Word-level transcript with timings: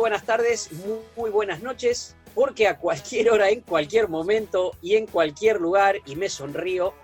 Buenas 0.00 0.24
tardes, 0.24 0.70
muy, 1.14 1.30
buenas 1.30 1.60
noches, 1.60 2.16
porque 2.34 2.66
a 2.66 2.78
cualquier 2.78 3.30
hora, 3.30 3.50
en 3.50 3.60
cualquier 3.60 4.08
momento 4.08 4.72
y 4.80 4.96
en 4.96 5.06
cualquier 5.06 5.60
lugar, 5.60 5.96
y 6.06 6.16
me 6.16 6.30
sonrío, 6.30 6.94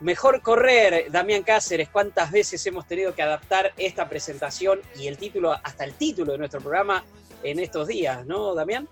mejor 0.00 0.42
correr, 0.42 1.12
Damián 1.12 1.44
Cáceres, 1.44 1.88
cuántas 1.88 2.32
veces 2.32 2.66
hemos 2.66 2.88
tenido 2.88 3.14
que 3.14 3.22
adaptar 3.22 3.72
esta 3.76 4.08
presentación 4.08 4.80
y 4.98 5.06
el 5.06 5.16
título, 5.16 5.52
hasta 5.52 5.84
el 5.84 5.94
título 5.94 6.32
de 6.32 6.38
nuestro 6.38 6.60
programa 6.60 7.04
en 7.44 7.60
estos 7.60 7.86
días, 7.86 8.26
¿no, 8.26 8.52
Damián? 8.52 8.88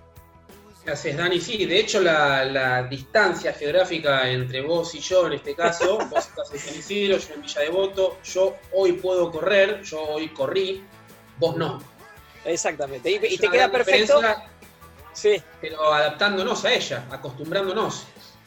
Gracias, 0.85 1.17
Dani. 1.17 1.41
Sí, 1.41 1.65
de 1.65 1.81
hecho 1.81 2.01
la, 2.01 2.85
distancia 2.89 3.53
geográfica 3.53 4.31
entre 4.31 4.63
vos 4.63 4.95
y 4.95 5.01
yo 5.01 5.27
en 5.27 5.33
este 5.35 5.57
caso, 5.57 5.99
vos 6.11 6.29
estás 6.29 6.53
en 6.53 6.61
San 6.61 6.79
Isidro, 6.79 7.19
yo 7.19 7.35
en 7.35 7.43
Villa 7.43 7.61
Devoto, 7.61 8.19
yo 8.23 8.57
hoy 8.73 8.93
puedo 8.93 9.33
correr, 9.33 9.83
yo 9.83 10.01
hoy 10.01 10.29
corrí, 10.29 10.85
vos 11.39 11.57
no. 11.57 11.92
Exactamente. 12.45 13.11
Y, 13.11 13.37
te 13.37 13.49
queda 13.49 13.71
perfecto. 13.71 14.21
Sí. 15.13 15.43
Pero 15.61 15.93
adaptándonos 15.93 16.65
a 16.65 16.73
ella, 16.73 17.05
acostumbrándonos. 17.11 18.07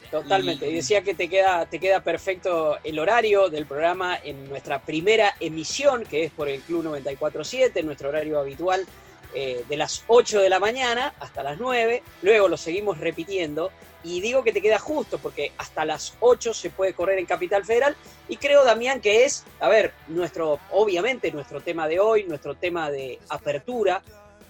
Totalmente. 0.09 0.69
Y, 0.69 0.75
decía 0.75 1.01
que 1.01 1.13
te 1.13 1.29
queda, 1.29 1.65
te 1.65 1.79
queda 1.79 1.99
perfecto 2.01 2.77
el 2.83 2.99
horario 2.99 3.49
del 3.49 3.66
programa 3.66 4.17
en 4.23 4.49
nuestra 4.49 4.81
primera 4.81 5.35
emisión, 5.39 6.03
que 6.05 6.25
es 6.25 6.31
por 6.31 6.49
el 6.49 6.61
Club 6.61 6.83
947, 6.83 7.83
nuestro 7.83 8.09
horario 8.09 8.39
habitual 8.39 8.85
eh, 9.33 9.66
de 9.67 9.77
las 9.77 10.03
8 10.07 10.39
de 10.39 10.49
la 10.49 10.59
mañana 10.59 11.13
hasta 11.19 11.43
las 11.43 11.59
9. 11.59 12.01
Luego 12.21 12.47
lo 12.47 12.57
seguimos 12.57 12.99
repitiendo 12.99 13.71
y 14.06 14.22
digo 14.22 14.44
que 14.44 14.53
te 14.53 14.61
queda 14.61 14.78
justo 14.78 15.17
porque 15.17 15.52
hasta 15.58 15.84
las 15.84 16.16
8 16.20 16.53
se 16.53 16.70
puede 16.70 16.94
correr 16.94 17.17
en 17.17 17.25
Capital 17.25 17.66
Federal 17.66 17.95
y 18.30 18.38
creo, 18.38 18.64
Damián, 18.64 19.02
que 19.02 19.25
es, 19.25 19.44
a 19.59 19.67
ver, 19.67 19.94
nuestro, 20.08 20.59
obviamente 20.72 21.31
nuestro 21.31 21.59
tema 21.62 21.88
de 21.88 22.00
hoy, 22.00 22.23
nuestro 22.25 22.53
tema 22.53 22.92
de 22.92 23.20
apertura, 23.30 24.03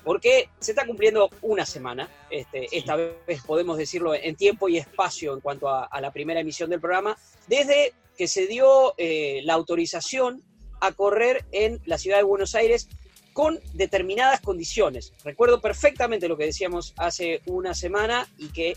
porque 0.03 0.49
se 0.59 0.71
está 0.71 0.85
cumpliendo 0.85 1.29
una 1.41 1.65
semana, 1.65 2.09
este, 2.29 2.67
esta 2.77 2.95
vez 2.95 3.41
podemos 3.45 3.77
decirlo 3.77 4.13
en 4.13 4.35
tiempo 4.35 4.67
y 4.67 4.77
espacio 4.77 5.33
en 5.33 5.39
cuanto 5.39 5.69
a, 5.69 5.89
la 6.01 6.11
primera 6.11 6.41
emisión 6.41 6.69
del 6.69 6.81
programa, 6.81 7.17
desde 7.47 7.93
que 8.17 8.27
se 8.27 8.47
dio 8.47 8.93
eh, 8.97 9.41
la 9.45 9.53
autorización 9.53 10.43
a 10.81 10.91
correr 10.91 11.45
en 11.53 11.81
la 11.85 11.97
ciudad 11.97 12.17
de 12.17 12.23
Buenos 12.23 12.55
Aires 12.55 12.89
con 13.31 13.59
determinadas 13.73 14.41
condiciones. 14.41 15.13
Recuerdo 15.23 15.59
perfectamente 15.59 16.27
lo 16.27 16.37
que 16.37 16.45
decíamos 16.45 16.93
hace 16.97 17.41
una 17.45 17.73
semana 17.73 18.27
y 18.37 18.49
que 18.49 18.75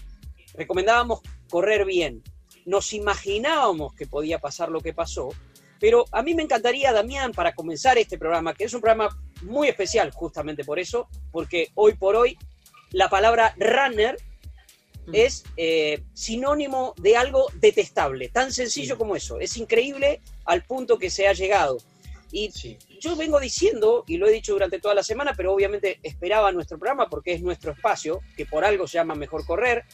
recomendábamos 0.54 1.20
correr 1.48 1.84
bien. 1.84 2.22
Nos 2.64 2.92
imaginábamos 2.92 3.94
que 3.94 4.06
podía 4.06 4.38
pasar 4.38 4.70
lo 4.70 4.81
que 4.81 4.92
pasó, 4.92 5.31
pero 5.81 6.04
a 6.12 6.22
mí 6.22 6.34
me 6.34 6.42
encantaría, 6.42 6.92
Damián, 6.92 7.32
para 7.32 7.54
comenzar 7.54 7.98
este 7.98 8.19
programa, 8.19 8.54
que 8.54 8.64
es 8.64 8.75
un 8.75 8.81
programa 8.81 9.16
muy 9.42 9.69
especial 9.69 10.10
justamente 10.10 10.64
por 10.64 10.78
eso, 10.78 11.08
porque 11.31 11.69
hoy 11.75 11.94
por 11.94 12.16
hoy 12.16 12.37
la 12.91 13.08
palabra 13.08 13.54
runner 13.58 14.16
mm. 15.06 15.14
es 15.14 15.44
eh, 15.56 16.03
sinónimo 16.14 16.94
de 16.97 17.16
algo 17.16 17.47
detestable, 17.54 18.28
tan 18.28 18.53
sencillo 18.53 18.98
como 18.98 19.14
eso. 19.14 19.38
Es 19.41 19.56
increíble 19.56 20.20
al 20.44 20.64
punto 20.64 20.98
que 20.98 21.10
se 21.10 21.28
ha 21.28 21.32
llegado. 21.32 21.78
Y 22.31 22.53
yo 23.00 23.16
vengo 23.16 23.41
diciendo, 23.41 24.04
y 24.06 24.19
lo 24.19 24.26
he 24.26 24.32
dicho 24.32 24.53
durante 24.53 24.81
toda 24.81 24.94
la 24.94 25.03
semana, 25.03 25.32
pero 25.34 25.53
obviamente 25.53 25.98
esperaba 26.03 26.53
nuestro 26.53 26.78
programa 26.78 27.08
porque 27.08 27.32
es 27.32 27.41
nuestro 27.41 27.72
espacio, 27.72 28.20
que 28.37 28.44
por 28.44 28.64
algo 28.64 28.87
se 28.87 28.98
llama 28.98 29.14
Mejor 29.14 29.47
Correr, 29.47 29.84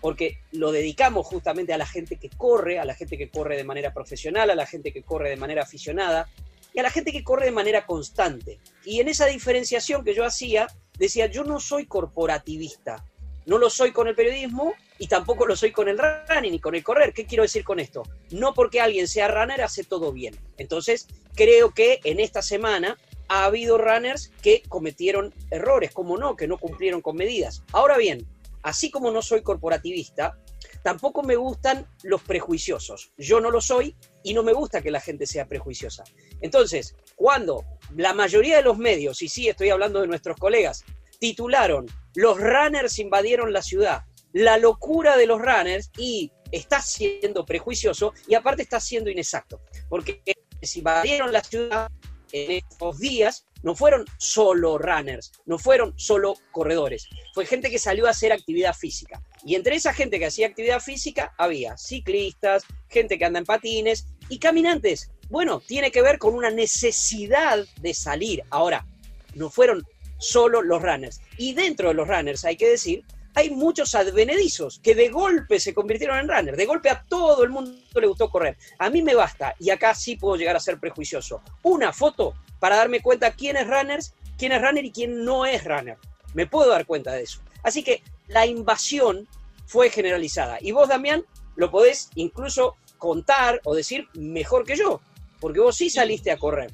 porque 0.00 0.38
lo 0.52 0.72
dedicamos 0.72 1.26
justamente 1.26 1.72
a 1.72 1.78
la 1.78 1.86
gente 1.86 2.16
que 2.16 2.30
corre, 2.30 2.78
a 2.78 2.84
la 2.84 2.94
gente 2.94 3.18
que 3.18 3.30
corre 3.30 3.56
de 3.56 3.64
manera 3.64 3.92
profesional, 3.92 4.50
a 4.50 4.54
la 4.54 4.66
gente 4.66 4.92
que 4.92 5.02
corre 5.02 5.30
de 5.30 5.36
manera 5.36 5.62
aficionada 5.62 6.28
y 6.72 6.78
a 6.78 6.82
la 6.82 6.90
gente 6.90 7.12
que 7.12 7.24
corre 7.24 7.46
de 7.46 7.52
manera 7.52 7.86
constante. 7.86 8.58
Y 8.84 9.00
en 9.00 9.08
esa 9.08 9.26
diferenciación 9.26 10.04
que 10.04 10.14
yo 10.14 10.24
hacía, 10.24 10.68
decía, 10.98 11.26
yo 11.26 11.44
no 11.44 11.60
soy 11.60 11.86
corporativista, 11.86 13.04
no 13.46 13.58
lo 13.58 13.70
soy 13.70 13.92
con 13.92 14.06
el 14.06 14.14
periodismo 14.14 14.74
y 14.98 15.06
tampoco 15.06 15.46
lo 15.46 15.56
soy 15.56 15.72
con 15.72 15.88
el 15.88 15.98
running 15.98 16.52
ni 16.52 16.60
con 16.60 16.74
el 16.74 16.84
correr. 16.84 17.12
¿Qué 17.12 17.26
quiero 17.26 17.42
decir 17.42 17.64
con 17.64 17.80
esto? 17.80 18.02
No 18.30 18.54
porque 18.54 18.80
alguien 18.80 19.08
sea 19.08 19.28
runner 19.28 19.62
hace 19.62 19.82
todo 19.82 20.12
bien. 20.12 20.36
Entonces, 20.56 21.08
creo 21.34 21.72
que 21.72 22.00
en 22.04 22.20
esta 22.20 22.42
semana 22.42 22.96
ha 23.28 23.44
habido 23.44 23.78
runners 23.78 24.30
que 24.42 24.62
cometieron 24.68 25.34
errores, 25.50 25.92
como 25.92 26.18
no, 26.18 26.36
que 26.36 26.46
no 26.46 26.58
cumplieron 26.58 27.00
con 27.00 27.16
medidas. 27.16 27.62
Ahora 27.72 27.96
bien, 27.96 28.26
así 28.62 28.90
como 28.90 29.10
no 29.10 29.22
soy 29.22 29.42
corporativista, 29.42 30.38
tampoco 30.82 31.22
me 31.22 31.36
gustan 31.36 31.86
los 32.02 32.22
prejuiciosos. 32.22 33.12
Yo 33.16 33.40
no 33.40 33.50
lo 33.50 33.60
soy 33.60 33.96
y 34.22 34.34
no 34.34 34.42
me 34.42 34.52
gusta 34.52 34.82
que 34.82 34.90
la 34.90 35.00
gente 35.00 35.26
sea 35.26 35.46
prejuiciosa. 35.46 36.04
Entonces, 36.40 36.94
cuando 37.16 37.64
la 37.96 38.14
mayoría 38.14 38.56
de 38.56 38.62
los 38.62 38.78
medios, 38.78 39.22
y 39.22 39.28
sí 39.28 39.48
estoy 39.48 39.70
hablando 39.70 40.00
de 40.00 40.06
nuestros 40.06 40.36
colegas, 40.36 40.84
titularon 41.18 41.86
Los 42.14 42.38
runners 42.38 42.98
invadieron 42.98 43.52
la 43.52 43.62
ciudad, 43.62 44.02
la 44.32 44.58
locura 44.58 45.16
de 45.16 45.26
los 45.26 45.40
runners 45.40 45.90
y 45.98 46.32
está 46.52 46.80
siendo 46.80 47.44
prejuicioso 47.44 48.12
y 48.26 48.34
aparte 48.34 48.62
está 48.62 48.80
siendo 48.80 49.10
inexacto, 49.10 49.60
porque 49.88 50.22
si 50.62 50.78
invadieron 50.80 51.32
la 51.32 51.42
ciudad 51.42 51.90
en 52.32 52.50
estos 52.52 52.98
días 52.98 53.46
no 53.62 53.74
fueron 53.74 54.04
solo 54.18 54.78
runners, 54.78 55.32
no 55.46 55.58
fueron 55.58 55.98
solo 55.98 56.34
corredores, 56.50 57.06
fue 57.34 57.46
gente 57.46 57.70
que 57.70 57.78
salió 57.78 58.06
a 58.06 58.10
hacer 58.10 58.32
actividad 58.32 58.74
física. 58.74 59.22
Y 59.44 59.54
entre 59.54 59.76
esa 59.76 59.92
gente 59.92 60.18
que 60.18 60.26
hacía 60.26 60.46
actividad 60.46 60.80
física 60.80 61.34
había 61.38 61.76
ciclistas, 61.76 62.64
gente 62.88 63.18
que 63.18 63.24
anda 63.24 63.38
en 63.38 63.44
patines 63.44 64.06
y 64.28 64.38
caminantes. 64.38 65.10
Bueno, 65.28 65.60
tiene 65.60 65.90
que 65.90 66.02
ver 66.02 66.18
con 66.18 66.34
una 66.34 66.50
necesidad 66.50 67.64
de 67.80 67.94
salir. 67.94 68.42
Ahora, 68.50 68.86
no 69.34 69.50
fueron 69.50 69.84
solo 70.18 70.62
los 70.62 70.82
runners. 70.82 71.20
Y 71.36 71.54
dentro 71.54 71.88
de 71.88 71.94
los 71.94 72.08
runners, 72.08 72.44
hay 72.44 72.56
que 72.56 72.68
decir, 72.68 73.04
hay 73.34 73.50
muchos 73.50 73.94
advenedizos 73.94 74.80
que 74.82 74.94
de 74.94 75.08
golpe 75.08 75.60
se 75.60 75.74
convirtieron 75.74 76.18
en 76.18 76.28
runners. 76.28 76.56
De 76.56 76.66
golpe 76.66 76.90
a 76.90 77.04
todo 77.08 77.44
el 77.44 77.50
mundo 77.50 77.72
le 77.94 78.06
gustó 78.06 78.30
correr. 78.30 78.56
A 78.78 78.90
mí 78.90 79.02
me 79.02 79.14
basta, 79.14 79.54
y 79.58 79.70
acá 79.70 79.94
sí 79.94 80.16
puedo 80.16 80.36
llegar 80.36 80.56
a 80.56 80.60
ser 80.60 80.78
prejuicioso, 80.78 81.42
una 81.62 81.92
foto 81.92 82.34
para 82.58 82.76
darme 82.76 83.00
cuenta 83.00 83.32
quién 83.32 83.56
es 83.56 83.66
runners, 83.66 84.14
quién 84.36 84.52
es 84.52 84.62
runner 84.62 84.84
y 84.84 84.92
quién 84.92 85.24
no 85.24 85.46
es 85.46 85.64
runner. 85.64 85.96
Me 86.34 86.46
puedo 86.46 86.70
dar 86.70 86.86
cuenta 86.86 87.12
de 87.12 87.22
eso. 87.22 87.40
Así 87.62 87.82
que 87.82 88.02
la 88.28 88.46
invasión 88.46 89.28
fue 89.66 89.90
generalizada. 89.90 90.58
Y 90.60 90.72
vos, 90.72 90.88
Damián, 90.88 91.24
lo 91.56 91.70
podés 91.70 92.10
incluso 92.14 92.76
contar 92.98 93.60
o 93.64 93.74
decir 93.74 94.08
mejor 94.14 94.64
que 94.64 94.76
yo, 94.76 95.00
porque 95.40 95.60
vos 95.60 95.76
sí 95.76 95.90
saliste 95.90 96.30
a 96.30 96.36
correr. 96.36 96.70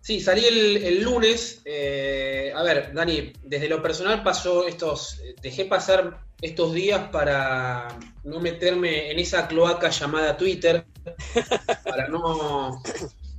Sí, 0.00 0.20
salí 0.20 0.44
el, 0.46 1.02
lunes. 1.02 1.60
Eh, 1.64 2.52
a 2.54 2.62
ver, 2.62 2.92
Dani, 2.94 3.32
desde 3.42 3.68
lo 3.68 3.82
personal 3.82 4.22
pasó 4.22 4.66
estos. 4.66 5.20
Dejé 5.42 5.66
pasar 5.66 6.20
estos 6.40 6.72
días 6.72 7.10
para 7.10 7.98
no 8.24 8.40
meterme 8.40 9.10
en 9.10 9.18
esa 9.18 9.46
cloaca 9.46 9.90
llamada 9.90 10.36
Twitter, 10.36 10.86
para 11.84 12.08
no, 12.08 12.82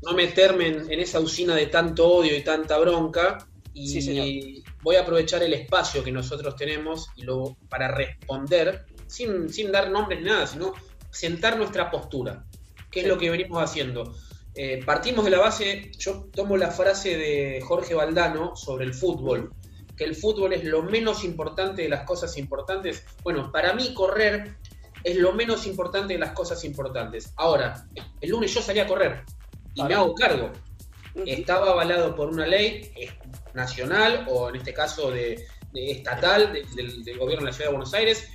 no 0.03 0.13
meterme 0.13 0.67
en, 0.67 0.99
esa 0.99 1.19
usina 1.19 1.55
de 1.55 1.65
tanto 1.65 2.07
odio 2.07 2.35
y 2.35 2.43
tanta 2.43 2.77
bronca. 2.77 3.47
Y 3.73 4.63
voy 4.83 4.97
a 4.97 5.01
aprovechar 5.01 5.41
el 5.43 5.53
espacio 5.53 6.03
que 6.03 6.11
nosotros 6.11 6.55
tenemos 6.57 7.07
y 7.15 7.23
luego 7.23 7.57
para 7.69 7.87
responder, 7.87 8.85
sin, 9.07 9.51
sin 9.51 9.71
dar 9.71 9.89
nombres 9.89 10.19
ni 10.19 10.27
nada, 10.27 10.45
sino 10.45 10.73
sentar 11.09 11.57
nuestra 11.57 11.89
postura, 11.89 12.45
que 12.91 13.01
es 13.01 13.07
lo 13.07 13.17
que 13.17 13.29
venimos 13.29 13.63
haciendo. 13.63 14.13
Eh, 14.53 14.83
partimos 14.85 15.23
de 15.23 15.31
la 15.31 15.39
base, 15.39 15.91
yo 15.97 16.25
tomo 16.33 16.57
la 16.57 16.71
frase 16.71 17.17
de 17.17 17.61
Jorge 17.61 17.93
Valdano 17.93 18.55
sobre 18.55 18.85
el 18.85 18.93
fútbol, 18.93 19.53
que 19.95 20.03
el 20.03 20.15
fútbol 20.15 20.53
es 20.53 20.63
lo 20.65 20.83
menos 20.83 21.23
importante 21.23 21.83
de 21.83 21.89
las 21.89 22.03
cosas 22.05 22.37
importantes. 22.37 23.05
Bueno, 23.23 23.51
para 23.51 23.73
mí 23.73 23.93
correr 23.93 24.57
es 25.03 25.17
lo 25.17 25.33
menos 25.33 25.65
importante 25.65 26.13
de 26.13 26.19
las 26.19 26.31
cosas 26.31 26.63
importantes. 26.65 27.33
Ahora, 27.37 27.87
el 28.19 28.29
lunes 28.29 28.53
yo 28.53 28.61
salí 28.61 28.79
a 28.79 28.87
correr 28.87 29.23
y 29.73 29.83
me 29.83 29.93
hago 29.93 30.13
cargo. 30.15 30.51
Estaba 31.25 31.71
avalado 31.71 32.15
por 32.15 32.29
una 32.29 32.45
ley 32.45 32.91
nacional 33.53 34.25
o 34.29 34.49
en 34.49 34.57
este 34.57 34.73
caso 34.73 35.11
de, 35.11 35.45
estatal 35.73 36.53
del, 36.53 37.17
gobierno 37.17 37.45
de 37.45 37.51
la 37.51 37.53
ciudad 37.53 37.69
de 37.69 37.75
Buenos 37.75 37.93
Aires. 37.93 38.27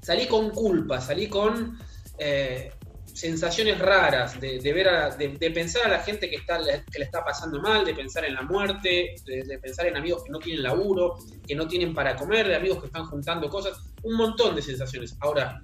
Salí 0.00 0.26
con 0.26 0.50
culpa, 0.50 1.00
salí 1.00 1.28
con 1.28 1.78
eh, 2.18 2.72
sensaciones 3.12 3.78
raras 3.78 4.40
de, 4.40 4.58
ver 4.72 4.88
de, 5.16 5.50
pensar 5.50 5.86
a 5.86 5.88
la 5.88 5.98
gente 6.00 6.30
que, 6.30 6.36
está, 6.36 6.58
que 6.58 6.98
le 6.98 7.04
está 7.04 7.24
pasando 7.24 7.60
mal, 7.60 7.84
de 7.84 7.94
pensar 7.94 8.24
en 8.24 8.34
la 8.34 8.42
muerte, 8.42 9.14
de, 9.26 9.58
pensar 9.58 9.86
en 9.86 9.96
amigos 9.96 10.24
que 10.24 10.30
no 10.30 10.38
tienen 10.38 10.62
laburo, 10.62 11.18
que 11.46 11.54
no 11.54 11.66
tienen 11.68 11.94
para 11.94 12.16
comer, 12.16 12.48
de 12.48 12.56
amigos 12.56 12.80
que 12.80 12.86
están 12.86 13.06
juntando 13.06 13.48
cosas, 13.48 13.78
un 14.02 14.16
montón 14.16 14.54
de 14.54 14.62
sensaciones. 14.62 15.16
Ahora, 15.20 15.62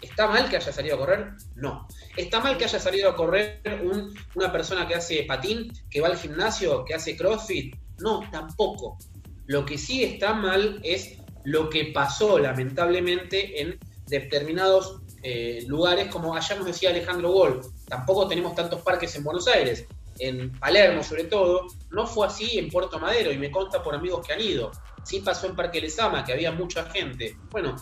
¿está 0.00 0.28
mal 0.28 0.48
que 0.48 0.56
haya 0.56 0.72
salido 0.72 0.96
a 0.96 0.98
correr? 0.98 1.32
No. 1.54 1.86
¿Está 2.16 2.40
mal 2.40 2.56
que 2.56 2.64
haya 2.64 2.78
salido 2.78 3.10
a 3.10 3.16
correr 3.16 3.60
una 4.34 4.50
persona 4.50 4.88
que 4.88 4.94
hace 4.94 5.24
patín, 5.24 5.72
que 5.90 6.00
va 6.00 6.08
al 6.08 6.18
gimnasio, 6.18 6.84
que 6.84 6.94
hace 6.94 7.16
crossfit? 7.16 7.76
No, 7.98 8.28
tampoco. 8.30 8.98
Lo 9.46 9.66
que 9.66 9.76
sí 9.76 10.02
está 10.02 10.32
mal 10.32 10.80
es 10.82 11.18
lo 11.44 11.68
que 11.68 11.86
pasó 11.86 12.38
lamentablemente 12.38 13.60
en 13.60 13.78
determinados 14.06 15.01
eh, 15.22 15.64
lugares 15.66 16.08
como 16.08 16.34
allá 16.34 16.56
nos 16.56 16.66
decía 16.66 16.90
Alejandro 16.90 17.30
Gol, 17.30 17.60
tampoco 17.88 18.26
tenemos 18.28 18.54
tantos 18.54 18.82
parques 18.82 19.14
en 19.16 19.24
Buenos 19.24 19.46
Aires, 19.48 19.86
en 20.18 20.52
Palermo 20.58 21.02
sobre 21.02 21.24
todo, 21.24 21.66
no 21.90 22.06
fue 22.06 22.26
así 22.26 22.58
en 22.58 22.68
Puerto 22.70 22.98
Madero 22.98 23.32
y 23.32 23.38
me 23.38 23.50
consta 23.50 23.82
por 23.82 23.94
amigos 23.94 24.26
que 24.26 24.32
han 24.32 24.40
ido. 24.40 24.70
Sí 25.04 25.20
pasó 25.20 25.46
en 25.46 25.56
Parque 25.56 25.80
Lesama, 25.80 26.24
que 26.24 26.32
había 26.32 26.52
mucha 26.52 26.84
gente. 26.90 27.36
Bueno, 27.50 27.74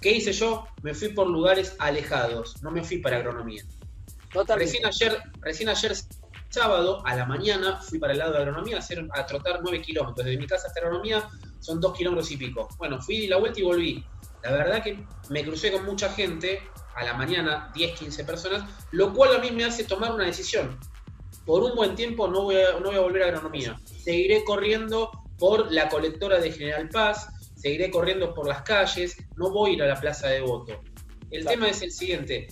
¿qué 0.00 0.12
hice 0.12 0.32
yo? 0.32 0.66
Me 0.82 0.94
fui 0.94 1.08
por 1.08 1.26
lugares 1.26 1.74
alejados, 1.78 2.62
no 2.62 2.70
me 2.70 2.82
fui 2.82 2.98
para 2.98 3.16
agronomía. 3.16 3.64
Recién 4.56 4.84
ayer, 4.84 5.18
recién 5.40 5.68
ayer 5.68 5.94
sábado 6.48 7.02
a 7.06 7.14
la 7.16 7.24
mañana 7.24 7.80
fui 7.82 7.98
para 7.98 8.12
el 8.12 8.18
lado 8.18 8.32
de 8.32 8.38
agronomía 8.38 8.76
a, 8.76 8.78
hacer, 8.80 9.06
a 9.12 9.26
trotar 9.26 9.60
9 9.62 9.80
kilómetros. 9.82 10.24
Desde 10.24 10.38
mi 10.38 10.46
casa 10.46 10.68
hasta 10.68 10.80
agronomía 10.80 11.28
son 11.60 11.80
2 11.80 11.96
kilómetros 11.96 12.30
y 12.30 12.36
pico. 12.36 12.68
Bueno, 12.78 13.00
fui 13.00 13.26
la 13.26 13.38
vuelta 13.38 13.60
y 13.60 13.62
volví. 13.62 14.04
La 14.42 14.52
verdad 14.52 14.82
que 14.82 15.04
me 15.30 15.44
crucé 15.44 15.72
con 15.72 15.84
mucha 15.84 16.10
gente, 16.12 16.60
a 16.96 17.04
la 17.04 17.14
mañana 17.14 17.70
10, 17.74 17.98
15 17.98 18.24
personas, 18.24 18.68
lo 18.90 19.12
cual 19.12 19.36
a 19.36 19.38
mí 19.38 19.50
me 19.50 19.64
hace 19.64 19.84
tomar 19.84 20.12
una 20.12 20.24
decisión. 20.24 20.78
Por 21.44 21.62
un 21.62 21.76
buen 21.76 21.94
tiempo 21.94 22.26
no 22.26 22.42
voy 22.42 22.56
a, 22.56 22.72
no 22.80 22.86
voy 22.86 22.96
a 22.96 23.00
volver 23.00 23.22
a 23.22 23.26
agronomía. 23.26 23.78
Seguiré 24.02 24.42
corriendo 24.44 25.10
por 25.38 25.70
la 25.70 25.88
colectora 25.88 26.40
de 26.40 26.50
General 26.50 26.88
Paz, 26.88 27.28
seguiré 27.54 27.90
corriendo 27.90 28.34
por 28.34 28.48
las 28.48 28.62
calles, 28.62 29.16
no 29.36 29.50
voy 29.50 29.70
a 29.70 29.74
ir 29.74 29.82
a 29.82 29.86
la 29.86 30.00
plaza 30.00 30.28
de 30.28 30.40
voto. 30.40 30.82
El 31.30 31.44
tema 31.44 31.68
es 31.68 31.82
el 31.82 31.92
siguiente. 31.92 32.48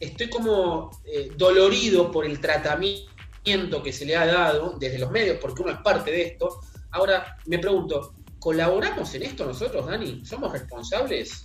Estoy 0.00 0.30
como 0.30 0.90
eh, 1.04 1.30
dolorido 1.36 2.10
por 2.10 2.24
el 2.24 2.40
tratamiento 2.40 3.82
que 3.82 3.92
se 3.92 4.06
le 4.06 4.16
ha 4.16 4.26
dado 4.26 4.76
desde 4.78 4.98
los 4.98 5.10
medios, 5.10 5.38
porque 5.40 5.62
uno 5.62 5.72
es 5.72 5.78
parte 5.78 6.10
de 6.10 6.22
esto. 6.22 6.60
Ahora 6.90 7.36
me 7.46 7.58
pregunto, 7.58 8.14
¿colaboramos 8.38 9.14
en 9.14 9.24
esto 9.24 9.44
nosotros, 9.44 9.86
Dani? 9.86 10.24
¿Somos 10.24 10.52
responsables? 10.52 11.44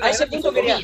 A, 0.00 0.10
ese 0.10 0.26
punto 0.26 0.52
quería, 0.52 0.78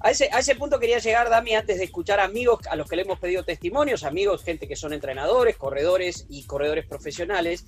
a 0.00 0.10
ese, 0.10 0.28
a 0.32 0.38
ese 0.38 0.54
punto 0.54 0.78
quería 0.78 0.98
llegar, 0.98 1.30
Dami, 1.30 1.54
antes 1.54 1.78
de 1.78 1.84
escuchar 1.84 2.20
amigos 2.20 2.60
a 2.68 2.76
los 2.76 2.88
que 2.88 2.96
le 2.96 3.02
hemos 3.02 3.18
pedido 3.18 3.44
testimonios, 3.44 4.04
amigos, 4.04 4.44
gente 4.44 4.68
que 4.68 4.76
son 4.76 4.92
entrenadores, 4.92 5.56
corredores 5.56 6.26
y 6.28 6.44
corredores 6.44 6.86
profesionales. 6.86 7.64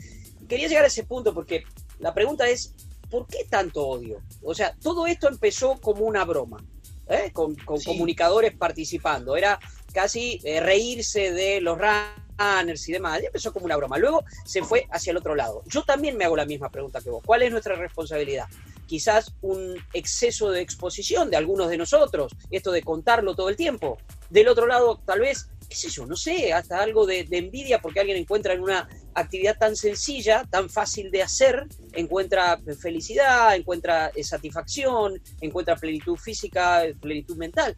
Quería 0.49 0.69
llegar 0.69 0.85
a 0.85 0.89
ese 0.89 1.05
punto 1.05 1.35
porque 1.35 1.65
la 1.99 2.15
pregunta 2.15 2.49
es, 2.49 2.75
¿por 3.11 3.27
qué 3.27 3.45
tanto 3.49 3.87
odio? 3.87 4.21
O 4.43 4.55
sea, 4.55 4.75
todo 4.83 5.07
esto 5.07 5.29
empezó 5.29 5.81
como 5.81 6.05
una 6.05 6.25
broma, 6.25 6.65
¿eh? 7.09 7.31
con, 7.33 7.55
comunicadores 7.57 8.55
participando. 8.55 9.37
Era 9.37 9.59
casi 9.93 10.41
eh, 10.45 10.61
reírse 10.61 11.33
de 11.33 11.61
los 11.61 11.79
runners 11.79 12.89
y 12.89 12.93
demás. 12.93 13.23
Y 13.23 13.27
empezó 13.27 13.53
como 13.53 13.67
una 13.67 13.77
broma. 13.77 13.99
Luego 13.99 14.25
se 14.45 14.63
fue 14.63 14.87
hacia 14.91 15.11
el 15.11 15.17
otro 15.17 15.35
lado. 15.35 15.63
Yo 15.67 15.83
también 15.85 16.17
me 16.17 16.25
hago 16.25 16.37
la 16.37 16.47
misma 16.47 16.71
pregunta 16.71 17.01
que 17.01 17.11
vos. 17.11 17.23
¿Cuál 17.25 17.43
es 17.43 17.51
nuestra 17.51 17.75
responsabilidad? 17.75 18.47
Quizás 18.89 19.35
un 19.43 19.77
exceso 19.93 20.51
de 20.51 20.63
exposición 20.63 21.31
de 21.31 21.37
algunos 21.37 21.69
de 21.69 21.77
nosotros, 21.77 22.33
esto 22.51 22.73
de 22.73 22.83
contarlo 22.83 23.37
todo 23.37 23.51
el 23.51 23.57
tiempo. 23.57 23.99
Del 24.31 24.49
otro 24.49 24.67
lado, 24.67 25.01
tal 25.07 25.21
vez, 25.21 25.51
qué 25.69 25.77
sé 25.77 25.91
yo, 25.91 26.07
no 26.07 26.17
sé, 26.17 26.53
hasta 26.53 26.81
algo 26.83 27.07
de, 27.07 27.27
envidia 27.31 27.81
porque 27.81 28.01
alguien 28.01 28.17
encuentra 28.17 28.55
en 28.55 28.63
una 28.63 28.89
actividad 29.15 29.57
tan 29.59 29.77
sencilla, 29.77 30.45
tan 30.51 30.71
fácil 30.71 31.11
de 31.11 31.23
hacer, 31.23 31.67
encuentra 31.93 32.59
felicidad, 32.81 33.55
encuentra 33.55 34.11
eh, 34.15 34.25
satisfacción, 34.25 35.23
encuentra 35.41 35.77
plenitud 35.77 36.17
física, 36.17 36.83
plenitud 37.01 37.37
mental. 37.37 37.77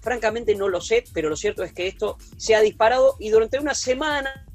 Francamente 0.00 0.54
no 0.54 0.68
lo 0.68 0.80
sé, 0.80 1.04
pero 1.12 1.28
lo 1.28 1.36
cierto 1.36 1.62
es 1.62 1.72
que 1.72 1.86
esto 1.86 2.16
se 2.36 2.54
ha 2.54 2.60
disparado 2.60 3.16
y 3.20 3.30
durante 3.30 3.58
una 3.58 3.74
semana 3.74 4.46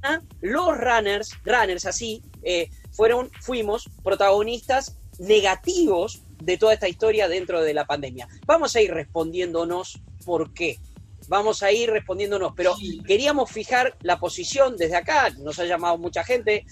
los 0.42 0.78
runners, 0.78 1.32
runners 1.46 1.86
así, 1.86 2.22
eh, 2.44 2.70
fueron, 2.92 3.30
fuimos 3.42 3.90
protagonistas 4.04 4.98
negativos 5.20 6.22
de 6.42 6.58
toda 6.58 6.74
esta 6.74 6.88
historia 6.88 7.28
dentro 7.28 7.62
de 7.62 7.74
la 7.74 7.86
pandemia. 7.86 8.28
Vamos 8.46 8.76
a 8.76 8.82
ir 8.82 8.94
respondiéndonos 8.94 10.00
por 10.26 10.54
qué. 10.54 10.80
Vamos 11.28 11.62
a 11.62 11.72
ir 11.74 11.90
respondiéndonos, 11.92 12.54
pero 12.56 12.74
queríamos 13.06 13.52
fijar 13.52 13.98
la 14.02 14.18
posición 14.18 14.78
desde 14.78 14.96
acá. 14.96 15.30
Nos 15.40 15.60
ha 15.60 15.66
llamado 15.66 15.98
mucha 15.98 16.24
gente. 16.24 16.66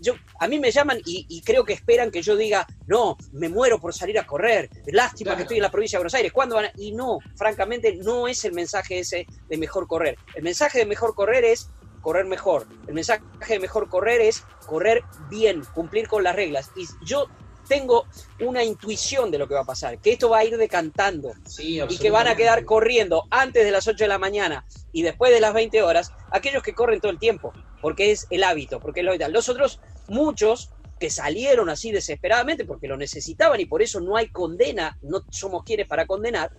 yo, 0.00 0.14
a 0.40 0.48
mí 0.48 0.58
me 0.58 0.72
llaman 0.72 1.00
y, 1.04 1.40
creo 1.42 1.64
que 1.64 1.72
esperan 1.72 2.10
que 2.10 2.22
yo 2.22 2.36
diga, 2.36 2.66
no, 2.86 3.16
me 3.32 3.48
muero 3.48 3.78
por 3.78 3.94
salir 3.94 4.18
a 4.18 4.26
correr. 4.26 4.70
Lástima 4.86 5.36
que 5.36 5.42
estoy 5.42 5.58
en 5.58 5.62
la 5.62 5.70
provincia 5.70 5.98
de 5.98 6.00
Buenos 6.00 6.14
Aires. 6.14 6.32
¿Cuándo 6.32 6.56
van 6.56 6.70
Y 6.76 6.92
no, 6.92 7.18
francamente, 7.36 7.96
no 7.96 8.26
es 8.26 8.44
el 8.44 8.52
mensaje 8.52 8.98
ese 8.98 9.26
de 9.48 9.56
mejor 9.56 9.86
correr. 9.86 10.18
El 10.34 10.42
mensaje 10.42 10.80
de 10.80 10.86
mejor 10.86 11.14
correr 11.14 11.44
es 11.44 11.70
correr 12.00 12.24
mejor. 12.24 12.66
El 12.88 12.94
mensaje 12.94 13.22
de 13.48 13.60
mejor 13.60 13.88
correr 13.88 14.20
es 14.20 14.42
correr 14.66 15.02
bien, 15.30 15.62
cumplir 15.74 16.08
con 16.08 16.24
las 16.24 16.34
reglas. 16.34 16.72
Y 16.76 16.86
yo 17.04 17.28
tengo 17.68 18.06
una 18.40 18.64
intuición 18.64 19.30
de 19.30 19.38
lo 19.38 19.48
que 19.48 19.54
va 19.54 19.60
a 19.60 19.66
pasar, 19.66 19.98
que 19.98 20.12
esto 20.12 20.30
va 20.30 20.38
a 20.38 20.44
ir 20.44 20.56
decantando 20.56 21.32
y 21.58 21.98
que 21.98 22.10
van 22.10 22.28
a 22.28 22.36
quedar 22.36 22.64
corriendo 22.64 23.24
antes 23.30 23.64
de 23.64 23.70
las 23.70 23.86
8 23.86 24.04
de 24.04 24.08
la 24.08 24.18
mañana 24.18 24.64
y 24.92 25.02
después 25.02 25.32
de 25.32 25.40
las 25.40 25.52
20 25.52 25.82
horas 25.82 26.12
aquellos 26.30 26.62
que 26.62 26.74
corren 26.74 27.00
todo 27.00 27.12
el 27.12 27.18
tiempo, 27.18 27.52
porque 27.80 28.12
es 28.12 28.26
el 28.30 28.44
hábito, 28.44 28.80
porque 28.80 29.00
es 29.00 29.06
lo 29.06 29.14
ideal. 29.14 29.32
Los 29.32 29.48
otros, 29.48 29.80
muchos 30.08 30.70
que 30.98 31.10
salieron 31.10 31.68
así 31.68 31.92
desesperadamente 31.92 32.64
porque 32.64 32.88
lo 32.88 32.96
necesitaban 32.96 33.60
y 33.60 33.66
por 33.66 33.82
eso 33.82 34.00
no 34.00 34.16
hay 34.16 34.28
condena, 34.28 34.98
no 35.02 35.24
somos 35.30 35.62
quienes 35.64 35.86
para 35.86 36.06
condenar, 36.06 36.50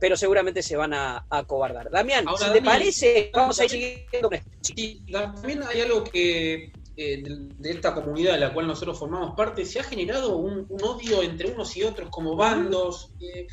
pero 0.00 0.16
seguramente 0.16 0.62
se 0.62 0.76
van 0.76 0.94
a, 0.94 1.26
acobardar. 1.30 1.90
Damián, 1.90 2.24
si 2.36 2.52
te 2.52 2.62
parece, 2.62 3.30
vamos 3.32 3.60
a 3.60 3.64
ir 3.64 3.70
siguiendo. 3.70 4.30
Sí, 4.60 5.04
también 5.12 5.62
hay 5.62 5.82
algo 5.82 6.02
que 6.04 6.72
eh, 6.96 7.22
de, 7.24 7.70
esta 7.70 7.94
comunidad 7.94 8.34
de 8.34 8.40
la 8.40 8.52
cual 8.52 8.66
nosotros 8.66 8.98
formamos 8.98 9.34
parte, 9.34 9.64
se 9.64 9.80
ha 9.80 9.84
generado 9.84 10.36
un, 10.36 10.66
odio 10.82 11.22
entre 11.22 11.50
unos 11.50 11.76
y 11.76 11.82
otros 11.82 12.10
como 12.10 12.36
bandos. 12.36 13.10
Eh, 13.20 13.46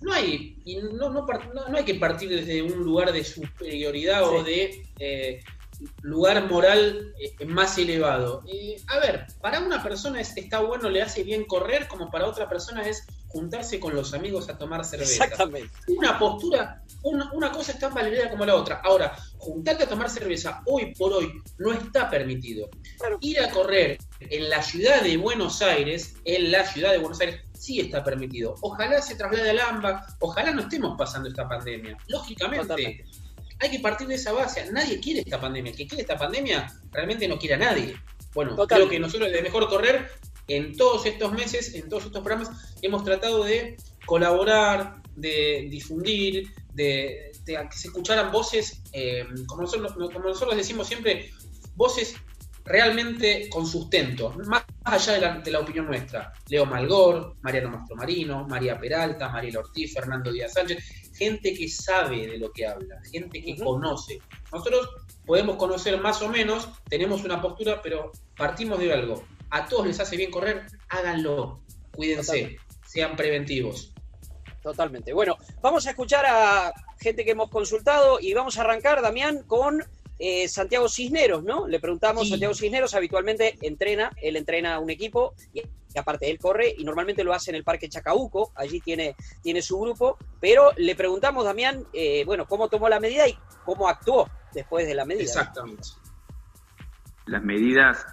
no 0.00 0.12
hay, 0.12 0.58
y 0.64 0.76
no, 0.76 1.10
no, 1.10 1.26
no, 1.26 1.76
hay 1.76 1.84
que 1.84 1.94
partir 1.94 2.28
desde 2.28 2.62
un 2.62 2.84
lugar 2.84 3.12
de 3.12 3.24
superioridad 3.24 4.28
o 4.28 4.44
de 4.44 4.84
eh, 4.98 5.42
lugar 6.02 6.48
moral 6.48 7.14
más 7.46 7.78
elevado. 7.78 8.42
a 8.88 8.98
ver, 8.98 9.26
para 9.40 9.60
una 9.60 9.82
persona 9.82 10.20
está 10.20 10.60
bueno, 10.60 10.88
le 10.88 11.02
hace 11.02 11.22
bien 11.22 11.44
correr, 11.44 11.88
como 11.88 12.10
para 12.10 12.26
otra 12.26 12.48
persona 12.48 12.86
es 12.86 13.06
juntarse 13.28 13.78
con 13.78 13.94
los 13.94 14.14
amigos 14.14 14.48
a 14.48 14.56
tomar 14.56 14.84
cerveza. 14.84 15.24
Exactamente. 15.24 15.70
Una 15.88 16.18
postura, 16.18 16.82
una, 17.02 17.52
cosa 17.52 17.72
es 17.72 17.78
tan 17.78 17.92
validada 17.92 18.30
como 18.30 18.46
la 18.46 18.54
otra. 18.54 18.80
Ahora, 18.82 19.16
juntarte 19.38 19.84
a 19.84 19.88
tomar 19.88 20.08
cerveza 20.08 20.62
hoy 20.66 20.94
por 20.94 21.12
hoy 21.12 21.32
no 21.58 21.72
está 21.72 22.08
permitido. 22.08 22.68
Ir 23.20 23.40
a 23.40 23.50
correr 23.50 23.98
en 24.20 24.48
la 24.48 24.62
ciudad 24.62 25.02
de 25.02 25.16
Buenos 25.16 25.60
Aires, 25.60 26.16
en 26.24 26.50
la 26.50 26.64
ciudad 26.64 26.92
de 26.92 26.98
Buenos 26.98 27.20
Aires, 27.20 27.40
sí 27.52 27.80
está 27.80 28.02
permitido. 28.02 28.54
Ojalá 28.62 29.02
se 29.02 29.16
traslade 29.16 29.50
al 29.50 29.60
AMBA, 29.60 30.06
ojalá 30.20 30.52
no 30.52 30.62
estemos 30.62 30.96
pasando 30.96 31.28
esta 31.28 31.48
pandemia. 31.48 31.96
Lógicamente, 32.08 33.04
hay 33.58 33.70
que 33.70 33.80
partir 33.80 34.06
de 34.06 34.14
esa 34.16 34.32
base. 34.32 34.70
Nadie 34.72 35.00
quiere 35.00 35.20
esta 35.20 35.40
pandemia. 35.40 35.70
El 35.70 35.76
que 35.76 35.86
quiere 35.86 36.02
esta 36.02 36.16
pandemia 36.16 36.66
realmente 36.92 37.26
no 37.28 37.38
quiere 37.38 37.54
a 37.54 37.58
nadie. 37.58 37.96
Bueno, 38.34 38.56
creo 38.66 38.88
que 38.88 38.98
nosotros 38.98 39.32
de 39.32 39.42
Mejor 39.42 39.68
Correr 39.68 40.10
en 40.48 40.76
todos 40.76 41.06
estos 41.06 41.32
meses, 41.32 41.74
en 41.74 41.88
todos 41.88 42.04
estos 42.04 42.22
programas, 42.22 42.76
hemos 42.82 43.02
tratado 43.02 43.44
de 43.44 43.76
colaborar, 44.04 45.02
de 45.16 45.66
difundir, 45.70 46.52
de, 46.72 47.32
que 47.44 47.76
se 47.76 47.88
escucharan 47.88 48.30
voces, 48.30 48.82
eh, 48.92 49.26
como, 49.46 49.62
nosotros, 49.62 49.92
como 49.94 50.28
nosotros 50.28 50.56
decimos 50.56 50.86
siempre, 50.86 51.30
voces 51.74 52.16
realmente 52.66 53.48
con 53.48 53.66
sustento, 53.66 54.34
más 54.46 54.64
allá 54.84 55.40
de 55.40 55.50
la, 55.50 55.60
opinión 55.60 55.86
nuestra. 55.86 56.32
Leo 56.48 56.66
Malgor, 56.66 57.36
Mariano 57.42 57.70
Mastromarino, 57.70 58.46
María 58.46 58.78
Peralta, 58.78 59.28
Mariela 59.28 59.60
Ortiz, 59.60 59.94
Fernando 59.94 60.32
Díaz 60.32 60.52
Sánchez, 60.52 61.05
gente 61.16 61.54
que 61.54 61.68
sabe 61.68 62.26
de 62.26 62.38
lo 62.38 62.52
que 62.52 62.66
habla, 62.66 63.00
gente 63.10 63.42
que 63.42 63.56
conoce. 63.56 64.18
Nosotros 64.52 64.88
podemos 65.24 65.56
conocer 65.56 66.00
más 66.00 66.22
o 66.22 66.28
menos, 66.28 66.68
tenemos 66.88 67.24
una 67.24 67.40
postura, 67.40 67.80
pero 67.82 68.12
partimos 68.36 68.78
de 68.78 68.92
algo 68.92 69.24
a 69.50 69.66
todos 69.66 69.86
les 69.86 70.00
hace 70.00 70.16
bien 70.16 70.30
correr, 70.30 70.66
háganlo, 70.88 71.60
cuídense, 71.92 72.56
sean 72.86 73.16
preventivos. 73.16 73.92
Totalmente. 74.62 75.12
Bueno, 75.12 75.36
vamos 75.60 75.86
a 75.86 75.90
escuchar 75.90 76.26
a 76.26 76.72
gente 77.00 77.24
que 77.24 77.30
hemos 77.32 77.50
consultado 77.50 78.18
y 78.20 78.34
vamos 78.34 78.58
a 78.58 78.62
arrancar, 78.62 79.00
Damián, 79.00 79.44
con 79.46 79.82
eh, 80.18 80.48
Santiago 80.48 80.88
Cisneros, 80.88 81.44
¿no? 81.44 81.68
Le 81.68 81.78
preguntamos, 81.78 82.28
Santiago 82.28 82.54
Cisneros 82.54 82.94
habitualmente 82.94 83.56
entrena, 83.62 84.10
él 84.20 84.36
entrena 84.36 84.78
un 84.80 84.90
equipo 84.90 85.34
y, 85.52 85.62
aparte 85.98 86.30
él 86.30 86.38
corre 86.38 86.74
y 86.76 86.84
normalmente 86.84 87.24
lo 87.24 87.32
hace 87.32 87.50
en 87.50 87.56
el 87.56 87.64
Parque 87.64 87.88
Chacabuco, 87.88 88.52
allí 88.54 88.80
tiene, 88.80 89.16
tiene 89.42 89.62
su 89.62 89.78
grupo, 89.78 90.18
pero 90.40 90.70
le 90.76 90.94
preguntamos, 90.94 91.44
Damián, 91.44 91.84
eh, 91.92 92.24
bueno, 92.24 92.46
cómo 92.46 92.68
tomó 92.68 92.88
la 92.88 93.00
medida 93.00 93.26
y 93.28 93.36
cómo 93.64 93.88
actuó 93.88 94.28
después 94.52 94.86
de 94.86 94.94
la 94.94 95.04
medida. 95.04 95.24
Exactamente. 95.24 95.88
Las 97.26 97.42
medidas 97.42 98.06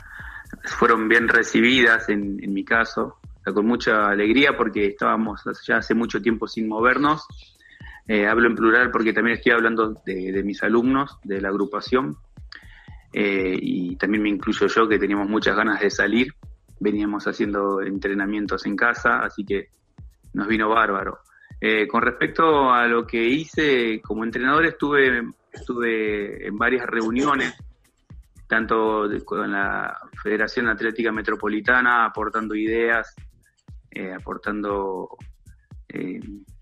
fueron 0.63 1.07
bien 1.07 1.27
recibidas 1.27 2.09
en, 2.09 2.37
mi 2.53 2.63
caso, 2.63 3.19
con 3.43 3.65
mucha 3.65 4.07
alegría 4.07 4.55
porque 4.57 4.87
estábamos 4.87 5.41
ya 5.67 5.77
hace 5.77 5.93
mucho 5.93 6.21
tiempo 6.21 6.47
sin 6.47 6.67
movernos 6.67 7.27
eh, 8.07 8.27
hablo 8.27 8.47
en 8.47 8.55
plural 8.55 8.91
porque 8.91 9.13
también 9.13 9.37
estoy 9.37 9.53
hablando 9.53 10.01
de, 10.05 10.43
mis 10.43 10.61
alumnos, 10.63 11.19
de 11.23 11.39
la 11.39 11.49
agrupación, 11.49 12.17
eh, 13.13 13.57
y 13.59 13.95
también 13.95 14.23
me 14.23 14.29
incluyo 14.29 14.67
yo 14.67 14.87
que 14.89 14.99
teníamos 14.99 15.29
muchas 15.29 15.55
ganas 15.55 15.79
de 15.79 15.89
salir, 15.89 16.33
veníamos 16.83 17.25
haciendo 17.25 17.81
entrenamientos 17.81 18.65
en 18.65 18.75
casa, 18.75 19.19
así 19.19 19.45
que 19.45 19.69
nos 20.33 20.47
vino 20.47 20.69
bárbaro. 20.69 21.19
Eh, 21.61 21.87
con 21.87 22.01
respecto 22.01 22.71
a 22.71 22.85
lo 22.87 23.07
que 23.07 23.23
hice 23.23 24.01
como 24.01 24.23
entrenador, 24.23 24.65
estuve, 24.65 25.23
estuve 25.51 26.45
en 26.45 26.57
varias 26.57 26.85
reuniones, 26.85 27.53
tanto 28.47 29.07
con 29.23 29.51
la 29.51 29.97
Federación 30.21 30.67
Atlética 30.67 31.11
Metropolitana, 31.11 32.05
aportando 32.05 32.53
ideas, 32.53 33.15
aportando 34.19 35.17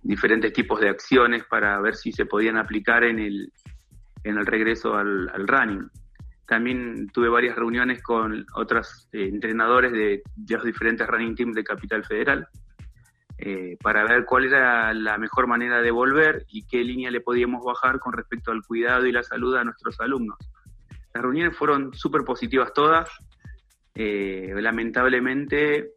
diferentes 0.03 0.51
tipos 0.51 0.79
de 0.79 0.89
acciones 0.89 1.43
para 1.45 1.79
ver 1.79 1.95
si 1.95 2.11
se 2.11 2.25
podían 2.25 2.57
aplicar 2.57 3.03
en 3.03 3.19
el, 3.19 3.51
en 4.23 4.37
el 4.37 4.45
regreso 4.45 4.95
al, 4.95 5.29
running. 5.47 5.89
También 6.51 7.07
tuve 7.13 7.29
varias 7.29 7.55
reuniones 7.55 8.03
con 8.03 8.45
otros 8.55 9.07
eh, 9.13 9.29
entrenadores 9.31 9.93
de, 9.93 10.21
los 10.49 10.65
diferentes 10.65 11.07
running 11.07 11.33
teams 11.33 11.55
de 11.55 11.63
Capital 11.63 12.03
Federal 12.03 12.45
eh, 13.37 13.77
para 13.81 14.03
ver 14.03 14.25
cuál 14.25 14.43
era 14.43 14.93
la 14.93 15.17
mejor 15.17 15.47
manera 15.47 15.81
de 15.81 15.91
volver 15.91 16.45
y 16.49 16.63
qué 16.63 16.83
línea 16.83 17.09
le 17.09 17.21
podíamos 17.21 17.63
bajar 17.63 17.99
con 17.99 18.11
respecto 18.11 18.51
al 18.51 18.63
cuidado 18.63 19.05
y 19.05 19.13
la 19.13 19.23
salud 19.23 19.55
a 19.55 19.63
nuestros 19.63 20.01
alumnos. 20.01 20.37
Las 21.13 21.23
reuniones 21.23 21.55
fueron 21.55 21.93
súper 21.93 22.25
positivas 22.25 22.73
todas. 22.73 23.09
Eh, 23.95 24.53
lamentablemente 24.57 25.93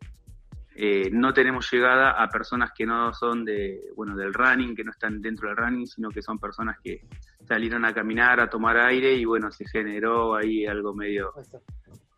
eh, 0.77 1.09
no 1.13 1.33
tenemos 1.33 1.71
llegada 1.73 2.21
a 2.21 2.29
personas 2.29 2.73
que 2.77 2.85
no 2.85 3.13
son 3.15 3.45
de, 3.45 3.81
bueno, 3.95 4.17
del 4.17 4.35
running, 4.35 4.75
que 4.75 4.83
no 4.83 4.91
están 4.91 5.23
dentro 5.23 5.49
del 5.49 5.57
running, 5.57 5.87
sino 5.87 6.11
que 6.11 6.21
son 6.21 6.39
personas 6.41 6.79
que 6.83 7.03
salieron 7.47 7.85
a 7.85 7.95
caminar, 7.95 8.41
a 8.41 8.51
tomar 8.51 8.77
aire 8.79 9.15
y 9.15 9.25
bueno, 9.25 9.53
se 9.53 9.69
generó 9.69 10.35
ahí 10.35 10.67
algo 10.67 10.93
medio, 10.93 11.33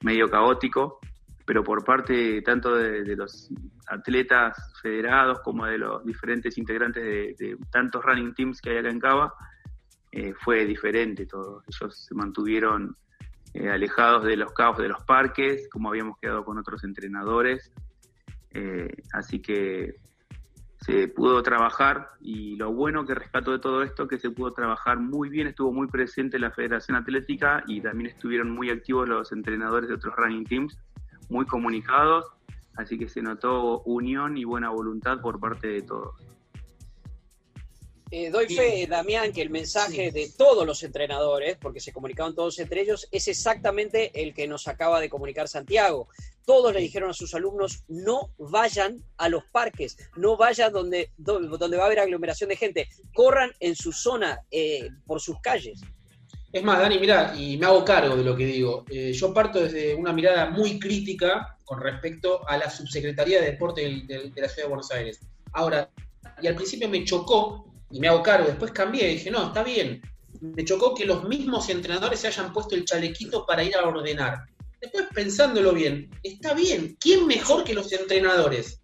medio 0.00 0.30
caótico, 0.30 1.00
pero 1.44 1.62
por 1.62 1.84
parte 1.84 2.40
tanto 2.40 2.74
de, 2.74 3.14
los 3.14 3.50
atletas 3.88 4.56
federados 4.80 5.40
como 5.40 5.66
de 5.66 5.76
los 5.76 6.04
diferentes 6.06 6.56
integrantes 6.56 7.36
de, 7.36 7.58
tantos 7.70 8.02
running 8.02 8.32
teams 8.34 8.62
que 8.62 8.70
hay 8.70 8.78
acá 8.78 8.88
en 8.88 9.00
Cava, 9.00 9.34
eh, 10.12 10.32
fue 10.32 10.64
diferente 10.64 11.26
todo. 11.26 11.62
Ellos 11.68 12.06
se 12.06 12.14
mantuvieron 12.14 12.96
eh, 13.52 13.68
alejados 13.68 14.24
de 14.24 14.36
los 14.36 14.52
caos 14.54 14.78
de 14.78 14.88
los 14.88 15.04
parques, 15.04 15.68
como 15.70 15.90
habíamos 15.90 16.18
quedado 16.18 16.42
con 16.42 16.56
otros 16.56 16.84
entrenadores, 16.84 17.70
eh, 18.58 18.88
así 19.12 19.40
que 19.40 19.96
se 20.80 21.08
pudo 21.08 21.42
trabajar 21.42 22.12
y 22.22 22.56
lo 22.56 22.72
bueno 22.72 23.04
que 23.04 23.14
rescato 23.14 23.52
de 23.52 23.58
todo 23.58 23.82
esto 23.82 24.04
es 24.04 24.08
que 24.08 24.18
se 24.18 24.30
pudo 24.30 24.54
trabajar 24.54 24.98
muy 24.98 25.28
bien, 25.28 25.46
estuvo 25.46 25.72
muy 25.72 25.88
presente 25.88 26.38
la 26.38 26.50
Federación 26.50 26.96
Atlética 26.96 27.62
y 27.66 27.82
también 27.82 28.08
estuvieron 28.08 28.50
muy 28.50 28.70
activos 28.70 29.06
los 29.08 29.30
entrenadores 29.32 29.90
de 29.90 29.96
otros 29.96 30.16
running 30.16 30.44
teams, 30.44 30.78
muy 31.28 31.44
comunicados, 31.44 32.24
así 32.76 32.98
que 32.98 33.10
se 33.10 33.20
notó 33.20 33.82
unión 33.82 34.38
y 34.38 34.44
buena 34.44 34.70
voluntad 34.70 35.20
por 35.20 35.38
parte 35.38 35.68
de 35.68 35.82
todos. 35.82 36.14
Eh, 38.12 38.30
doy 38.30 38.46
fe, 38.46 38.86
Damián, 38.88 39.32
que 39.32 39.42
el 39.42 39.50
mensaje 39.50 40.12
de 40.12 40.30
todos 40.38 40.64
los 40.64 40.80
entrenadores, 40.84 41.56
porque 41.60 41.80
se 41.80 41.92
comunicaban 41.92 42.36
todos 42.36 42.56
entre 42.60 42.82
ellos, 42.82 43.08
es 43.10 43.26
exactamente 43.26 44.22
el 44.22 44.32
que 44.32 44.46
nos 44.46 44.68
acaba 44.68 45.00
de 45.00 45.08
comunicar 45.08 45.48
Santiago. 45.48 46.08
Todos 46.44 46.72
le 46.72 46.80
dijeron 46.80 47.10
a 47.10 47.14
sus 47.14 47.34
alumnos, 47.34 47.82
no 47.88 48.30
vayan 48.38 49.02
a 49.16 49.28
los 49.28 49.42
parques, 49.50 49.96
no 50.14 50.36
vayan 50.36 50.72
donde, 50.72 51.10
donde 51.16 51.76
va 51.76 51.82
a 51.82 51.86
haber 51.86 51.98
aglomeración 51.98 52.48
de 52.48 52.56
gente, 52.56 52.88
corran 53.12 53.50
en 53.58 53.74
su 53.74 53.90
zona, 53.90 54.40
eh, 54.52 54.88
por 55.04 55.20
sus 55.20 55.40
calles. 55.40 55.80
Es 56.52 56.62
más, 56.62 56.78
Dani, 56.78 57.00
mira, 57.00 57.34
y 57.36 57.56
me 57.56 57.66
hago 57.66 57.84
cargo 57.84 58.16
de 58.16 58.22
lo 58.22 58.36
que 58.36 58.46
digo. 58.46 58.84
Eh, 58.88 59.12
yo 59.12 59.34
parto 59.34 59.60
desde 59.60 59.96
una 59.96 60.12
mirada 60.12 60.48
muy 60.50 60.78
crítica 60.78 61.58
con 61.64 61.80
respecto 61.80 62.48
a 62.48 62.56
la 62.56 62.70
Subsecretaría 62.70 63.40
de 63.40 63.50
Deporte 63.50 63.82
de 63.82 64.32
la 64.36 64.48
Ciudad 64.48 64.62
de 64.62 64.68
Buenos 64.68 64.92
Aires. 64.92 65.18
Ahora, 65.52 65.90
y 66.40 66.46
al 66.46 66.54
principio 66.54 66.88
me 66.88 67.04
chocó 67.04 67.75
y 67.90 68.00
me 68.00 68.08
hago 68.08 68.22
cargo. 68.22 68.48
Después 68.48 68.72
cambié 68.72 69.10
y 69.10 69.14
dije, 69.14 69.30
no, 69.30 69.48
está 69.48 69.62
bien. 69.62 70.02
Me 70.40 70.64
chocó 70.64 70.94
que 70.94 71.06
los 71.06 71.24
mismos 71.24 71.68
entrenadores 71.68 72.20
se 72.20 72.28
hayan 72.28 72.52
puesto 72.52 72.74
el 72.74 72.84
chalequito 72.84 73.46
para 73.46 73.62
ir 73.64 73.76
a 73.76 73.86
ordenar. 73.86 74.44
Después 74.80 75.06
pensándolo 75.14 75.72
bien, 75.72 76.10
está 76.22 76.54
bien. 76.54 76.96
¿Quién 77.00 77.26
mejor 77.26 77.64
que 77.64 77.74
los 77.74 77.92
entrenadores? 77.92 78.80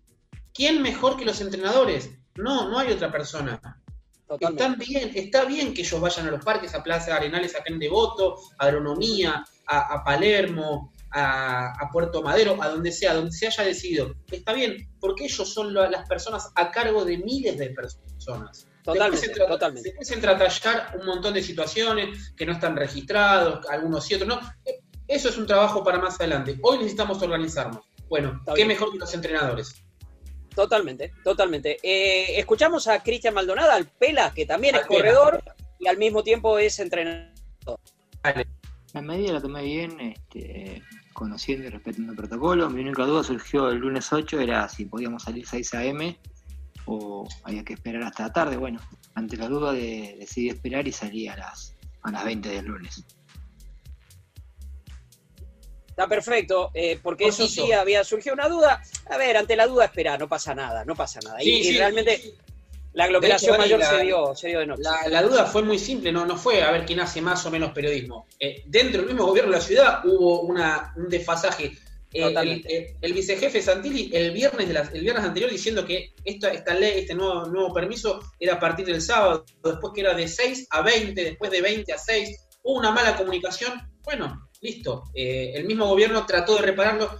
¿Quién 0.55 0.83
mejor 0.83 1.17
que 1.17 1.25
los 1.25 1.41
entrenadores? 1.41 2.11
No, 2.37 2.69
no 2.69 2.79
hay 2.79 2.93
otra 2.93 3.13
persona. 3.13 3.61
Están 4.41 4.79
bien, 4.79 5.13
está 5.15 5.45
bien 5.45 5.75
que 5.75 5.83
ellos 5.83 6.01
vayan 6.01 6.27
a 6.27 6.31
los 6.31 6.43
parques, 6.43 6.75
a 6.75 6.83
Plaza 6.83 7.15
Arenales, 7.15 7.55
a 7.55 7.63
Pen 7.63 7.79
Devoto, 7.79 8.39
a 8.59 8.65
Agronomía, 8.65 9.45
a, 9.67 10.03
Palermo, 10.03 10.93
a, 11.11 11.73
a, 11.73 11.91
Puerto 11.91 12.23
Madero, 12.23 12.57
a 12.63 12.69
donde 12.69 12.93
sea, 12.93 13.15
donde 13.15 13.33
se 13.33 13.47
haya 13.47 13.65
decidido. 13.65 14.15
Está 14.31 14.55
bien, 14.55 14.89
porque 15.01 15.25
ellos 15.25 15.53
son 15.53 15.75
las 15.75 16.09
personas 16.09 16.51
a 16.55 16.71
cargo 16.71 17.05
de 17.05 17.19
miles 17.19 17.59
de 17.59 17.71
personas. 17.71 18.67
Totalmente, 18.83 19.29
después 19.29 19.49
totalmente. 19.49 19.89
Después 19.91 20.11
entra 20.11 20.33
a 20.33 20.39
tallar 20.39 20.97
un 20.99 21.07
montón 21.07 21.35
de 21.35 21.43
situaciones 21.43 22.33
que 22.37 22.45
no 22.45 22.53
están 22.53 22.77
registrados, 22.77 23.65
algunos 23.69 24.11
y 24.11 24.15
otros 24.15 24.29
no. 24.29 24.41
Eso 25.07 25.29
es 25.29 25.39
un 25.39 25.47
trabajo 25.47 25.85
para 25.85 25.99
más 25.99 26.19
adelante. 26.19 26.59
Hoy 26.63 26.79
necesitamos 26.79 27.23
organizarnos. 27.23 27.85
Bueno, 28.09 28.43
qué 28.55 28.65
mejor 28.65 28.91
que 28.93 28.99
los 28.99 29.15
entrenadores. 29.15 29.83
Totalmente, 30.55 31.13
totalmente. 31.23 31.79
Eh, 31.83 32.39
escuchamos 32.39 32.89
a 32.89 33.03
Cristian 33.03 33.35
Maldonado, 33.35 33.71
al 33.71 33.87
Pela, 33.87 34.33
que 34.35 34.47
también 34.47 34.75
es 34.75 34.87
corredor 34.87 35.43
y 35.79 35.87
al 35.87 35.97
mismo 35.97 36.23
tiempo 36.23 36.59
es 36.59 36.79
entrenador. 36.79 37.31
La 38.93 39.01
medida 39.01 39.33
la 39.33 39.41
tomé 39.41 39.63
bien, 39.63 39.99
este, 40.01 40.83
conociendo 41.15 41.67
y 41.67 41.71
respetando 41.71 42.13
el 42.13 42.19
protocolo. 42.19 42.69
Mi 42.69 42.83
única 42.83 43.05
duda 43.05 43.23
surgió 43.23 43.71
el 43.71 43.79
lunes 43.79 44.13
8, 44.13 44.41
era 44.41 44.69
si 44.69 44.85
podíamos 44.85 45.23
salir 45.23 45.47
6 45.47 45.75
a.m 45.75 46.19
o 46.87 47.27
había 47.45 47.65
que 47.65 47.75
esperar 47.75 48.03
hasta 48.03 48.25
la 48.25 48.33
tarde. 48.33 48.57
Bueno, 48.57 48.81
ante 49.15 49.37
la 49.37 49.49
duda 49.49 49.73
de, 49.73 50.17
decidí 50.19 50.49
esperar 50.49 50.87
y 50.87 50.93
salí 50.93 51.29
a 51.29 51.37
las, 51.37 51.75
a 52.03 52.11
las 52.11 52.25
20 52.25 52.49
del 52.49 52.65
lunes. 52.65 53.05
Está 55.89 56.09
perfecto, 56.09 56.71
eh, 56.73 56.99
porque 57.03 57.27
eso 57.27 57.47
sí 57.47 57.71
había 57.73 58.03
surgido 58.03 58.35
una 58.35 58.49
duda. 58.49 58.83
A 59.11 59.17
ver, 59.19 59.37
ante 59.37 59.57
la 59.57 59.67
duda 59.67 59.85
espera, 59.85 60.17
no 60.17 60.27
pasa 60.27 60.55
nada, 60.55 60.85
no 60.85 60.95
pasa 60.95 61.21
nada. 61.23 61.43
y, 61.43 61.77
realmente 61.77 62.35
la 62.95 63.05
aglomeración 63.05 63.57
mayor 63.57 63.83
se, 63.83 64.03
dio, 64.03 64.35
se 64.35 64.49
dio 64.49 64.61
de 64.61 64.67
noche. 64.67 64.83
La, 65.09 65.23
duda 65.23 65.47
fue 65.47 65.63
muy 65.63 65.79
simple, 65.79 66.13
no, 66.13 66.27
no 66.27 66.37
fue 66.37 66.63
a 66.63 66.71
ver 66.71 66.85
quién 66.85 67.01
hace 67.01 67.23
más 67.23 67.45
o 67.47 67.51
menos 67.51 67.73
periodismo. 67.73 68.27
Eh, 68.39 68.63
dentro 68.67 69.01
del 69.01 69.11
mismo 69.11 69.27
gobierno 69.27 69.51
de 69.51 69.59
la 69.59 69.65
ciudad 69.65 70.05
hubo 70.05 70.43
una, 70.43 70.93
un 70.97 71.09
desfasaje 71.09 71.73
eh, 72.15 72.97
el, 73.01 73.13
vicejefe 73.13 73.63
Santilli 73.63 74.11
el 74.13 74.33
viernes, 74.33 74.69
el 74.93 75.01
viernes 75.01 75.25
anterior 75.25 75.51
diciendo 75.51 75.85
que 75.85 76.13
esta, 76.25 76.49
esta 76.49 76.75
ley, 76.75 77.01
este 77.01 77.15
nuevo, 77.15 77.47
nuevo 77.47 77.73
permiso 77.73 78.21
era 78.39 78.55
a 78.55 78.61
partir 78.61 78.87
del 78.87 79.01
sábado, 79.01 79.45
después 79.63 79.93
que 79.95 80.03
era 80.03 80.15
de 80.15 80.29
6 80.29 80.67
a 80.71 80.83
20, 80.83 81.25
después 81.25 81.51
de 81.51 81.63
20 81.63 81.93
a 81.93 81.99
6, 81.99 82.49
hubo 82.63 82.79
una 82.79 82.91
mala 82.91 83.17
comunicación, 83.17 83.73
bueno, 84.05 84.49
listo, 84.61 85.05
eh, 85.15 85.53
el 85.55 85.65
mismo 85.65 85.87
gobierno 85.87 86.27
trató 86.27 86.57
de 86.57 86.63
repararlo, 86.63 87.11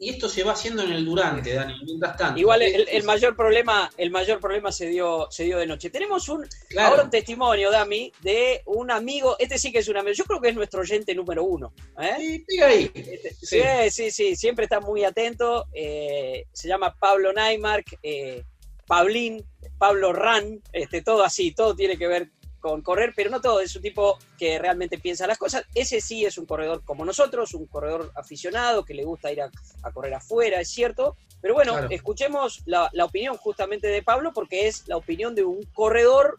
y 0.00 0.10
esto 0.10 0.28
se 0.28 0.44
va 0.44 0.52
haciendo 0.52 0.82
en 0.82 0.92
el 0.92 1.04
durante, 1.04 1.52
Dani, 1.52 1.74
mientras 1.84 2.16
tanto. 2.16 2.38
Igual 2.38 2.62
el, 2.62 3.02
mayor 3.04 3.34
problema, 3.34 3.90
el 3.96 4.10
mayor 4.10 4.40
problema 4.40 4.70
se 4.70 4.86
dio, 4.86 5.26
se 5.30 5.44
dio 5.44 5.58
de 5.58 5.66
noche. 5.66 5.90
Tenemos 5.90 6.28
un 6.28 6.46
ahora 6.78 7.02
un 7.02 7.10
testimonio, 7.10 7.70
Dami, 7.70 8.12
de 8.22 8.62
un 8.66 8.90
amigo, 8.90 9.36
este 9.38 9.58
sí 9.58 9.72
que 9.72 9.78
es 9.78 9.88
un 9.88 9.96
amigo, 9.96 10.14
yo 10.14 10.24
creo 10.24 10.40
que 10.40 10.50
es 10.50 10.54
nuestro 10.54 10.80
oyente 10.80 11.14
número 11.14 11.44
uno. 11.44 11.72
¿eh? 12.00 12.44
Sí, 12.46 12.60
ahí. 12.60 12.90
Este, 12.94 13.34
sí. 13.34 13.60
sí. 13.90 14.10
sí, 14.10 14.36
siempre 14.36 14.64
está 14.64 14.80
muy 14.80 15.04
atento. 15.04 15.66
Eh, 15.72 16.46
se 16.52 16.68
llama 16.68 16.94
Pablo 16.94 17.32
Neymark, 17.32 17.98
eh, 18.02 18.44
Pablín, 18.86 19.44
Pablo 19.78 20.12
Ran, 20.12 20.62
este, 20.72 21.02
todo 21.02 21.24
así, 21.24 21.52
todo 21.52 21.74
tiene 21.74 21.98
que 21.98 22.06
ver 22.06 22.30
con 22.60 22.82
correr, 22.82 23.12
pero 23.14 23.30
no 23.30 23.40
todo, 23.40 23.60
es 23.60 23.74
un 23.76 23.82
tipo 23.82 24.18
que 24.36 24.58
realmente 24.58 24.98
piensa 24.98 25.26
las 25.26 25.38
cosas. 25.38 25.64
Ese 25.74 26.00
sí 26.00 26.24
es 26.24 26.38
un 26.38 26.46
corredor 26.46 26.82
como 26.84 27.04
nosotros, 27.04 27.54
un 27.54 27.66
corredor 27.66 28.12
aficionado 28.16 28.84
que 28.84 28.94
le 28.94 29.04
gusta 29.04 29.32
ir 29.32 29.42
a, 29.42 29.50
correr 29.92 30.14
afuera, 30.14 30.60
es 30.60 30.68
cierto. 30.68 31.16
Pero 31.40 31.54
bueno, 31.54 31.78
escuchemos 31.90 32.62
la, 32.66 32.90
opinión 33.04 33.36
justamente 33.36 33.86
de 33.88 34.02
Pablo 34.02 34.32
porque 34.34 34.66
es 34.66 34.86
la 34.88 34.96
opinión 34.96 35.34
de 35.34 35.44
un 35.44 35.62
corredor 35.72 36.36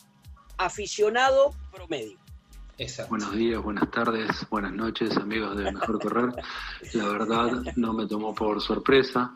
aficionado 0.57 1.53
promedio. 1.71 2.17
Buenos 3.09 3.33
días, 3.33 3.61
buenas 3.61 3.91
tardes, 3.91 4.29
buenas 4.49 4.71
noches, 4.71 5.17
amigos 5.17 5.57
de 5.57 5.69
Mejor 5.69 5.99
Correr. 5.99 6.29
La 6.93 7.07
verdad 7.09 7.51
no 7.75 7.93
me 7.93 8.07
tomó 8.07 8.33
por 8.33 8.61
sorpresa, 8.61 9.33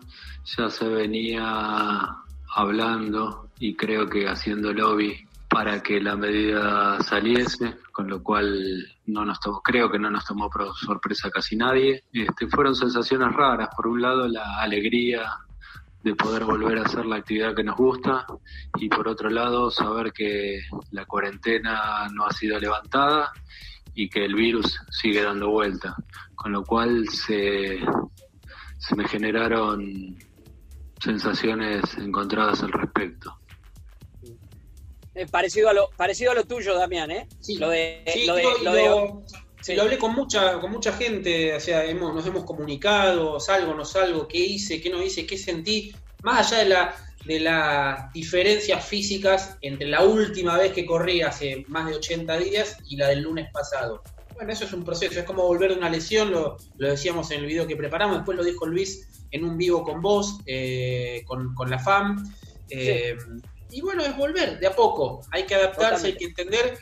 ya 0.57 0.69
se 0.69 0.87
venía 0.87 2.07
hablando 2.55 3.49
y 3.59 3.75
creo 3.75 4.07
que 4.09 4.27
haciendo 4.27 4.71
lobby 4.71 5.27
para 5.53 5.83
que 5.83 6.01
la 6.01 6.15
medida 6.15 6.99
saliese, 7.03 7.75
con 7.91 8.09
lo 8.09 8.23
cual 8.23 8.87
no 9.05 9.23
nos 9.23 9.39
tomó, 9.39 9.61
creo 9.61 9.91
que 9.91 9.99
no 9.99 10.09
nos 10.09 10.25
tomó 10.25 10.49
por 10.49 10.75
sorpresa 10.75 11.29
casi 11.29 11.55
nadie. 11.55 12.05
Este, 12.11 12.47
fueron 12.47 12.73
sensaciones 12.73 13.31
raras, 13.31 13.69
por 13.75 13.85
un 13.85 14.01
lado 14.01 14.27
la 14.27 14.59
alegría 14.59 15.29
de 16.01 16.15
poder 16.15 16.43
volver 16.45 16.79
a 16.79 16.85
hacer 16.85 17.05
la 17.05 17.17
actividad 17.17 17.55
que 17.55 17.63
nos 17.63 17.77
gusta 17.77 18.25
y 18.77 18.89
por 18.89 19.07
otro 19.07 19.29
lado 19.29 19.69
saber 19.69 20.11
que 20.11 20.59
la 20.89 21.05
cuarentena 21.05 22.07
no 22.11 22.25
ha 22.25 22.33
sido 22.33 22.59
levantada 22.59 23.31
y 23.93 24.09
que 24.09 24.25
el 24.25 24.33
virus 24.33 24.81
sigue 24.89 25.21
dando 25.21 25.51
vuelta, 25.51 25.95
con 26.33 26.51
lo 26.51 26.63
cual 26.63 27.07
se, 27.09 27.79
se 28.79 28.95
me 28.95 29.07
generaron 29.07 30.17
sensaciones 30.99 31.95
encontradas 31.99 32.63
al 32.63 32.71
respecto. 32.71 33.37
Eh, 35.15 35.27
parecido 35.27 35.69
a 35.69 35.73
lo 35.73 35.89
parecido 35.95 36.31
a 36.31 36.35
lo 36.35 36.45
tuyo, 36.45 36.75
Damián, 36.75 37.11
¿eh? 37.11 37.27
Sí, 37.39 37.57
lo 37.57 37.69
de, 37.69 38.03
lo, 38.25 38.35
lo, 38.63 39.81
hablé 39.81 39.97
con 39.97 40.13
mucha 40.13 40.59
con 40.59 40.71
mucha 40.71 40.91
gente, 40.93 41.55
o 41.55 41.59
sea, 41.59 41.85
hemos, 41.85 42.15
nos 42.15 42.25
hemos 42.25 42.43
comunicado, 42.45 43.39
salgo, 43.39 43.75
no 43.75 43.85
salgo, 43.85 44.27
qué 44.27 44.39
hice, 44.39 44.81
qué 44.81 44.89
no 44.89 45.03
hice, 45.03 45.25
qué 45.27 45.37
sentí, 45.37 45.95
más 46.23 46.51
allá 46.51 46.63
de 46.63 46.69
la 46.69 46.95
de 47.25 47.39
las 47.39 48.11
diferencias 48.11 48.85
físicas 48.85 49.57
entre 49.61 49.87
la 49.87 50.03
última 50.03 50.57
vez 50.57 50.73
que 50.73 50.85
corrí 50.85 51.21
hace 51.21 51.63
más 51.67 51.85
de 51.87 51.95
80 51.95 52.37
días 52.39 52.77
y 52.89 52.97
la 52.97 53.07
del 53.07 53.21
lunes 53.21 53.49
pasado. 53.53 54.03
Bueno, 54.33 54.51
eso 54.51 54.65
es 54.65 54.73
un 54.73 54.83
proceso, 54.83 55.19
es 55.19 55.25
como 55.25 55.43
volver 55.43 55.71
de 55.71 55.77
una 55.77 55.89
lesión, 55.89 56.31
lo, 56.31 56.57
decíamos 56.77 57.31
en 57.31 57.41
el 57.41 57.45
video 57.45 57.67
que 57.67 57.75
preparamos, 57.75 58.17
después 58.17 58.37
lo 58.37 58.43
dijo 58.43 58.65
Luis 58.65 59.07
en 59.31 59.45
un 59.45 59.57
vivo 59.57 59.83
con 59.83 60.01
vos, 60.01 60.39
eh, 60.45 61.23
con, 61.25 61.69
la 61.69 61.79
FAM. 61.79 62.33
Eh, 62.69 63.15
y 63.73 63.81
bueno, 63.81 64.03
es 64.03 64.15
volver 64.15 64.59
de 64.59 64.67
a 64.67 64.75
poco. 64.75 65.21
Hay 65.31 65.43
que 65.43 65.55
adaptarse, 65.55 66.07
hay 66.07 66.15
que 66.15 66.25
entender. 66.25 66.77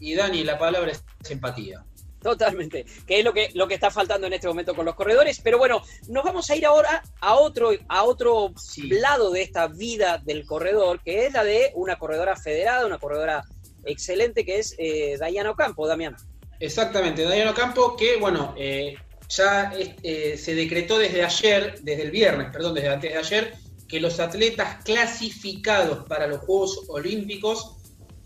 Y 0.00 0.14
Dani, 0.14 0.42
la 0.42 0.58
palabra 0.58 0.90
es 0.90 1.04
empatía. 1.30 1.84
Totalmente, 2.20 2.86
que 3.06 3.18
es 3.18 3.24
lo 3.24 3.32
que, 3.32 3.50
lo 3.54 3.66
que 3.66 3.74
está 3.74 3.90
faltando 3.90 4.28
en 4.28 4.32
este 4.32 4.46
momento 4.46 4.74
con 4.74 4.84
los 4.84 4.94
corredores. 4.94 5.40
Pero 5.42 5.58
bueno, 5.58 5.82
nos 6.08 6.22
vamos 6.22 6.48
a 6.50 6.56
ir 6.56 6.64
ahora 6.66 7.02
a 7.20 7.34
otro, 7.34 7.70
a 7.88 8.04
otro 8.04 8.52
lado 8.88 9.30
de 9.30 9.42
esta 9.42 9.66
vida 9.66 10.20
del 10.24 10.46
corredor, 10.46 11.00
que 11.02 11.26
es 11.26 11.32
la 11.32 11.42
de 11.42 11.72
una 11.74 11.98
corredora 11.98 12.36
federada, 12.36 12.86
una 12.86 12.98
corredora 12.98 13.44
excelente, 13.84 14.44
que 14.44 14.58
es 14.58 14.74
eh, 14.78 15.16
Dayana 15.18 15.50
Ocampo, 15.50 15.86
Damián. 15.86 16.16
Exactamente, 16.60 17.24
Dayana 17.24 17.50
Ocampo, 17.50 17.96
que 17.96 18.16
bueno, 18.16 18.54
eh, 18.56 18.94
ya 19.28 19.72
eh, 19.76 20.36
se 20.36 20.54
decretó 20.54 20.98
desde 20.98 21.24
ayer, 21.24 21.80
desde 21.82 22.02
el 22.02 22.12
viernes, 22.12 22.50
perdón, 22.52 22.74
desde 22.74 22.88
antes 22.88 23.12
de 23.12 23.18
ayer, 23.18 23.54
que 23.92 24.00
los 24.00 24.20
atletas 24.20 24.82
clasificados 24.86 26.06
para 26.06 26.26
los 26.26 26.38
Juegos 26.38 26.86
Olímpicos 26.88 27.76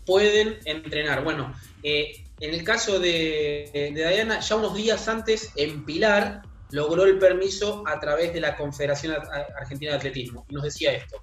pueden 0.05 0.59
entrenar. 0.63 1.25
Bueno, 1.25 1.53
eh, 1.83 2.23
en 2.39 2.53
el 2.53 2.63
caso 2.63 2.99
de, 3.01 3.69
de, 3.73 3.91
Diana, 3.91 4.39
ya 4.39 4.55
unos 4.55 4.73
días 4.75 5.05
antes, 5.09 5.51
en 5.57 5.83
Pilar, 5.83 6.41
logró 6.71 7.03
el 7.03 7.19
permiso 7.19 7.83
a 7.85 7.99
través 7.99 8.33
de 8.33 8.39
la 8.39 8.55
Confederación 8.55 9.15
Argentina 9.59 9.91
de 9.91 9.97
Atletismo. 9.97 10.45
Y 10.47 10.53
nos 10.53 10.63
decía 10.63 10.93
esto. 10.93 11.17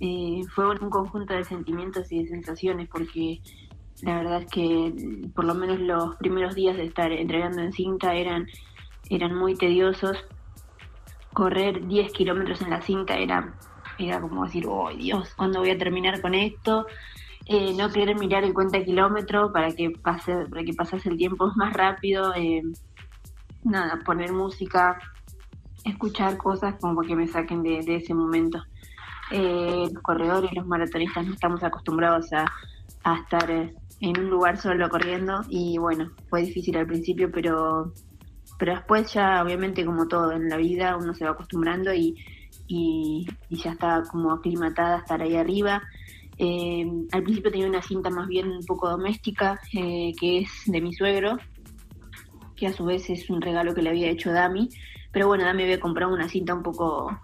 Eh, 0.00 0.42
fue 0.52 0.68
un 0.68 0.90
conjunto 0.90 1.32
de 1.32 1.44
sentimientos 1.44 2.10
y 2.10 2.24
de 2.24 2.30
sensaciones 2.30 2.88
porque 2.88 3.40
la 4.02 4.16
verdad 4.16 4.42
es 4.42 4.50
que 4.50 5.28
por 5.36 5.44
lo 5.44 5.54
menos 5.54 5.78
los 5.78 6.16
primeros 6.16 6.56
días 6.56 6.76
de 6.76 6.86
estar 6.86 7.12
entrenando 7.12 7.62
en 7.62 7.72
cinta 7.72 8.12
eran, 8.12 8.48
eran 9.08 9.36
muy 9.36 9.54
tediosos 9.54 10.16
correr 11.32 11.86
10 11.86 12.12
kilómetros 12.12 12.62
en 12.62 12.70
la 12.70 12.82
cinta 12.82 13.16
era, 13.16 13.54
era 13.98 14.20
como 14.20 14.44
decir, 14.44 14.66
oh 14.68 14.90
Dios, 14.90 15.34
¿cuándo 15.34 15.60
voy 15.60 15.70
a 15.70 15.78
terminar 15.78 16.20
con 16.20 16.34
esto? 16.34 16.86
Eh, 17.46 17.74
no 17.74 17.90
querer 17.90 18.16
mirar 18.18 18.44
el 18.44 18.52
cuenta 18.52 18.82
kilómetro 18.84 19.52
para 19.52 19.72
que 19.72 19.90
pase, 19.90 20.46
para 20.48 20.62
que 20.62 20.74
pasase 20.74 21.08
el 21.08 21.16
tiempo 21.16 21.50
más 21.56 21.72
rápido, 21.72 22.34
eh, 22.34 22.62
nada, 23.64 23.98
poner 24.04 24.32
música, 24.32 24.98
escuchar 25.84 26.36
cosas 26.36 26.76
como 26.80 27.02
que 27.02 27.16
me 27.16 27.26
saquen 27.26 27.62
de, 27.62 27.78
ese 27.96 28.14
momento. 28.14 28.62
Eh, 29.32 29.88
los 29.92 30.02
corredores, 30.02 30.52
los 30.52 30.66
maratonistas 30.66 31.26
no 31.26 31.34
estamos 31.34 31.62
acostumbrados 31.62 32.32
a, 32.32 32.46
a 33.04 33.16
estar 33.16 33.50
en 33.50 34.18
un 34.18 34.30
lugar 34.30 34.56
solo 34.56 34.88
corriendo 34.88 35.42
y 35.48 35.78
bueno, 35.78 36.10
fue 36.28 36.42
difícil 36.42 36.76
al 36.76 36.86
principio, 36.86 37.30
pero 37.30 37.92
pero 38.60 38.74
después 38.74 39.10
ya 39.14 39.42
obviamente 39.42 39.86
como 39.86 40.06
todo 40.06 40.32
en 40.32 40.50
la 40.50 40.58
vida 40.58 40.94
uno 40.98 41.14
se 41.14 41.24
va 41.24 41.30
acostumbrando 41.30 41.94
y, 41.94 42.14
y, 42.68 43.26
ya 43.48 43.72
está 43.72 44.02
como 44.10 44.32
aclimatada 44.32 44.96
a 44.96 44.98
estar 44.98 45.22
ahí 45.22 45.34
arriba. 45.34 45.82
Eh, 46.36 46.86
al 47.10 47.22
principio 47.22 47.50
tenía 47.50 47.66
una 47.66 47.80
cinta 47.80 48.10
más 48.10 48.28
bien 48.28 48.50
un 48.50 48.64
poco 48.66 48.90
doméstica, 48.90 49.58
eh, 49.72 50.12
que 50.20 50.40
es 50.40 50.50
de 50.66 50.80
mi 50.82 50.92
suegro, 50.92 51.38
que 52.54 52.66
a 52.66 52.72
su 52.74 52.84
vez 52.84 53.08
es 53.08 53.30
un 53.30 53.40
regalo 53.40 53.74
que 53.74 53.80
le 53.80 53.88
había 53.88 54.10
hecho 54.10 54.30
Dami, 54.30 54.68
pero 55.10 55.26
bueno, 55.26 55.44
Dami 55.44 55.62
había 55.62 55.80
comprado 55.80 56.12
una 56.12 56.28
cinta 56.28 56.54
un 56.54 56.62
poco 56.62 57.18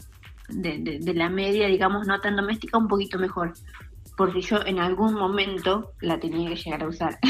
de, 0.49 0.79
de 1.03 1.14
la 1.14 1.29
media, 1.29 1.66
digamos, 1.66 2.07
no 2.07 2.18
tan 2.18 2.37
doméstica, 2.37 2.79
un 2.79 2.88
poquito 2.88 3.18
mejor 3.18 3.53
porque 4.16 4.40
yo 4.40 4.64
en 4.64 4.79
algún 4.79 5.14
momento 5.14 5.92
la 6.00 6.18
tenía 6.18 6.48
que 6.48 6.57
llegar 6.57 6.83
a 6.83 6.88
usar. 6.88 7.18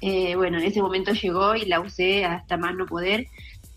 Eh, 0.00 0.34
bueno, 0.34 0.58
en 0.58 0.64
ese 0.64 0.82
momento 0.82 1.12
llegó 1.12 1.54
y 1.54 1.64
la 1.64 1.80
usé 1.80 2.24
hasta 2.24 2.56
más 2.56 2.74
no 2.74 2.86
poder, 2.86 3.26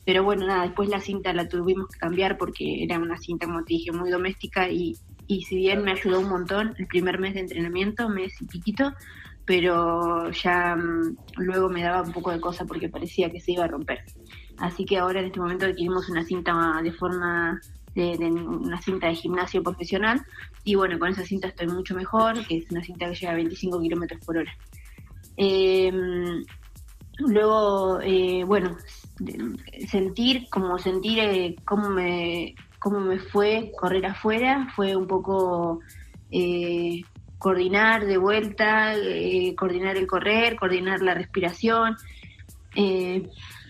pero 0.06 0.24
bueno, 0.24 0.48
nada, 0.48 0.64
después 0.64 0.90
la 0.90 1.00
cinta 1.00 1.34
la 1.34 1.48
tuvimos 1.48 1.88
que 1.90 2.00
cambiar 2.00 2.38
porque 2.38 2.84
era 2.84 2.98
una 2.98 3.18
cinta, 3.18 3.46
como 3.46 3.64
te 3.64 3.76
dije, 3.76 3.92
muy 3.92 4.10
doméstica 4.10 4.68
y, 4.68 4.98
y 5.28 5.44
si 5.44 5.58
bien 5.58 5.84
me 5.84 5.92
ayudó 5.92 6.22
un 6.22 6.30
montón 6.30 6.74
el 6.80 6.88
primer 6.88 7.20
mes 7.20 7.36
de 7.36 7.42
entrenamiento, 7.42 8.10
mes 8.10 8.42
y 8.42 8.46
piquito, 8.46 8.94
pero 9.46 10.32
ya 10.32 10.76
mm, 10.76 11.18
luego 11.38 11.70
me 11.70 11.84
daba 11.84 12.02
un 12.02 12.12
poco 12.12 12.32
de 12.32 12.40
cosa 12.40 12.66
porque 12.66 12.90
parecía 12.90 13.32
que 13.32 13.40
se 13.40 13.52
iba 13.52 13.66
a 13.66 13.68
romper. 13.68 14.00
Así 14.58 14.86
que 14.86 14.98
ahora 14.98 15.20
en 15.20 15.28
este 15.28 15.40
momento 15.40 15.66
adquirimos 15.66 16.10
una 16.10 16.24
cinta 16.24 16.80
de 16.82 16.92
forma 16.92 17.60
de, 17.94 18.18
una 18.18 18.82
cinta 18.82 19.08
de 19.08 19.16
gimnasio 19.16 19.64
profesional 19.64 20.22
y 20.66 20.74
bueno, 20.74 20.98
con 20.98 21.10
esa 21.10 21.24
cinta 21.24 21.48
estoy 21.48 21.68
mucho 21.68 21.94
mejor, 21.94 22.46
que 22.48 22.58
es 22.58 22.72
una 22.72 22.84
cinta 22.84 23.08
que 23.08 23.16
llega 23.16 23.32
a 23.32 23.36
25 23.36 23.80
kilómetros 23.80 24.20
por 24.26 24.38
hora. 24.38 24.52
Em, 25.38 26.44
luego, 27.20 28.02
eh, 28.02 28.44
bueno, 28.44 28.76
sentir, 29.88 30.48
como 30.50 30.80
sentir 30.80 31.20
eh, 31.20 31.56
cómo, 31.66 31.90
me, 31.90 32.56
cómo 32.80 33.00
me 33.00 33.20
fue 33.20 33.72
correr 33.80 34.08
afuera, 34.08 34.68
fue 34.76 34.96
un 34.96 35.06
poco 35.06 35.82
eh, 36.32 37.04
coordinar 37.38 38.08
de 38.08 38.18
vuelta, 38.18 38.96
coordinar 39.56 39.98
el 39.98 40.08
correr, 40.08 40.56
coordinar 40.56 41.02
la 41.02 41.14
respiración. 41.14 41.96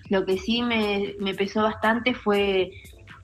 lo 0.10 0.26
que 0.26 0.38
sí 0.38 0.62
me, 0.62 1.16
me 1.20 1.34
pesó 1.34 1.64
bastante 1.64 2.14
fue 2.14 2.72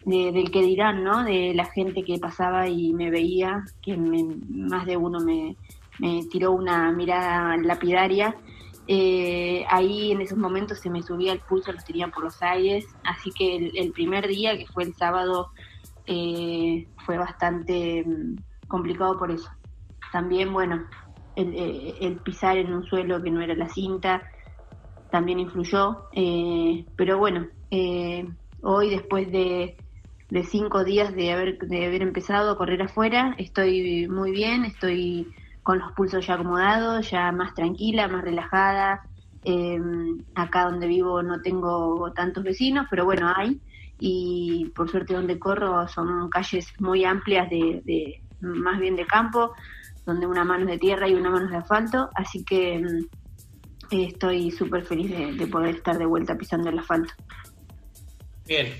del 0.05 0.51
que 0.51 0.61
dirán, 0.61 1.03
¿no? 1.03 1.23
De 1.23 1.53
la 1.53 1.65
gente 1.65 2.03
que 2.03 2.17
pasaba 2.17 2.67
y 2.67 2.93
me 2.93 3.09
veía, 3.09 3.63
que 3.81 3.95
más 3.97 4.85
de 4.85 4.97
uno 4.97 5.19
me, 5.19 5.55
tiró 6.31 6.51
una 6.51 6.91
mirada 6.91 7.57
lapidaria. 7.57 8.35
Eh, 8.87 9.63
ahí 9.69 10.11
en 10.11 10.21
esos 10.21 10.37
momentos 10.37 10.79
se 10.79 10.89
me 10.89 11.03
subía 11.03 11.33
el 11.33 11.39
pulso, 11.39 11.71
los 11.71 11.85
tenía 11.85 12.07
por 12.07 12.23
los 12.23 12.41
aires, 12.41 12.85
así 13.03 13.31
que 13.31 13.71
el, 13.75 13.91
primer 13.91 14.27
día, 14.27 14.57
que 14.57 14.65
fue 14.67 14.83
el 14.83 14.95
sábado, 14.95 15.51
eh, 16.07 16.87
fue 17.05 17.17
bastante 17.17 18.03
mm, 18.03 18.67
complicado 18.67 19.17
por 19.19 19.31
eso. 19.31 19.49
También, 20.11 20.51
bueno, 20.51 20.87
el, 21.35 21.53
eh, 21.55 21.95
el, 22.01 22.17
pisar 22.17 22.57
en 22.57 22.73
un 22.73 22.83
suelo 22.83 23.21
que 23.21 23.29
no 23.29 23.41
era 23.41 23.53
la 23.53 23.69
cinta 23.69 24.23
también 25.11 25.39
influyó, 25.39 26.07
pero 26.95 27.17
bueno, 27.17 27.47
hoy 28.61 28.89
después 28.89 29.29
de 29.29 29.75
de 30.32 30.44
cinco 30.46 30.86
días 30.86 31.13
de 31.13 31.32
haber, 31.34 31.58
de 31.60 31.86
haber 31.86 32.02
empezado 32.02 32.52
a 32.52 32.58
correr 32.58 32.82
afuera. 32.82 33.36
Estoy 33.38 34.08
muy 34.08 34.32
bien, 34.32 34.63
estoy 34.63 35.28
con 35.62 35.78
los 35.78 35.91
pulsos 35.91 36.26
ya 36.26 36.36
acomodados, 36.36 37.12
ya 37.12 37.32
más 37.34 37.54
tranquila, 37.54 38.08
más 38.08 38.24
relajada. 38.24 39.04
Em, 39.44 40.24
acá 40.36 40.65
donde 40.65 40.88
vivo 40.88 41.22
no 41.22 41.41
tengo 41.41 42.12
tantos 42.13 42.44
vecinos, 42.46 42.88
pero 42.89 43.04
bueno, 43.04 43.32
hay. 43.36 43.60
Y 44.00 44.72
por 44.74 44.89
suerte 44.89 45.13
donde 45.13 45.38
corro 45.38 45.86
son 45.89 46.30
calles 46.30 46.74
muy 46.80 47.04
amplias 47.04 47.50
de, 47.50 47.82
de 47.84 48.22
más 48.39 48.80
bien 48.80 48.96
de 48.96 49.06
campo, 49.06 49.52
donde 50.06 50.28
una 50.28 50.46
mano 50.46 50.63
es 50.63 50.72
de 50.72 50.78
tierra 50.78 51.10
y 51.10 51.13
una 51.13 51.30
mano 51.30 51.46
es 51.46 51.52
de 51.52 51.58
asfalto, 51.58 52.10
así 52.15 52.44
que 52.46 52.80
mm, 52.80 54.00
estoy 54.00 54.50
súper 54.50 54.86
feliz 54.86 55.12
de, 55.38 55.48
poder 55.48 55.76
estar 55.76 55.98
de 55.98 56.06
vuelta 56.06 56.38
pisando 56.38 56.70
el 56.70 56.80
asfalto. 56.80 57.13
Bien. 58.48 58.74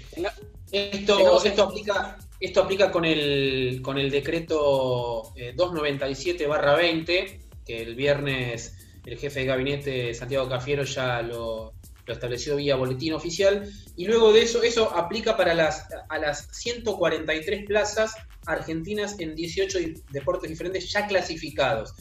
Esto, 0.72 1.44
esto 1.44 1.64
aplica, 1.64 2.18
esto 2.40 2.62
aplica 2.64 2.92
con 2.92 3.06
el, 3.06 3.82
con 3.84 3.98
el 3.98 4.10
decreto 4.10 5.34
297-20, 5.36 7.10
eh, 7.10 7.40
que 7.66 7.82
el 7.82 7.96
viernes 7.96 8.78
el 9.06 9.18
jefe 9.18 9.42
de 9.42 9.46
gabinete 9.46 10.14
Santiago 10.14 10.48
Cafiero 10.48 10.84
ya 10.84 11.22
lo, 11.22 11.74
estableció 12.06 12.58
vía 12.58 12.76
boletín 12.76 13.14
oficial. 13.14 13.72
Y 13.96 14.06
luego 14.06 14.34
de 14.34 14.44
eso, 14.44 14.64
eso 14.64 14.94
aplica 14.96 15.38
para 15.38 15.54
las, 15.54 15.88
a 16.10 16.18
las 16.18 16.48
143 16.52 17.66
plazas 17.66 18.14
argentinas 18.46 19.20
en 19.20 19.36
18 19.36 19.80
deportes 20.10 20.50
diferentes 20.50 20.92
ya 20.92 21.08
clasificados. 21.08 21.94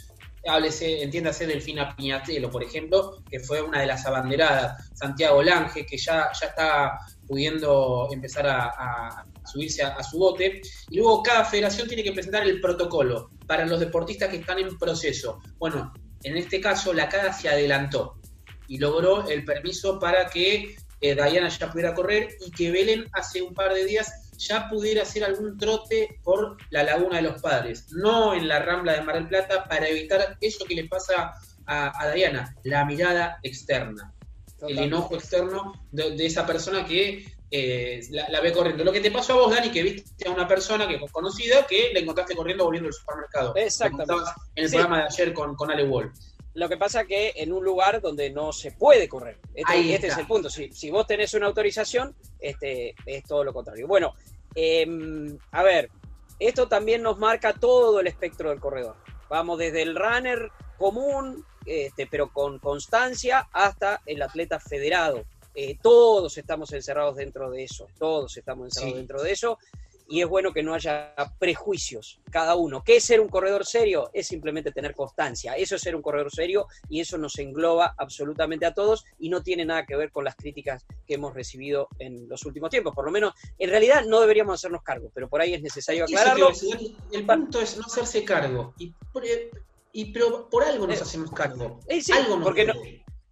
Háblese, 0.47 1.03
entiéndase 1.03 1.47
Delfina 1.47 1.95
Piñatelo, 1.95 2.51
por 2.51 2.63
ejemplo, 2.63 3.23
que 3.31 3.41
fue 3.41 3.61
una 3.61 3.81
de 3.81 3.87
las 3.87 4.07
abanderadas. 4.07 4.91
Santiago 4.95 5.43
Lange, 5.43 5.85
que 5.85 5.99
ya, 5.99 6.31
ya 6.39 6.47
está 6.47 6.99
pudiendo 7.27 8.09
empezar 8.11 8.47
a, 8.47 9.25
subirse 9.45 9.83
a, 9.83 10.03
su 10.03 10.19
bote. 10.19 10.63
Y 10.89 10.97
luego 10.97 11.23
cada 11.23 11.45
federación 11.45 11.89
tiene 11.89 12.03
que 12.03 12.13
presentar 12.13 12.43
el 12.45 12.61
protocolo 12.61 13.31
para 13.47 13.67
los 13.67 13.81
deportistas 13.81 14.31
que 14.31 14.39
están 14.39 14.59
en 14.59 14.79
proceso. 14.79 15.41
Bueno, 15.59 15.93
en 16.23 16.37
este 16.37 16.61
caso 16.61 16.93
la 16.93 17.09
CADA 17.09 17.33
se 17.33 17.49
adelantó 17.49 18.17
y 18.69 18.79
logró 18.79 19.29
el 19.29 19.45
permiso 19.45 19.99
para 19.99 20.27
que 20.27 20.77
eh, 21.01 21.15
Diana 21.15 21.49
ya 21.49 21.71
pudiera 21.71 21.95
correr 21.95 22.37
y 22.47 22.51
que 22.51 22.71
Belén 22.71 23.07
hace 23.13 23.43
un 23.43 23.55
par 23.55 23.75
de 23.75 23.85
días 23.85 24.30
ya 24.41 24.69
pudiera 24.69 25.03
hacer 25.03 25.23
algún 25.23 25.59
trote 25.59 26.21
por 26.23 26.57
la 26.71 26.83
Laguna 26.83 27.17
de 27.17 27.23
los 27.23 27.41
Padres, 27.41 27.87
no 27.93 28.35
en 28.35 28.49
la 28.49 28.59
Rambla 28.59 28.95
de 28.95 29.03
Mar 29.03 29.17
del 29.17 29.29
Plata, 29.29 29.65
para 29.69 29.87
evitar 29.89 30.37
eso 30.41 30.65
que 30.65 30.75
le 30.75 30.89
pasa 30.89 31.35
a, 31.67 32.11
Diana, 32.13 32.57
la 32.65 32.85
mirada 32.85 33.39
externa, 33.45 34.13
el 34.67 34.79
enojo 34.79 35.15
externo 35.15 35.73
de, 35.93 36.27
esa 36.27 36.45
persona 36.45 36.85
que 36.85 37.25
eh, 37.51 38.01
la, 38.11 38.41
ve 38.41 38.53
corriendo. 38.53 38.83
Lo 38.83 38.93
que 38.93 39.01
te 39.01 39.11
pasó 39.11 39.35
a 39.35 39.37
vos, 39.37 39.55
Dani, 39.55 39.71
que 39.71 39.83
viste 39.83 40.27
a 40.27 40.33
una 40.33 40.49
persona 40.49 40.89
que 40.89 40.99
conocida 41.13 41.67
que 41.67 41.93
la 41.93 42.01
encontraste 42.01 42.35
corriendo 42.35 42.65
volviendo 42.65 42.89
al 42.89 42.93
supermercado. 42.93 43.55
Exactamente. 43.55 44.15
En 44.57 44.65
el 44.65 44.71
programa 44.71 44.99
de 44.99 45.05
ayer 45.05 45.33
con, 45.33 45.55
con 45.55 45.71
Ale 45.71 45.85
Wolf. 45.85 46.13
Lo 46.61 46.69
que 46.69 46.77
pasa 46.77 47.07
que 47.07 47.33
en 47.37 47.55
un 47.55 47.65
lugar 47.65 48.03
donde 48.03 48.29
no 48.29 48.53
se 48.53 48.73
puede 48.73 49.09
correr. 49.09 49.39
Este, 49.55 49.95
este 49.95 50.09
es 50.09 50.19
el 50.19 50.27
punto. 50.27 50.51
Si, 50.51 50.71
si, 50.75 50.91
vos 50.91 51.07
tenés 51.07 51.33
una 51.33 51.47
autorización, 51.47 52.15
este, 52.39 52.95
es 53.07 53.25
todo 53.25 53.45
lo 53.45 53.55
contrario. 53.55 53.89
Bueno, 53.89 54.13
em, 54.55 55.39
a 55.53 55.63
ver, 55.63 55.89
esto 56.39 56.69
también 56.69 57.01
nos 57.01 57.17
marca 57.17 57.55
todo 57.55 58.01
el 58.01 58.09
espectro 58.09 58.51
del 58.51 58.61
corredor. 58.61 58.97
Vamos 59.31 59.59
desde 59.59 59.81
el 59.81 59.97
runner 59.97 60.51
común, 60.77 61.47
este, 61.65 62.07
pero 62.07 62.31
con 62.31 62.59
constancia, 62.59 63.49
hasta 63.55 64.03
el 64.05 64.21
atleta 64.21 64.61
federado. 64.61 65.25
Eh, 65.55 65.79
todos 65.81 66.37
estamos 66.37 66.75
encerrados 66.75 67.17
dentro 67.17 67.51
de 67.51 67.65
eso, 67.65 67.87
todos 67.99 68.37
estamos 68.37 68.67
encerrados 68.67 68.99
dentro 68.99 69.23
de 69.23 69.33
eso 69.33 69.59
y 70.11 70.21
es 70.21 70.29
bueno 70.29 70.53
que 70.53 70.65
no 70.65 70.75
haya 70.75 71.15
prejuicios 71.39 72.21
cada 72.31 72.57
uno. 72.57 72.83
¿Qué 72.83 72.97
es 72.97 73.05
ser 73.05 73.21
un 73.21 73.29
corredor 73.29 73.65
serio? 73.65 74.11
Es 74.13 74.27
simplemente 74.27 74.73
tener 74.73 74.93
constancia. 74.93 75.55
Eso 75.55 75.77
es 75.77 75.83
ser 75.83 75.95
un 75.95 76.03
corredor 76.03 76.33
serio 76.33 76.67
y 76.89 77.01
eso 77.01 77.17
nos 77.17 77.39
engloba 77.39 77.95
absolutamente 77.97 78.67
a 78.67 78.75
todos 78.75 79.05
y 79.21 79.29
no 79.29 79.41
tiene 79.41 79.65
nada 79.65 79.87
que 79.87 79.95
ver 79.95 80.11
con 80.11 80.25
las 80.25 80.35
críticas 80.35 80.85
que 81.07 81.15
hemos 81.15 81.33
recibido 81.33 81.89
en 82.01 82.29
los 82.29 82.45
últimos 82.45 82.71
tiempos. 82.71 82.93
Por 82.93 83.05
lo 83.05 83.13
menos, 83.13 83.35
en 83.57 83.71
realidad 83.71 84.05
no 84.05 84.21
deberíamos 84.21 84.55
hacernos 84.55 84.83
cargo, 84.83 85.13
pero 85.15 85.29
por 85.29 85.41
ahí 85.41 85.55
es 85.55 85.63
necesario 85.63 86.05
aclararlo. 86.05 86.51
El 87.13 87.25
punto 87.25 87.61
es 87.61 87.77
no 87.77 87.85
hacerse 87.87 88.25
cargo. 88.25 88.75
Y, 89.93 90.13
pero 90.13 90.51
por 90.51 90.65
algo 90.65 90.89
nos 90.89 90.99
eh, 90.99 91.03
hacemos 91.03 91.31
cargo. 91.31 91.79
Eh, 91.89 92.03
algo 92.13 92.37
nos 92.37 92.45
porque 92.45 92.63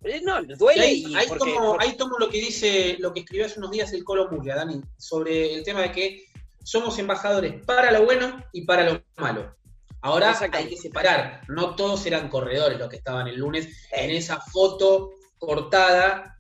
eh, 0.05 0.21
no, 0.23 0.41
duele. 0.57 0.81
ahí, 0.81 1.14
ahí, 1.17 1.97
tomo, 1.97 2.19
lo 2.19 2.29
que 2.31 2.38
dice, 2.38 2.97
lo 3.01 3.12
que 3.12 3.21
escribió 3.21 3.47
hace 3.47 3.59
unos 3.59 3.73
días 3.73 3.93
el 3.93 4.05
Colo 4.05 4.31
Muglia, 4.31 4.55
Dani, 4.55 4.81
sobre 4.97 5.55
el 5.55 5.64
tema 5.64 5.83
de 5.83 5.93
que 5.93 6.28
somos 6.69 6.99
embajadores 6.99 7.65
para 7.65 7.91
lo 7.91 8.05
bueno 8.05 8.45
y 8.53 8.67
para 8.67 8.85
lo 8.85 9.03
malo. 9.17 9.57
Ahora 10.03 10.39
hay 10.53 10.69
que 10.69 10.77
separar, 10.77 11.41
no 11.49 11.75
todos 11.75 12.05
eran 12.05 12.29
corredores 12.29 12.79
los 12.79 12.91
que 12.91 12.97
estaban 12.97 13.27
el 13.27 13.37
lunes 13.37 13.89
en 13.91 14.11
esa 14.11 14.39
foto 14.39 15.13
cortada 15.39 16.39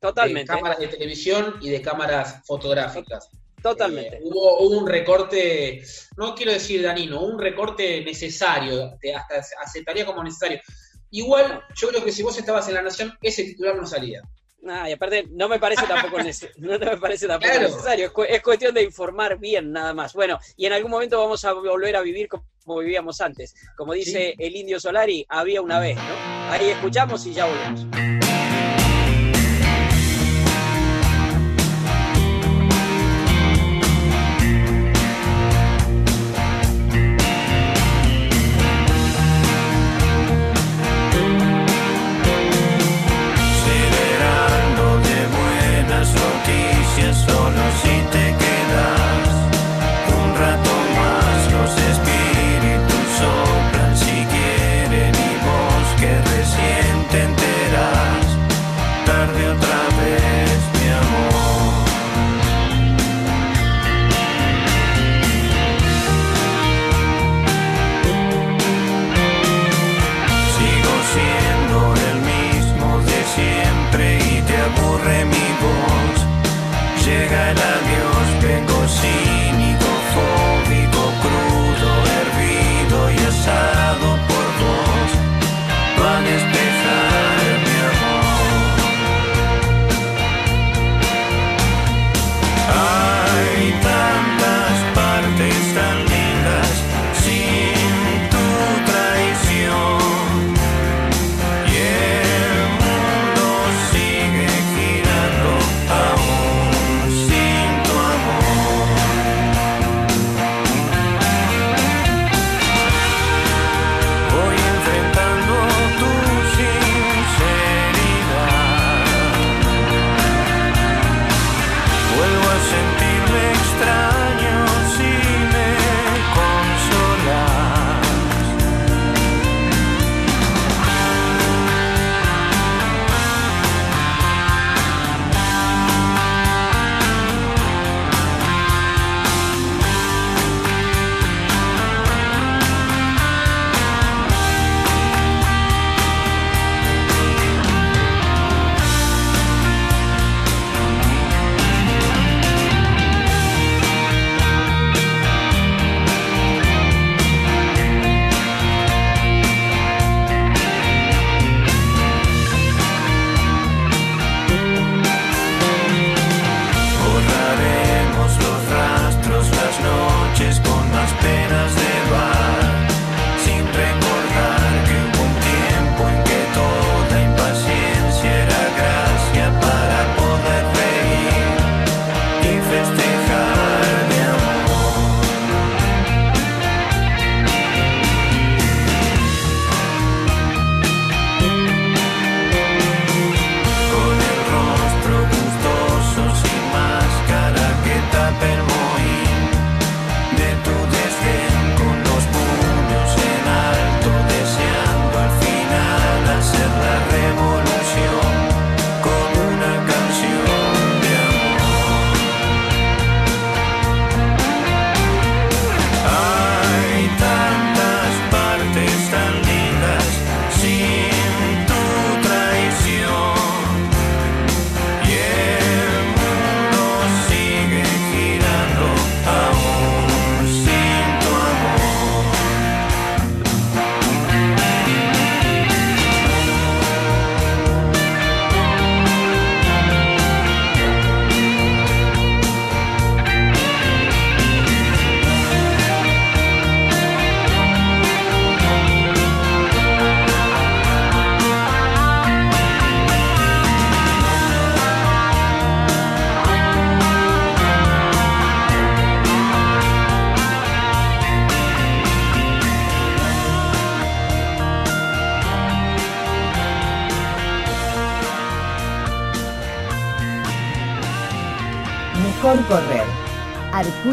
Totalmente. 0.00 0.40
de 0.40 0.58
cámaras 0.58 0.78
de 0.80 0.88
televisión 0.88 1.58
y 1.60 1.70
de 1.70 1.80
cámaras 1.80 2.44
fotográficas. 2.44 3.28
Totalmente. 3.62 4.16
Eh, 4.16 4.20
hubo, 4.24 4.58
un 4.70 4.88
recorte, 4.88 5.84
no 6.16 6.34
quiero 6.34 6.50
decir 6.50 6.82
danino, 6.82 7.22
un 7.22 7.38
recorte 7.38 8.04
necesario, 8.04 8.98
hasta 9.16 9.62
aceptaría 9.62 10.04
como 10.04 10.24
necesario. 10.24 10.60
Igual, 11.10 11.62
yo 11.76 11.88
creo 11.90 12.04
que 12.04 12.10
si 12.10 12.24
vos 12.24 12.36
estabas 12.36 12.66
en 12.66 12.74
la 12.74 12.82
Nación, 12.82 13.16
ese 13.22 13.44
titular 13.44 13.76
no 13.76 13.86
salía. 13.86 14.20
Ah, 14.68 14.88
y 14.88 14.92
aparte, 14.92 15.26
no 15.30 15.48
me 15.48 15.58
parece 15.58 15.86
tampoco, 15.86 16.18
no 16.58 16.78
me 16.78 16.96
parece 16.98 17.26
tampoco 17.26 17.54
necesario. 17.58 18.12
Es, 18.28 18.42
cuestión 18.42 18.74
de 18.74 18.82
informar 18.82 19.38
bien, 19.38 19.72
nada 19.72 19.94
más. 19.94 20.12
Bueno, 20.12 20.38
y 20.56 20.66
en 20.66 20.72
algún 20.72 20.90
momento 20.90 21.18
vamos 21.18 21.44
a 21.44 21.52
volver 21.52 21.96
a 21.96 22.02
vivir 22.02 22.28
como, 22.28 22.44
vivíamos 22.78 23.20
antes. 23.20 23.54
Como 23.76 23.94
dice 23.94 24.34
el 24.38 24.54
indio 24.54 24.78
Solari, 24.78 25.26
había 25.28 25.62
una 25.62 25.80
vez, 25.80 25.96
¿no? 25.96 26.52
Ahí 26.52 26.70
escuchamos 26.70 27.26
y 27.26 27.32
ya 27.32 27.46
volvemos. 27.46 28.09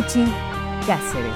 Cáceres. 0.08 1.36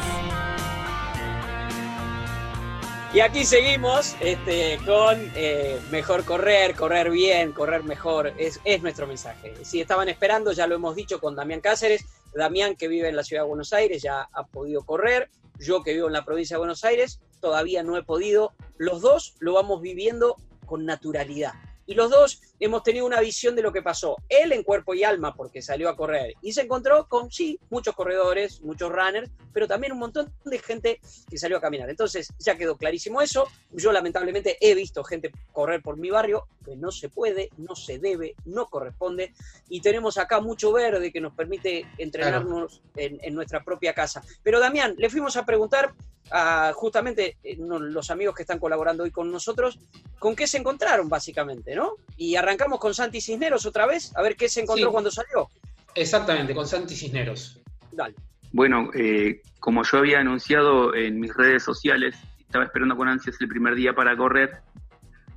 Y 3.14 3.20
aquí 3.20 3.44
seguimos 3.44 4.16
este, 4.22 4.80
con 4.86 5.18
eh, 5.36 5.78
mejor 5.92 6.24
correr, 6.24 6.74
correr 6.76 7.12
bien, 7.12 7.52
correr 7.52 7.84
mejor, 7.84 8.34
es, 8.38 8.62
es, 8.64 8.82
nuestro 8.82 9.08
mensaje. 9.08 9.54
Si 9.64 9.82
estaban 9.82 10.08
esperando, 10.08 10.54
ya 10.54 10.68
lo 10.68 10.76
hemos 10.76 10.96
dicho 10.96 11.20
con 11.20 11.36
Damián 11.36 11.60
Cáceres, 11.60 12.06
Damián 12.34 12.78
que 12.78 12.88
vive 12.88 13.10
en 13.10 13.18
la 13.18 13.26
ciudad 13.26 13.44
de 13.44 13.50
Buenos 13.50 13.74
Aires 13.74 14.02
ya 14.02 14.30
ha 14.32 14.46
podido 14.46 14.86
correr, 14.86 15.30
yo 15.60 15.84
que 15.84 15.94
vivo 15.94 16.08
en 16.08 16.14
la 16.14 16.24
provincia 16.24 16.56
de 16.56 16.60
Buenos 16.60 16.86
Aires 16.86 17.20
todavía 17.42 17.84
no 17.84 17.98
he 17.98 18.04
podido, 18.04 18.54
los 18.78 19.02
dos 19.02 19.36
lo 19.40 19.52
vamos 19.52 19.82
viviendo 19.82 20.38
con 20.66 20.86
naturalidad 20.86 21.56
y 21.86 21.96
los 21.96 22.10
dos 22.10 22.42
hemos 22.62 22.84
tenido 22.84 23.08
una 23.08 23.20
visión 23.20 23.56
de 23.56 23.64
lo 23.64 23.74
que 23.74 23.82
pasó. 23.82 24.16
Él 24.30 24.52
en 24.52 24.64
cuerpo 24.64 24.94
y 24.94 25.04
alma 25.04 25.34
porque 25.34 25.62
salió 25.62 25.90
a 25.90 25.96
correr 25.96 26.36
y 26.42 26.54
se 26.54 26.62
encontró 26.62 27.08
con, 27.08 27.32
sí, 27.32 27.60
muchos 27.72 27.96
corredores, 27.96 28.62
muchos 28.62 28.92
runners, 28.92 29.32
pero 29.52 29.68
también 29.68 29.94
un 29.94 30.00
montón 30.00 30.32
de 30.46 30.60
gente 30.60 31.02
que 31.28 31.38
salió 31.38 31.58
a 31.58 31.62
caminar. 31.62 31.90
Entonces 31.90 32.30
ya 32.38 32.56
quedó 32.56 32.78
clarísimo 32.78 33.22
eso. 33.22 33.48
Yo 33.72 33.92
lamentablemente 33.92 34.58
he 34.62 34.76
visto 34.76 35.04
gente 35.04 35.32
correr 35.52 35.82
por 35.82 35.98
mi 35.98 36.12
barrio, 36.12 36.48
que 36.64 36.76
no 36.76 36.92
se 36.92 37.10
puede, 37.10 37.50
no 37.58 37.76
se 37.76 37.98
debe, 37.98 38.36
no 38.46 38.68
corresponde. 38.68 39.34
Y 39.68 39.82
tenemos 39.82 40.20
acá 40.20 40.40
mucho 40.40 40.72
verde 40.72 41.12
que 41.12 41.20
nos 41.20 41.34
permite 41.34 41.88
entrenarnos 41.98 42.84
en, 42.96 43.20
en 43.24 43.34
nuestra 43.34 43.64
propia 43.64 43.96
casa. 43.96 44.22
Pero 44.44 44.60
Damián, 44.60 44.94
le 44.98 45.10
fuimos 45.10 45.36
a 45.36 45.46
preguntar 45.46 45.96
a 46.32 46.72
justamente 46.74 47.38
eh, 47.44 47.58
los 47.58 48.10
amigos 48.10 48.36
que 48.36 48.44
están 48.44 48.60
colaborando 48.60 49.04
hoy 49.04 49.12
con 49.12 49.32
nosotros, 49.32 49.80
con 50.20 50.36
qué 50.36 50.48
se 50.48 50.58
encontraron 50.58 51.10
básicamente, 51.10 51.76
¿no? 51.76 51.96
Y 52.16 52.36
arrancamos 52.36 52.51
con 52.58 52.94
Santi 52.94 53.22
Cisneros 53.22 53.66
otra 53.66 53.86
vez, 53.86 54.16
a 54.16 54.22
ver 54.22 54.36
qué 54.36 54.50
se 54.50 54.62
encontró 54.62 54.92
cuando 54.92 55.12
salió. 55.12 55.50
Exactamente, 55.96 56.56
con 56.56 56.68
Santi 56.68 56.96
Cisneros. 56.96 57.60
Dale. 57.92 58.16
Bueno, 58.54 58.90
eh, 58.94 59.42
como 59.60 59.84
yo 59.84 60.00
había 60.00 60.20
anunciado 60.20 60.94
en 60.94 61.20
mis 61.20 61.34
redes 61.34 61.64
sociales, 61.64 62.16
estaba 62.40 62.66
esperando 62.66 62.98
con 62.98 63.08
ansias 63.08 63.38
el 63.40 63.48
primer 63.48 63.76
día 63.76 63.94
para 63.94 64.16
correr, 64.18 64.62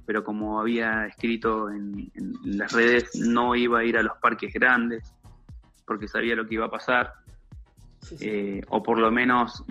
pero 0.07 0.25
como 0.25 0.61
había 0.61 1.07
escrito 1.07 1.71
en, 1.71 2.11
las 2.45 2.73
redes, 2.73 3.15
no 3.15 3.55
iba 3.55 3.81
a 3.81 3.85
ir 3.85 3.97
a 3.97 4.03
los 4.03 4.17
parques 4.19 4.53
grandes, 4.53 5.15
porque 5.87 6.09
sabía 6.09 6.35
lo 6.35 6.47
que 6.47 6.55
iba 6.55 6.67
a 6.67 6.71
pasar, 6.71 7.13
eh, 8.21 8.61
o 8.69 8.83
por 8.83 8.99
lo 8.99 9.11
menos 9.11 9.65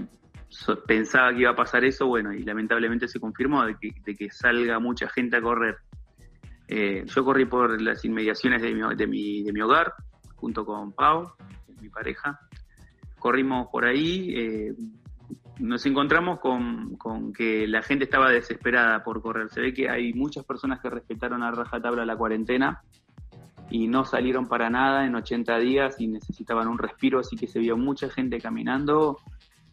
pensaba 0.86 1.34
que 1.34 1.42
iba 1.42 1.52
a 1.52 1.56
pasar 1.56 1.84
eso, 1.84 2.08
bueno, 2.08 2.34
y 2.34 2.44
lamentablemente 2.44 3.08
se 3.08 3.20
confirmó 3.20 3.66
de 3.66 3.76
que, 3.78 4.30
salga 4.32 4.80
mucha 4.80 5.10
gente 5.10 5.38
a 5.38 5.42
correr. 5.42 5.78
Eh, 6.68 7.06
yo 7.06 7.26
corrí 7.26 7.46
por 7.46 7.82
las 7.82 8.04
inmediaciones 8.06 8.62
de 8.62 8.74
mi, 8.74 9.44
de 9.44 9.52
mi, 9.52 9.62
hogar, 9.62 9.94
junto 10.36 10.66
con 10.66 10.92
Pau, 10.94 11.34
mi 11.82 11.90
pareja. 11.90 12.40
Corrimos 13.20 13.68
por 13.68 13.86
ahí, 13.86 14.34
eh, 14.36 14.74
nos 15.60 15.86
encontramos 15.86 16.40
con, 16.40 17.34
que 17.34 17.68
la 17.68 17.82
gente 17.82 18.06
estaba 18.06 18.30
desesperada 18.30 19.04
por 19.04 19.22
correr. 19.22 19.50
Se 19.50 19.62
ve 19.62 19.74
que 19.74 19.90
hay 19.90 20.14
muchas 20.14 20.46
personas 20.46 20.80
que 20.82 20.90
respetaron 20.90 21.44
a 21.44 21.52
rajatabla 21.52 22.06
la 22.06 22.16
cuarentena 22.18 22.82
y 23.70 23.88
no 23.88 24.06
salieron 24.06 24.48
para 24.48 24.70
nada 24.70 25.06
en 25.06 25.16
80 25.16 25.58
días 25.60 25.96
y 26.00 26.08
necesitaban 26.08 26.68
un 26.68 26.78
respiro, 26.78 27.20
así 27.20 27.36
que 27.36 27.48
se 27.48 27.60
vio 27.60 27.78
mucha 27.78 28.10
gente 28.10 28.40
caminando 28.40 29.18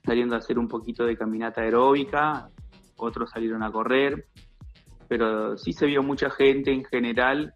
saliendo 0.05 0.35
a 0.35 0.38
hacer 0.38 0.59
un 0.59 0.68
poquito 0.68 1.05
de 1.05 1.16
caminata 1.16 1.61
aeróbica, 1.61 2.50
otros 2.96 3.31
salieron 3.31 3.62
a 3.62 3.70
correr, 3.70 4.26
pero 5.10 5.58
sí 5.58 5.72
se 5.72 5.86
vio 5.86 6.04
mucha 6.04 6.30
gente 6.30 6.72
en 6.72 6.84
general 6.84 7.52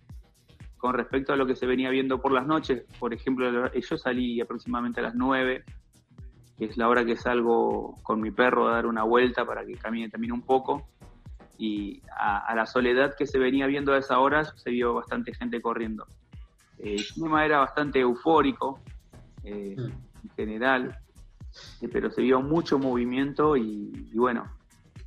con 0.76 0.92
respecto 0.92 1.32
a 1.32 1.36
lo 1.36 1.46
que 1.46 1.54
se 1.54 1.66
venía 1.66 1.88
viendo 1.88 2.20
por 2.20 2.32
las 2.32 2.48
noches. 2.48 2.82
Por 2.98 3.14
ejemplo, 3.14 3.70
yo 3.72 3.96
salí 3.96 4.40
aproximadamente 4.40 4.98
a 4.98 5.04
las 5.04 5.14
9, 5.14 5.62
que 6.58 6.64
es 6.64 6.76
la 6.76 6.88
hora 6.88 7.04
que 7.04 7.14
salgo 7.14 7.94
con 8.02 8.20
mi 8.20 8.32
perro 8.32 8.66
a 8.66 8.72
dar 8.72 8.86
una 8.86 9.04
vuelta 9.04 9.46
para 9.46 9.64
que 9.64 9.74
camine 9.74 10.08
también 10.08 10.32
un 10.32 10.42
poco. 10.42 10.88
Y 11.56 12.02
a, 12.18 12.52
la 12.56 12.66
soledad 12.66 13.14
que 13.16 13.24
se 13.24 13.38
venía 13.38 13.68
viendo 13.68 13.92
a 13.92 13.98
esa 13.98 14.18
hora 14.18 14.42
se 14.44 14.70
vio 14.70 14.92
bastante 14.92 15.32
gente 15.32 15.62
corriendo. 15.62 16.08
el 16.80 17.06
clima 17.06 17.44
era 17.44 17.60
bastante 17.60 18.00
eufórico 18.00 18.80
eh, 19.44 19.76
mm. 19.78 20.24
en 20.24 20.30
general 20.34 20.98
pero 21.92 22.10
se 22.10 22.22
vio 22.22 22.40
mucho 22.40 22.78
movimiento 22.78 23.56
y, 23.56 24.10
bueno, 24.14 24.50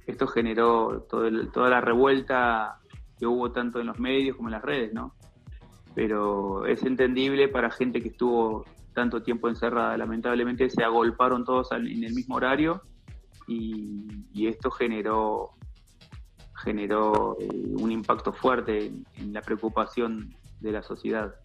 esto 0.07 0.25
generó 0.25 1.01
toda 1.01 1.69
la 1.69 1.81
revuelta 1.81 2.79
que 3.19 3.27
hubo 3.27 3.51
tanto 3.51 3.79
en 3.79 3.87
los 3.87 3.99
medios 3.99 4.37
como 4.37 4.47
en 4.47 4.53
las 4.53 4.61
redes, 4.61 4.93
¿no? 4.93 5.13
Pero 5.93 6.65
es 6.65 6.83
entendible 6.83 7.49
para 7.49 7.69
gente 7.69 8.01
que 8.01 8.09
estuvo 8.09 8.65
tanto 8.93 9.21
tiempo 9.21 9.49
encerrada. 9.49 9.97
Lamentablemente 9.97 10.69
se 10.69 10.83
agolparon 10.83 11.43
todos 11.43 11.71
en 11.71 12.03
el 12.03 12.13
mismo 12.13 12.35
horario 12.35 12.81
y, 13.47 14.47
esto 14.47 14.71
generó 14.71 15.51
generó 16.63 17.37
eh, 17.39 17.47
un 17.79 17.91
impacto 17.91 18.33
fuerte 18.33 18.91
en 19.17 19.33
la 19.33 19.41
preocupación 19.41 20.33
de 20.59 20.71
la 20.71 20.81
sociedad. 20.81 21.35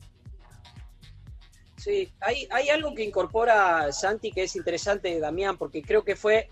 Sí, 1.76 2.10
hay, 2.20 2.46
hay 2.50 2.68
algo 2.68 2.94
que 2.94 3.04
incorpora 3.04 3.90
Santi 3.92 4.30
que 4.30 4.44
es 4.44 4.56
interesante, 4.56 5.18
Damián, 5.18 5.58
porque 5.58 5.82
creo 5.82 6.04
que 6.04 6.16
fue 6.16 6.48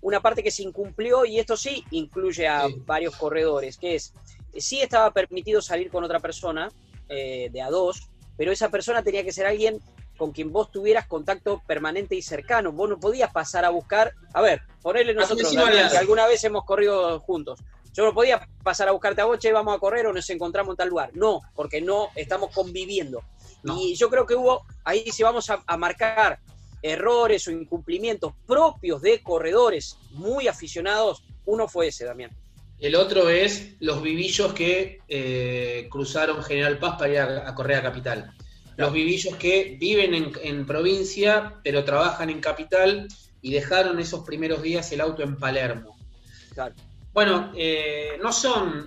una 0.00 0.20
parte 0.20 0.42
que 0.42 0.50
se 0.50 0.62
incumplió 0.62 1.24
y 1.24 1.38
esto 1.38 1.56
sí 1.56 1.84
incluye 1.90 2.48
a 2.48 2.66
varios 2.86 3.16
corredores, 3.16 3.76
que 3.76 3.96
es, 3.96 4.14
sí 4.56 4.80
estaba 4.80 5.12
permitido 5.12 5.60
salir 5.60 5.90
con 5.90 6.04
otra 6.04 6.20
persona 6.20 6.70
eh, 7.08 7.48
de 7.52 7.62
a 7.62 7.70
dos, 7.70 8.08
pero 8.36 8.52
esa 8.52 8.70
persona 8.70 9.02
tenía 9.02 9.24
que 9.24 9.32
ser 9.32 9.46
alguien 9.46 9.80
con 10.16 10.32
quien 10.32 10.52
vos 10.52 10.70
tuvieras 10.70 11.06
contacto 11.06 11.62
permanente 11.66 12.14
y 12.14 12.20
cercano. 12.20 12.72
Vos 12.72 12.90
no 12.90 13.00
podías 13.00 13.32
pasar 13.32 13.64
a 13.64 13.70
buscar, 13.70 14.12
a 14.34 14.42
ver, 14.42 14.60
ponerle 14.82 15.14
nosotros, 15.14 15.50
que 15.50 15.96
alguna 15.96 16.26
vez 16.26 16.44
hemos 16.44 16.64
corrido 16.64 17.20
juntos. 17.20 17.58
Yo 17.94 18.04
no 18.04 18.12
podía 18.12 18.46
pasar 18.62 18.88
a 18.88 18.92
buscarte 18.92 19.22
a 19.22 19.24
vos, 19.24 19.38
che, 19.38 19.50
vamos 19.50 19.74
a 19.74 19.78
correr 19.78 20.06
o 20.06 20.12
nos 20.12 20.28
encontramos 20.30 20.74
en 20.74 20.76
tal 20.76 20.88
lugar. 20.90 21.10
No, 21.14 21.40
porque 21.54 21.80
no 21.80 22.10
estamos 22.14 22.54
conviviendo. 22.54 23.22
Y 23.64 23.94
yo 23.94 24.08
creo 24.10 24.26
que 24.26 24.34
hubo, 24.34 24.64
ahí 24.84 25.10
si 25.10 25.22
vamos 25.22 25.50
a, 25.50 25.76
marcar 25.76 26.38
errores 26.82 27.46
o 27.48 27.50
incumplimientos 27.50 28.32
propios 28.46 29.02
de 29.02 29.22
corredores 29.22 29.96
muy 30.12 30.48
aficionados, 30.48 31.22
uno 31.46 31.68
fue 31.68 31.88
ese, 31.88 32.04
Damián. 32.04 32.30
El 32.78 32.96
otro 32.96 33.28
es 33.28 33.74
los 33.80 34.02
vivillos 34.02 34.54
que 34.54 35.00
eh, 35.08 35.86
cruzaron 35.90 36.42
General 36.42 36.78
Paz 36.78 36.96
para 36.98 37.12
ir 37.12 37.18
a, 37.18 37.48
a 37.48 37.82
Capital. 37.82 38.32
Los 38.76 38.92
vivillos 38.92 39.36
que 39.36 39.76
viven 39.78 40.32
en, 40.42 40.66
provincia, 40.66 41.56
pero 41.62 41.84
trabajan 41.84 42.30
en 42.30 42.40
Capital 42.40 43.06
y 43.42 43.52
dejaron 43.52 44.00
esos 44.00 44.24
primeros 44.24 44.62
días 44.62 44.90
el 44.92 45.02
auto 45.02 45.22
en 45.22 45.36
Palermo. 45.36 45.98
Bueno, 47.12 47.52
eh, 47.54 48.12
no 48.22 48.32
son 48.32 48.86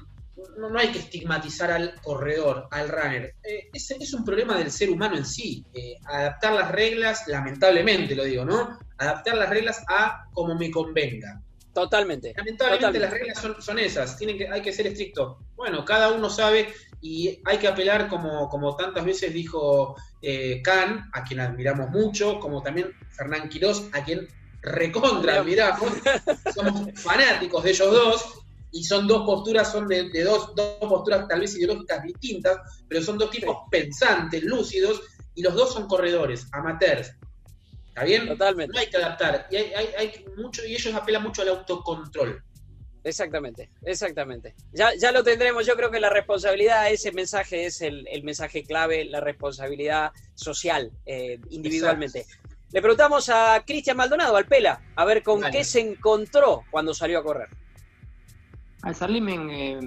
no, 0.58 0.78
hay 0.78 0.90
que 0.90 1.00
estigmatizar 1.00 1.72
al 1.72 1.96
corredor, 2.02 2.68
al 2.72 2.90
runner. 2.90 3.36
Eh, 3.44 3.70
es, 3.74 4.14
un 4.14 4.26
problema 4.26 4.58
del 4.58 4.72
ser 4.72 4.90
humano 4.90 5.18
en 5.18 5.26
sí. 5.26 5.66
Eh, 5.74 5.96
adaptar 6.06 6.54
las 6.54 6.72
reglas, 6.72 7.28
lamentablemente 7.28 8.16
lo 8.16 8.24
digo, 8.24 8.46
¿no? 8.46 8.80
Adaptar 8.98 9.38
las 9.38 9.50
reglas 9.50 9.84
a 9.88 10.26
como 10.34 10.56
me 10.56 10.72
convenga. 10.72 11.42
Totalmente. 11.74 12.34
Lamentablemente 12.36 13.00
las 13.00 13.12
reglas 13.12 13.48
son, 13.60 13.80
esas, 13.80 14.18
Tienen 14.18 14.38
que, 14.38 14.48
hay 14.48 14.62
que 14.62 14.74
ser 14.74 14.88
estricto. 14.88 15.40
Bueno, 15.56 15.84
cada 15.84 16.12
uno 16.12 16.30
sabe 16.30 16.72
y 17.02 17.40
hay 17.46 17.58
que 17.58 17.68
apelar, 17.68 18.08
como, 18.08 18.48
como 18.48 18.76
tantas 18.76 19.04
veces 19.04 19.34
dijo 19.34 19.96
eh, 20.22 20.62
Khan, 20.64 21.10
a 21.14 21.24
quien 21.24 21.40
admiramos 21.40 21.90
mucho, 21.90 22.40
como 22.40 22.62
también 22.62 22.92
Fernán 23.10 23.50
Quirós, 23.50 23.90
a 23.92 24.04
quien 24.04 24.28
recontra 24.62 25.40
admiramos. 25.40 25.92
Somos 26.54 26.92
fanáticos 27.02 27.64
de 27.64 27.72
ellos 27.72 27.92
dos 27.92 28.43
y 28.74 28.84
son 28.84 29.08
dos 29.08 29.24
posturas, 29.24 29.72
son 29.72 29.88
de, 29.88 30.10
dos, 30.24 30.54
dos, 30.56 30.78
posturas 30.80 31.28
tal 31.28 31.42
vez 31.42 31.56
ideológicas 31.56 32.04
distintas, 32.04 32.58
pero 32.90 33.04
son 33.04 33.20
dos 33.20 33.30
tipos 33.30 33.56
pensantes, 33.70 34.44
lúcidos, 34.44 35.02
y 35.36 35.44
los 35.44 35.54
dos 35.54 35.74
son 35.74 35.88
corredores, 35.88 36.48
amateurs. 36.52 37.12
¿Está 37.90 38.04
bien? 38.04 38.28
Totalmente. 38.28 38.74
No 38.74 38.80
hay 38.80 38.90
que 38.90 38.98
adaptar. 38.98 39.48
Y, 39.52 39.58
hay, 39.58 39.88
hay, 39.96 40.26
mucho, 40.38 40.66
y 40.66 40.74
ellos 40.74 40.94
apelan 40.96 41.22
mucho 41.22 41.44
al 41.44 41.50
autocontrol. 41.50 42.44
Exactamente, 43.04 43.70
exactamente. 43.84 44.56
Ya, 44.72 44.96
ya 44.96 45.12
lo 45.12 45.24
tendremos, 45.24 45.68
yo 45.68 45.76
creo 45.76 45.92
que 45.92 46.00
la 46.00 46.10
responsabilidad, 46.10 46.90
ese 46.92 47.12
mensaje 47.12 47.66
es 47.66 47.82
el, 47.82 48.08
mensaje 48.24 48.64
clave, 48.64 49.06
la 49.06 49.20
responsabilidad 49.20 50.12
social, 50.34 50.92
eh, 51.06 51.40
individualmente. 51.52 52.26
Le 52.72 52.82
preguntamos 52.82 53.30
a 53.30 53.64
Cristian 53.68 53.98
Maldonado, 53.98 54.36
al 54.36 54.48
Pela, 54.48 54.82
a 54.96 55.06
ver 55.06 55.22
con 55.22 55.44
qué 55.52 55.64
se 55.64 55.80
encontró 55.80 56.64
cuando 56.72 56.96
salió 56.96 57.20
a 57.20 57.24
correr. 57.24 57.50
Al 58.84 58.96
salir 58.96 59.22
me, 59.22 59.80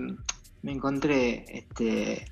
me 0.63 0.73
encontré, 0.73 1.45
este, 1.49 2.27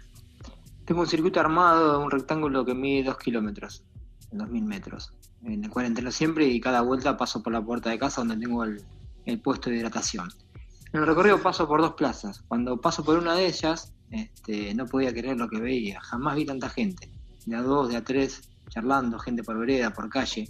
tengo 0.85 1.03
un 1.03 1.07
circuito 1.07 1.40
armado, 1.40 2.00
un 2.00 2.11
rectángulo 2.11 2.64
que 2.64 2.74
mide 2.74 3.05
2 3.05 3.18
kilómetros, 3.18 3.85
2.000 4.33 4.64
metros, 4.64 5.12
en 5.44 5.64
el 5.64 5.70
cual 5.70 5.87
entreno 5.87 6.11
siempre 6.11 6.46
y 6.46 6.61
cada 6.61 6.81
vuelta 6.83 7.16
paso 7.16 7.42
por 7.42 7.53
la 7.53 7.62
puerta 7.62 7.90
de 7.90 7.98
casa 7.98 8.20
donde 8.20 8.37
tengo 8.37 8.64
el, 8.64 9.40
puesto 9.40 9.70
de 9.70 9.77
hidratación. 9.77 10.29
En 10.92 11.00
el 11.00 11.07
recorrido 11.07 11.40
paso 11.40 11.66
por 11.66 11.81
dos 11.81 11.94
plazas. 11.94 12.42
Cuando 12.48 12.81
paso 12.81 13.05
por 13.05 13.18
una 13.18 13.35
de 13.35 13.46
ellas, 13.46 13.94
este, 14.11 14.74
no 14.74 14.87
podía 14.87 15.12
creer 15.12 15.37
lo 15.37 15.48
que 15.48 15.61
veía. 15.61 16.00
Jamás 16.00 16.37
vi 16.37 16.44
tanta 16.44 16.68
gente. 16.68 17.11
De 17.46 17.57
a 17.57 17.62
dos, 17.62 17.88
de 17.88 17.96
a 17.96 18.05
tres, 18.05 18.48
charlando, 18.68 19.18
gente 19.18 19.42
por 19.42 19.59
vereda, 19.59 19.90
por 19.90 20.09
calle. 20.09 20.48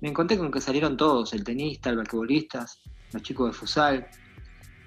Me 0.00 0.08
encontré 0.08 0.38
con 0.38 0.50
que 0.50 0.60
salieron 0.60 0.96
todos, 0.96 1.32
el 1.34 1.44
tenista, 1.44 1.90
el 1.90 1.96
basquetbolistas, 1.96 2.80
los 3.12 3.22
chicos 3.22 3.50
de 3.50 3.52
futsal. 3.52 4.06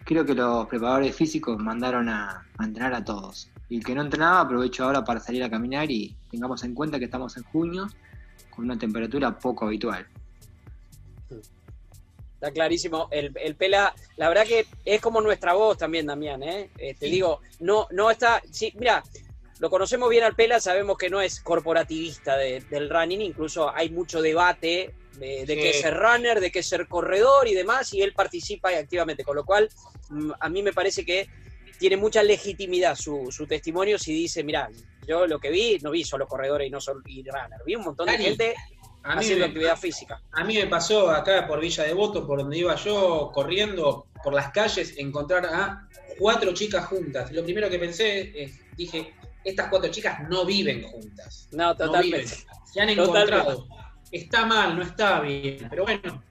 Creo 0.08 0.26
que 0.26 0.34
los 0.34 0.68
preparadores 0.68 1.14
físicos 1.14 1.58
mandaron 1.60 2.08
a, 2.08 2.48
a 2.58 2.64
entrenar 2.64 2.94
a 2.94 3.04
todos. 3.04 3.50
Y 3.68 3.80
el 3.80 3.84
que 3.84 3.94
no 3.94 4.02
entrenaba 4.02 4.40
aprovecho 4.40 4.86
ahora 4.86 5.04
para 5.04 5.20
salir 5.20 5.44
a 5.44 5.50
caminar 5.50 5.92
y 5.92 6.16
tengamos 6.32 6.64
en 6.64 6.74
cuenta 6.74 6.98
que 6.98 7.06
estamos 7.06 7.36
en 7.36 7.44
junio 7.44 7.88
con 8.50 8.64
una 8.64 8.80
temperatura 8.80 9.38
poco 9.38 9.66
habitual. 9.66 10.08
Está 12.36 12.52
clarísimo. 12.52 13.10
El, 13.12 13.34
el, 13.36 13.56
Pela, 13.56 13.94
la 14.16 14.30
verdad 14.30 14.46
que 14.46 14.66
es 14.86 15.02
como 15.02 15.20
nuestra 15.20 15.56
voz 15.56 15.78
también, 15.78 16.06
Damián, 16.06 16.42
¿eh? 16.42 16.70
eh 16.78 16.96
te 16.98 17.08
digo, 17.08 17.42
no, 17.60 17.90
no 17.92 18.10
está. 18.10 18.42
Sí, 18.50 18.72
mira, 18.80 19.04
lo 19.60 19.70
conocemos 19.70 20.10
bien 20.10 20.24
al 20.24 20.36
Pela, 20.36 20.62
sabemos 20.62 20.98
que 20.98 21.10
no 21.10 21.20
es 21.20 21.42
corporativista 21.42 22.38
del 22.38 22.90
running, 22.90 23.22
incluso 23.22 23.76
hay 23.76 23.90
mucho 23.90 24.22
debate 24.22 24.96
de, 25.18 25.46
de 25.46 25.56
qué 25.56 25.70
es 25.72 25.82
ser 25.82 25.98
runner, 25.98 26.40
de 26.40 26.52
qué 26.52 26.60
es 26.60 26.68
ser 26.68 26.88
corredor 26.88 27.48
y 27.48 27.54
demás, 27.54 27.94
y 27.94 28.02
él 28.02 28.14
participa 28.14 28.70
activamente, 28.70 29.24
con 29.24 29.36
lo 29.36 29.46
cual 29.46 29.70
mm, 30.10 30.32
a 30.40 30.50
mí 30.50 30.62
me 30.64 30.74
parece 30.74 31.06
que 31.06 31.28
tiene 31.78 31.98
mucha 31.98 32.24
legitimidad 32.24 32.96
su, 32.96 33.32
su 33.32 33.46
testimonio 33.46 34.00
si 34.00 34.14
dice, 34.14 34.44
mira, 34.44 34.70
yo 35.08 35.28
lo 35.28 35.40
que 35.40 35.50
vi, 35.50 35.78
no 35.82 35.92
vi 35.92 36.04
solo 36.04 36.28
corredores 36.28 36.68
y 36.68 36.72
no 36.72 36.82
solo 36.82 37.02
y 37.06 37.24
runner, 37.24 37.62
vi 37.66 37.76
un 37.76 37.84
montón 37.84 38.08
de 38.08 38.18
gente 38.18 38.56
haciendo 39.04 39.46
actividad 39.46 39.78
física. 39.78 40.22
A 40.34 40.44
mí 40.44 40.56
me 40.56 40.68
pasó 40.68 41.10
acá 41.10 41.48
por 41.48 41.60
Villa 41.60 41.84
Devoto, 41.84 42.26
por 42.26 42.40
donde 42.40 42.58
iba 42.58 42.76
yo 42.76 43.32
corriendo 43.34 44.08
por 44.24 44.34
las 44.34 44.52
calles, 44.52 44.96
encontrar 44.98 45.46
a 45.46 45.88
cuatro 46.20 46.54
chicas 46.54 46.86
juntas. 46.88 47.32
Lo 47.32 47.44
primero 47.44 47.70
que 47.70 47.80
pensé 47.80 48.44
es, 48.44 48.60
dije, 48.76 49.14
estas 49.44 49.70
cuatro 49.70 49.90
chicas 49.90 50.28
no 50.30 50.46
viven 50.46 50.84
juntas. 50.84 51.48
No, 51.52 51.76
totalmente. 51.76 52.36
Se 52.66 52.82
han 52.82 52.90
encontrado. 52.90 53.68
Está 54.12 54.46
mal, 54.46 54.76
no 54.76 54.84
está 54.84 55.22
bien. 55.22 55.68
Pero 55.70 55.84
bueno, 55.84 56.24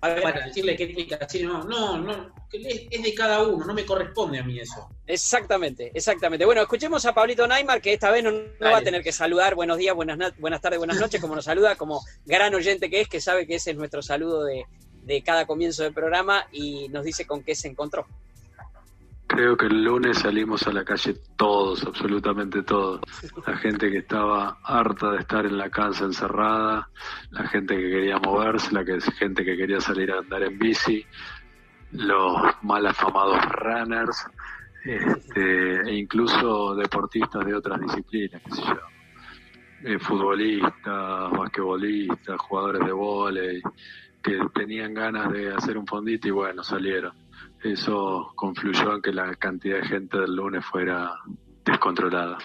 para 0.00 0.46
decirle 0.46 0.76
qué 0.76 0.86
tiene 0.86 1.06
que 1.06 1.16
decir, 1.16 1.46
no, 1.46 1.64
no, 1.64 1.98
no, 1.98 2.32
es 2.52 3.02
de 3.02 3.14
cada 3.14 3.42
uno, 3.46 3.64
no 3.64 3.74
me 3.74 3.84
corresponde 3.84 4.38
a 4.38 4.44
mí 4.44 4.58
eso. 4.58 4.88
Exactamente, 5.06 5.90
exactamente. 5.94 6.44
Bueno, 6.44 6.62
escuchemos 6.62 7.04
a 7.04 7.14
Pablito 7.14 7.46
Neymar, 7.46 7.80
que 7.80 7.92
esta 7.92 8.10
vez 8.10 8.24
no, 8.24 8.32
va 8.62 8.78
a 8.78 8.82
tener 8.82 9.02
que 9.02 9.12
saludar 9.12 9.54
buenos 9.54 9.78
días, 9.78 9.94
buenas, 9.94 10.18
buenas 10.38 10.60
tardes, 10.60 10.78
buenas 10.78 10.98
noches, 10.98 11.20
como 11.20 11.34
nos 11.34 11.44
saluda, 11.44 11.76
como 11.76 12.02
gran 12.24 12.54
oyente 12.54 12.90
que 12.90 13.02
es, 13.02 13.08
que 13.08 13.20
sabe 13.20 13.46
que 13.46 13.56
ese 13.56 13.72
es 13.72 13.76
nuestro 13.76 14.02
saludo 14.02 14.44
de, 14.44 14.64
de 15.04 15.22
cada 15.22 15.46
comienzo 15.46 15.82
del 15.82 15.92
programa 15.92 16.46
y 16.52 16.88
nos 16.88 17.04
dice 17.04 17.26
con 17.26 17.42
qué 17.42 17.54
se 17.54 17.68
encontró. 17.68 18.06
Creo 19.36 19.54
que 19.54 19.66
el 19.66 19.84
lunes 19.84 20.20
salimos 20.20 20.66
a 20.66 20.72
la 20.72 20.82
calle 20.82 21.14
todos, 21.36 21.84
absolutamente 21.84 22.62
todos. 22.62 23.02
La 23.46 23.54
gente 23.58 23.90
que 23.90 23.98
estaba 23.98 24.60
harta 24.64 25.10
de 25.10 25.18
estar 25.18 25.44
en 25.44 25.58
la 25.58 25.68
casa 25.68 26.06
encerrada, 26.06 26.88
la 27.32 27.46
gente 27.46 27.76
que 27.76 27.90
quería 27.90 28.18
moverse, 28.18 28.72
la 28.72 28.82
gente 28.82 29.44
que 29.44 29.54
quería 29.58 29.78
salir 29.78 30.10
a 30.10 30.20
andar 30.20 30.42
en 30.42 30.58
bici, 30.58 31.04
los 31.92 32.34
mal 32.62 32.86
afamados 32.86 33.44
runners, 33.44 34.26
este, 34.82 35.82
e 35.82 35.94
incluso 35.94 36.74
deportistas 36.74 37.44
de 37.44 37.54
otras 37.56 37.78
disciplinas, 37.78 38.40
qué 38.42 38.50
sé 38.52 38.62
yo. 38.62 38.80
Eh, 39.84 39.98
futbolistas, 39.98 41.30
basquetbolistas, 41.30 42.40
jugadores 42.40 42.86
de 42.86 42.92
vóley, 42.92 43.62
que 44.22 44.40
tenían 44.54 44.94
ganas 44.94 45.30
de 45.30 45.52
hacer 45.52 45.76
un 45.76 45.86
fondito 45.86 46.26
y 46.26 46.30
bueno, 46.30 46.64
salieron 46.64 47.25
eso 47.72 48.32
confluyó 48.34 48.94
en 48.94 49.02
que 49.02 49.12
la 49.12 49.34
cantidad 49.34 49.80
de 49.80 49.86
gente 49.86 50.18
del 50.18 50.34
lunes 50.34 50.64
fuera 50.64 51.12
descontrolada. 51.64 52.38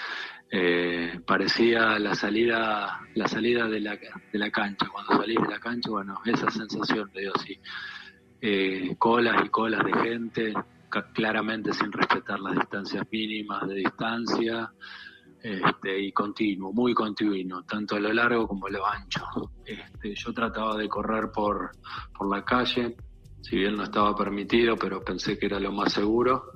Eh, 0.54 1.20
parecía 1.26 1.98
la 1.98 2.14
salida 2.14 3.00
la 3.16 3.28
salida 3.28 3.70
de 3.70 3.80
la, 3.80 4.52
cancha 4.52 4.86
cuando 4.90 5.14
salís 5.14 5.40
de 5.42 5.48
la 5.48 5.60
cancha 5.60 5.90
bueno 5.90 6.20
esa 6.26 6.52
sensación 6.52 7.10
de 7.14 7.22
Dios 7.22 7.36
sí 7.46 7.58
eh, 8.42 8.96
colas 8.98 9.46
y 9.46 9.48
colas 9.48 9.86
de 9.86 9.94
gente 9.94 10.54
claramente 11.14 11.74
sin 11.74 11.90
respetar 11.92 12.40
las 12.42 12.56
distancias 12.56 13.08
mínimas 13.10 13.66
de 13.68 13.76
distancia 13.76 14.74
este, 15.42 16.00
y 16.00 16.12
continuo, 16.12 16.72
muy 16.72 16.94
continuo, 16.94 17.64
tanto 17.64 17.96
a 17.96 18.00
lo 18.00 18.14
largo 18.14 18.48
como 18.48 18.68
a 18.68 18.70
lo 18.70 18.86
ancho. 18.86 19.26
Este, 19.66 20.14
yo 20.14 20.34
trataba 20.34 20.78
de 20.78 20.88
correr 20.88 21.32
por, 21.32 21.72
por 22.16 22.30
la 22.30 22.46
calle, 22.46 22.96
si 23.42 23.58
bien 23.58 23.76
no 23.76 23.84
estaba 23.84 24.16
permitido, 24.16 24.76
pero 24.78 25.04
pensé 25.04 25.38
que 25.38 25.48
era 25.48 25.60
lo 25.60 25.72
más 25.72 25.94
seguro. 25.94 26.52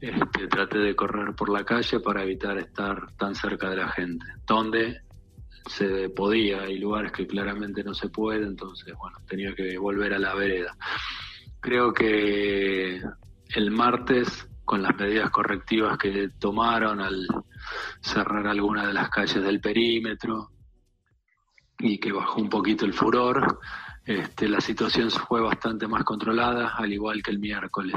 Este, 0.00 0.46
traté 0.46 0.78
de 0.78 0.94
correr 0.94 1.34
por 1.34 1.48
la 1.48 1.64
calle 1.64 2.00
para 2.00 2.22
evitar 2.22 2.58
estar 2.58 3.12
tan 3.16 3.34
cerca 3.34 3.70
de 3.70 3.76
la 3.76 3.88
gente, 3.88 4.26
donde 4.46 5.00
se 5.66 6.10
podía, 6.10 6.62
hay 6.62 6.78
lugares 6.78 7.12
que 7.12 7.26
claramente 7.26 7.82
no 7.82 7.94
se 7.94 8.08
puede, 8.08 8.44
entonces 8.44 8.94
bueno, 8.96 9.18
tenía 9.26 9.54
que 9.54 9.78
volver 9.78 10.14
a 10.14 10.18
la 10.18 10.34
vereda. 10.34 10.76
Creo 11.60 11.92
que 11.92 13.00
el 13.54 13.70
martes, 13.70 14.48
con 14.64 14.82
las 14.82 14.94
medidas 14.96 15.30
correctivas 15.30 15.96
que 15.96 16.28
tomaron 16.38 17.00
al 17.00 17.26
cerrar 18.00 18.46
algunas 18.46 18.86
de 18.86 18.92
las 18.92 19.08
calles 19.08 19.42
del 19.42 19.60
perímetro 19.60 20.50
y 21.78 21.98
que 21.98 22.12
bajó 22.12 22.40
un 22.40 22.48
poquito 22.48 22.84
el 22.84 22.92
furor, 22.92 23.58
este, 24.06 24.48
la 24.48 24.60
situación 24.60 25.10
fue 25.10 25.40
bastante 25.40 25.88
más 25.88 26.04
controlada, 26.04 26.74
al 26.76 26.92
igual 26.92 27.22
que 27.24 27.32
el 27.32 27.40
miércoles. 27.40 27.96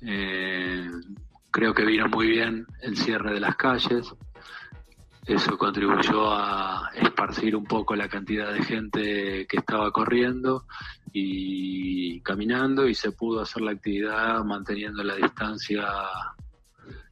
Eh, 0.00 0.88
creo 1.50 1.74
que 1.74 1.84
vino 1.84 2.06
muy 2.08 2.28
bien 2.28 2.64
el 2.80 2.96
cierre 2.96 3.34
de 3.34 3.40
las 3.40 3.56
calles. 3.56 4.14
Eso 5.26 5.58
contribuyó 5.58 6.32
a 6.32 6.90
esparcir 6.94 7.56
un 7.56 7.64
poco 7.64 7.96
la 7.96 8.08
cantidad 8.08 8.52
de 8.52 8.62
gente 8.62 9.46
que 9.48 9.56
estaba 9.56 9.90
corriendo 9.90 10.66
y 11.12 12.20
caminando 12.20 12.86
y 12.86 12.94
se 12.94 13.10
pudo 13.10 13.40
hacer 13.40 13.62
la 13.62 13.72
actividad 13.72 14.44
manteniendo 14.44 15.02
la 15.02 15.16
distancia 15.16 15.88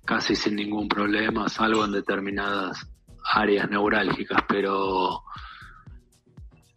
casi 0.04 0.36
sin 0.36 0.54
ningún 0.54 0.86
problema, 0.86 1.48
salvo 1.48 1.84
en 1.84 1.90
determinadas 1.90 2.86
áreas 3.24 3.68
neurálgicas, 3.68 4.42
pero 4.46 5.24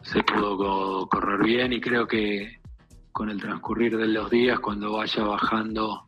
se 0.08 0.24
pudo 0.24 1.08
correr 1.10 1.44
bien 1.44 1.74
y 1.74 1.82
creo 1.82 2.08
que 2.08 2.60
con 3.12 3.30
el 3.30 3.42
transcurrir 3.42 3.98
de 3.98 4.08
los 4.08 4.30
días, 4.30 4.60
cuando 4.60 4.94
vaya 4.94 5.24
bajando 5.24 6.06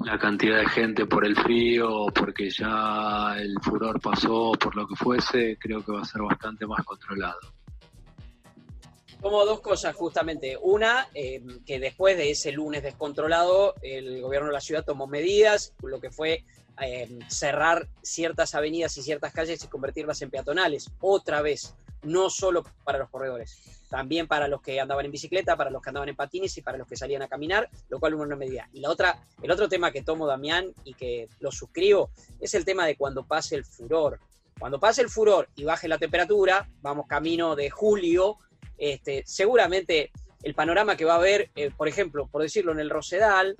la 0.00 0.18
cantidad 0.18 0.58
de 0.58 0.68
gente 0.68 1.06
por 1.06 1.24
el 1.24 1.36
frío 1.36 2.06
porque 2.14 2.50
ya 2.50 3.36
el 3.38 3.54
furor 3.62 4.00
pasó 4.00 4.52
por 4.52 4.76
lo 4.76 4.86
que 4.86 4.96
fuese, 4.96 5.56
creo 5.58 5.82
que 5.82 5.92
va 5.92 6.02
a 6.02 6.04
ser 6.04 6.22
bastante 6.22 6.66
más 6.66 6.84
controlado. 6.84 7.38
Como 9.22 9.44
dos 9.46 9.60
cosas 9.60 9.94
justamente. 9.94 10.58
Una, 10.60 11.06
eh, 11.14 11.40
que 11.64 11.78
después 11.78 12.16
de 12.16 12.32
ese 12.32 12.50
lunes 12.50 12.82
descontrolado, 12.82 13.74
el 13.80 14.20
gobierno 14.20 14.48
de 14.48 14.54
la 14.54 14.60
ciudad 14.60 14.84
tomó 14.84 15.06
medidas, 15.06 15.72
lo 15.80 16.00
que 16.00 16.10
fue 16.10 16.44
eh, 16.80 17.18
cerrar 17.28 17.88
ciertas 18.02 18.54
avenidas 18.56 18.96
y 18.96 19.02
ciertas 19.02 19.32
calles 19.32 19.62
y 19.62 19.68
convertirlas 19.68 20.20
en 20.22 20.30
peatonales. 20.30 20.90
Otra 21.00 21.40
vez, 21.40 21.76
no 22.02 22.30
solo 22.30 22.64
para 22.84 22.98
los 22.98 23.10
corredores, 23.10 23.86
también 23.88 24.26
para 24.26 24.48
los 24.48 24.60
que 24.60 24.80
andaban 24.80 25.04
en 25.04 25.12
bicicleta, 25.12 25.56
para 25.56 25.70
los 25.70 25.82
que 25.82 25.90
andaban 25.90 26.08
en 26.08 26.16
patines 26.16 26.56
y 26.56 26.62
para 26.62 26.78
los 26.78 26.86
que 26.86 26.96
salían 26.96 27.22
a 27.22 27.28
caminar, 27.28 27.68
lo 27.88 28.00
cual 28.00 28.14
uno 28.14 28.26
no 28.26 28.36
medida. 28.36 28.68
Y 28.72 28.80
la 28.80 28.90
otra, 28.90 29.22
el 29.42 29.50
otro 29.50 29.68
tema 29.68 29.92
que 29.92 30.02
tomo 30.02 30.26
Damián 30.26 30.72
y 30.84 30.94
que 30.94 31.28
lo 31.40 31.52
suscribo 31.52 32.10
es 32.40 32.54
el 32.54 32.64
tema 32.64 32.86
de 32.86 32.96
cuando 32.96 33.24
pase 33.24 33.56
el 33.56 33.64
furor. 33.64 34.18
Cuando 34.58 34.78
pase 34.78 35.02
el 35.02 35.08
furor 35.08 35.48
y 35.56 35.64
baje 35.64 35.88
la 35.88 35.98
temperatura, 35.98 36.68
vamos 36.82 37.06
camino 37.06 37.56
de 37.56 37.70
julio, 37.70 38.38
este, 38.78 39.22
seguramente 39.26 40.10
el 40.42 40.54
panorama 40.54 40.96
que 40.96 41.04
va 41.04 41.14
a 41.14 41.18
haber, 41.18 41.50
eh, 41.54 41.70
por 41.76 41.88
ejemplo, 41.88 42.26
por 42.26 42.42
decirlo 42.42 42.72
en 42.72 42.80
el 42.80 42.90
Rosedal, 42.90 43.56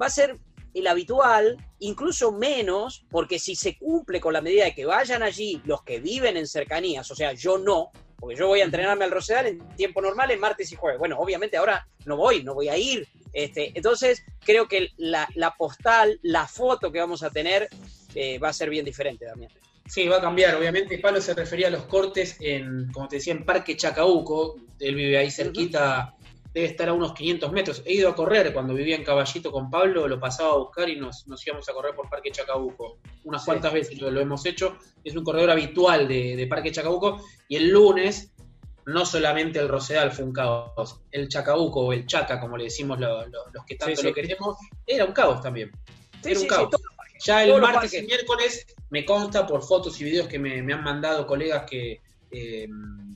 va 0.00 0.06
a 0.06 0.10
ser 0.10 0.38
el 0.78 0.86
habitual, 0.86 1.56
incluso 1.78 2.32
menos, 2.32 3.04
porque 3.10 3.38
si 3.38 3.54
se 3.54 3.76
cumple 3.76 4.20
con 4.20 4.32
la 4.32 4.40
medida 4.40 4.64
de 4.64 4.74
que 4.74 4.84
vayan 4.86 5.22
allí 5.22 5.60
los 5.64 5.82
que 5.82 6.00
viven 6.00 6.36
en 6.36 6.46
cercanías, 6.46 7.10
o 7.10 7.14
sea, 7.14 7.32
yo 7.32 7.58
no, 7.58 7.90
porque 8.18 8.36
yo 8.36 8.48
voy 8.48 8.60
a 8.60 8.64
entrenarme 8.64 9.04
al 9.04 9.10
Rosedal 9.10 9.46
en 9.46 9.68
tiempo 9.76 10.02
normal 10.02 10.30
en 10.30 10.40
martes 10.40 10.72
y 10.72 10.76
jueves. 10.76 10.98
Bueno, 10.98 11.18
obviamente 11.18 11.56
ahora 11.56 11.86
no 12.04 12.16
voy, 12.16 12.42
no 12.42 12.54
voy 12.54 12.68
a 12.68 12.76
ir. 12.76 13.06
Este, 13.32 13.72
entonces, 13.74 14.24
creo 14.44 14.66
que 14.66 14.90
la, 14.96 15.28
postal, 15.56 16.18
la 16.22 16.48
foto 16.48 16.90
que 16.90 16.98
vamos 16.98 17.22
a 17.22 17.30
tener 17.30 17.68
eh, 18.14 18.38
va 18.38 18.48
a 18.48 18.52
ser 18.52 18.70
bien 18.70 18.84
diferente 18.84 19.26
también. 19.26 19.50
Sí, 19.86 20.06
va 20.06 20.16
a 20.16 20.20
cambiar, 20.20 20.56
obviamente. 20.56 20.98
Pablo 20.98 21.20
se 21.20 21.32
refería 21.32 21.68
a 21.68 21.70
los 21.70 21.84
cortes 21.84 22.36
en, 22.40 22.90
como 22.92 23.08
te 23.08 23.16
decía, 23.16 23.32
en 23.32 23.44
Parque 23.44 23.76
Chacabuco. 23.76 24.56
Él 24.80 24.94
vive 24.94 25.16
ahí 25.16 25.30
cerquita 25.30 26.14
debe 26.52 26.66
estar 26.66 26.88
a 26.88 26.92
unos 26.92 27.12
500 27.12 27.52
metros. 27.52 27.82
He 27.84 27.94
ido 27.94 28.08
a 28.08 28.14
correr 28.14 28.52
cuando 28.52 28.74
vivía 28.74 28.96
en 28.96 29.04
Caballito 29.04 29.52
con 29.52 29.70
Pablo, 29.70 30.08
lo 30.08 30.18
pasaba 30.18 30.52
a 30.52 30.56
buscar 30.56 30.88
y 30.88 30.96
nos, 30.96 31.24
íbamos 31.46 31.68
a 31.68 31.72
correr 31.72 31.94
por 31.94 32.08
Parque 32.08 32.30
Chacabuco. 32.30 32.98
Unas 33.24 33.44
cuantas 33.44 33.72
veces 33.72 34.00
lo, 34.00 34.20
hemos 34.20 34.44
hecho. 34.46 34.76
Es 35.04 35.14
un 35.14 35.24
corredor 35.24 35.50
habitual 35.50 36.08
de, 36.08 36.46
Parque 36.48 36.72
Chacabuco. 36.72 37.22
Y 37.48 37.56
el 37.56 37.68
lunes, 37.70 38.32
no 38.86 39.04
solamente 39.04 39.58
el 39.58 39.68
Rosedal 39.68 40.10
fue 40.10 40.24
un 40.24 40.32
caos, 40.32 41.00
el 41.10 41.28
Chacabuco 41.28 41.80
o 41.80 41.92
el 41.92 42.06
Chaca, 42.06 42.40
como 42.40 42.56
le 42.56 42.64
decimos 42.64 42.98
los 42.98 43.64
que 43.66 43.76
tanto 43.76 44.02
lo 44.02 44.14
queremos, 44.14 44.56
era 44.86 45.04
un 45.04 45.12
caos 45.12 45.42
también. 45.42 45.70
era 46.24 46.40
un 46.40 46.46
caos. 46.46 46.70
Ya 47.20 47.44
el 47.44 47.60
martes 47.60 47.94
y 47.94 48.02
miércoles 48.02 48.64
me 48.90 49.04
consta 49.04 49.46
por 49.46 49.62
fotos 49.62 50.00
y 50.00 50.04
videos 50.04 50.28
que 50.28 50.38
me, 50.38 50.60
han 50.72 50.84
mandado 50.84 51.26
colegas 51.26 51.68
que 51.68 52.00
eh, 52.30 52.68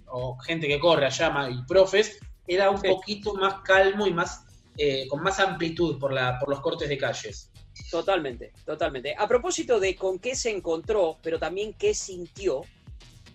o 0.07 0.37
gente 0.39 0.67
que 0.67 0.81
corre 0.81 1.07
allá 1.07 1.49
y 1.51 1.63
profes, 1.65 2.19
era 2.47 2.71
un 2.71 2.81
poquito 2.81 3.35
más 3.35 3.63
calmo 3.63 4.07
y 4.07 4.13
más 4.13 4.45
eh, 4.79 5.07
con 5.09 5.23
más 5.23 5.39
amplitud 5.39 5.99
por, 5.99 6.13
la, 6.13 6.39
por 6.39 6.49
los 6.49 6.61
cortes 6.61 6.89
de 6.89 6.97
calles. 6.97 7.51
Totalmente, 7.91 8.53
totalmente. 8.65 9.15
A 9.19 9.29
propósito 9.29 9.79
de 9.79 9.95
con 9.95 10.19
qué 10.19 10.35
se 10.35 10.51
encontró, 10.51 11.19
pero 11.23 11.39
también 11.39 11.75
qué 11.75 11.95
sintió, 11.95 12.63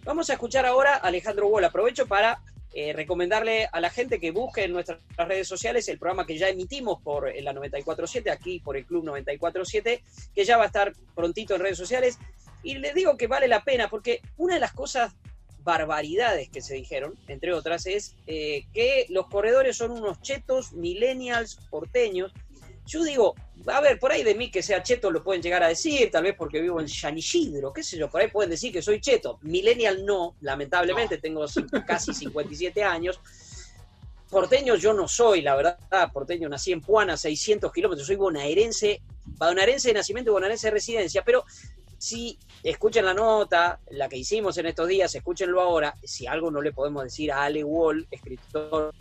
vamos 0.03 0.29
a 0.29 0.33
escuchar 0.33 0.65
ahora 0.65 0.95
a 0.95 1.07
Alejandro 1.07 1.47
Wall. 1.47 1.65
Aprovecho 1.65 2.07
para 2.07 2.41
eh, 2.73 2.91
recomendarle 2.93 3.69
a 3.71 3.79
la 3.79 3.91
gente 3.91 4.19
que 4.19 4.31
busque 4.31 4.63
en 4.63 4.73
nuestras 4.73 4.99
redes 5.15 5.47
sociales 5.47 5.87
el 5.89 5.99
programa 5.99 6.25
que 6.25 6.37
ya 6.37 6.49
emitimos 6.49 7.01
por 7.03 7.31
la 7.41 7.53
947, 7.53 8.31
aquí 8.31 8.59
por 8.59 8.75
el 8.75 8.85
Club 8.85 9.03
947, 9.05 10.03
que 10.33 10.43
ya 10.43 10.57
va 10.57 10.63
a 10.63 10.67
estar 10.67 10.93
prontito 11.15 11.53
en 11.53 11.61
redes 11.61 11.77
sociales. 11.77 12.17
Y 12.63 12.79
les 12.79 12.95
digo 12.95 13.15
que 13.15 13.27
vale 13.27 13.47
la 13.47 13.63
pena, 13.63 13.89
porque 13.89 14.21
una 14.37 14.55
de 14.55 14.59
las 14.59 14.73
cosas 14.73 15.15
barbaridades 15.68 16.47
que 16.49 16.61
se 16.61 16.76
dijeron, 16.76 17.20
entre 17.28 17.51
otras, 17.51 17.86
es 17.88 18.15
eh, 18.26 18.65
que 18.74 19.05
los 19.09 19.28
corredores 19.28 19.76
son 19.76 19.91
unos 19.91 20.22
chetos 20.22 20.72
millennials 20.72 21.57
porteños. 21.70 22.32
Yo 22.86 23.03
digo, 23.03 23.36
a 23.68 23.82
ver, 23.82 23.99
por 23.99 24.13
ahí 24.13 24.24
de 24.24 24.34
mí 24.34 24.49
que 24.49 24.63
sea 24.63 24.82
cheto 24.82 25.11
lo 25.11 25.26
pueden 25.26 25.41
llegar 25.41 25.61
a 25.63 25.68
decir, 25.68 26.09
tal 26.09 26.24
vez 26.24 26.36
porque 26.38 26.61
vivo 26.61 26.80
en 26.80 26.88
San 26.88 27.15
qué 27.15 27.84
sé 27.84 27.97
yo, 27.97 28.09
por 28.09 28.22
ahí 28.22 28.30
pueden 28.30 28.49
decir 28.49 28.72
que 28.72 28.82
soy 28.82 29.01
cheto. 29.01 29.39
Millennial 29.41 30.05
no, 30.05 30.38
lamentablemente, 30.39 31.18
tengo 31.18 31.45
casi 31.86 32.13
57 32.13 32.82
años. 32.82 33.20
Porteño 34.30 34.76
yo 34.76 34.93
no 34.93 35.05
soy, 35.09 35.41
la 35.41 35.55
verdad, 35.57 35.78
porteño 36.13 36.47
nací 36.47 36.72
en 36.72 36.80
Puana, 36.80 37.18
600 37.18 37.74
kilómetros, 37.74 38.07
soy 38.07 38.15
bonaerense, 38.15 39.01
bonaerense 39.26 39.89
de 39.89 39.95
nacimiento 39.95 40.32
y 40.32 40.34
bonaerense 40.34 40.68
de 40.68 40.72
residencia, 40.72 41.24
pero 41.26 41.43
si 41.97 42.37
escuchen 42.63 43.05
la 43.05 43.13
nota, 43.13 43.79
la 43.91 44.07
que 44.07 44.17
hicimos 44.17 44.57
en 44.57 44.67
estos 44.67 44.87
días, 44.87 45.13
escúchenlo 45.15 45.61
ahora. 45.61 45.95
Si 46.03 46.27
algo 46.27 46.51
no 46.51 46.61
le 46.61 46.71
podemos 46.71 47.03
decir 47.03 47.31
a 47.31 47.43
Ale 47.43 47.63
Wall, 47.63 48.07
escritor 48.11 48.93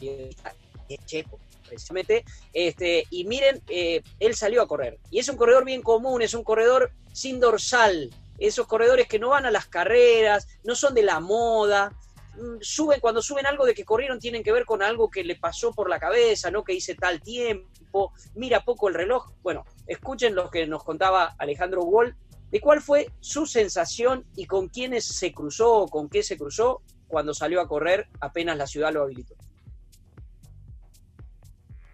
checo, 1.04 1.38
precisamente, 1.66 2.24
este, 2.52 3.06
y 3.10 3.24
miren, 3.24 3.62
eh, 3.68 4.02
él 4.20 4.34
salió 4.34 4.62
a 4.62 4.68
correr. 4.68 4.98
Y 5.10 5.18
es 5.18 5.28
un 5.28 5.36
corredor 5.36 5.64
bien 5.64 5.82
común, 5.82 6.22
es 6.22 6.34
un 6.34 6.44
corredor 6.44 6.92
sin 7.12 7.40
dorsal. 7.40 8.10
Esos 8.38 8.66
corredores 8.66 9.08
que 9.08 9.18
no 9.18 9.30
van 9.30 9.46
a 9.46 9.50
las 9.50 9.66
carreras, 9.66 10.46
no 10.64 10.74
son 10.74 10.94
de 10.94 11.02
la 11.02 11.20
moda, 11.20 11.92
mm, 12.36 12.58
suben, 12.60 13.00
cuando 13.00 13.20
suben 13.20 13.46
algo 13.46 13.66
de 13.66 13.74
que 13.74 13.84
corrieron 13.84 14.20
tienen 14.20 14.42
que 14.42 14.52
ver 14.52 14.64
con 14.64 14.82
algo 14.82 15.10
que 15.10 15.24
le 15.24 15.36
pasó 15.36 15.72
por 15.72 15.90
la 15.90 15.98
cabeza, 15.98 16.50
no 16.50 16.62
que 16.62 16.74
hice 16.74 16.94
tal 16.94 17.20
tiempo, 17.20 18.12
mira 18.34 18.64
poco 18.64 18.88
el 18.88 18.94
reloj. 18.94 19.32
Bueno, 19.42 19.64
escuchen 19.86 20.34
lo 20.34 20.50
que 20.50 20.66
nos 20.66 20.84
contaba 20.84 21.34
Alejandro 21.38 21.82
Wall 21.82 22.16
de 22.50 22.60
cuál 22.60 22.80
fue 22.80 23.08
su 23.20 23.46
sensación 23.46 24.24
y 24.36 24.46
con 24.46 24.68
quiénes 24.68 25.04
se 25.04 25.32
cruzó 25.32 25.74
o 25.74 25.88
con 25.88 26.08
qué 26.08 26.22
se 26.22 26.36
cruzó 26.36 26.82
cuando 27.08 27.34
salió 27.34 27.60
a 27.60 27.68
correr 27.68 28.08
apenas 28.20 28.56
la 28.56 28.66
ciudad 28.66 28.92
lo 28.92 29.02
habilitó. 29.02 29.34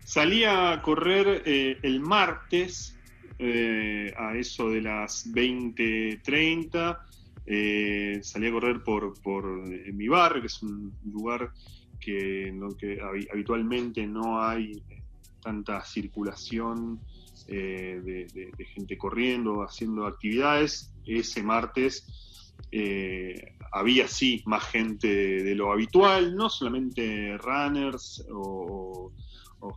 Salí 0.05 0.44
a 0.44 0.80
correr 0.82 1.42
eh, 1.46 1.78
el 1.82 2.00
martes 2.00 2.98
eh, 3.38 4.12
a 4.16 4.36
eso 4.36 4.68
de 4.68 4.82
las 4.82 5.26
20:30. 5.32 6.98
Eh, 7.46 8.20
salí 8.22 8.48
a 8.48 8.53
correr 8.53 8.82
por, 8.82 9.20
por 9.22 9.44
mi 9.46 10.09
barrio, 10.09 10.42
que 10.42 10.48
es 10.48 10.62
un 10.62 10.92
lugar 11.05 11.50
que, 11.98 12.55
que 12.78 13.00
habitualmente 13.32 14.07
no 14.07 14.42
hay 14.42 14.82
tanta 15.42 15.82
circulación 15.84 17.00
eh, 17.49 18.01
de, 18.03 18.64
gente 18.66 18.97
corriendo, 18.97 19.62
haciendo 19.62 20.07
actividades. 20.07 20.93
Ese 21.05 21.43
martes 21.43 22.07
eh, 22.70 23.57
había 23.72 24.09
sí 24.09 24.43
más 24.47 24.64
gente 24.64 25.09
de, 25.09 25.55
lo 25.55 25.72
habitual, 25.72 26.34
no 26.36 26.49
solamente 26.49 27.36
runners 27.38 28.24
o, 28.32 29.12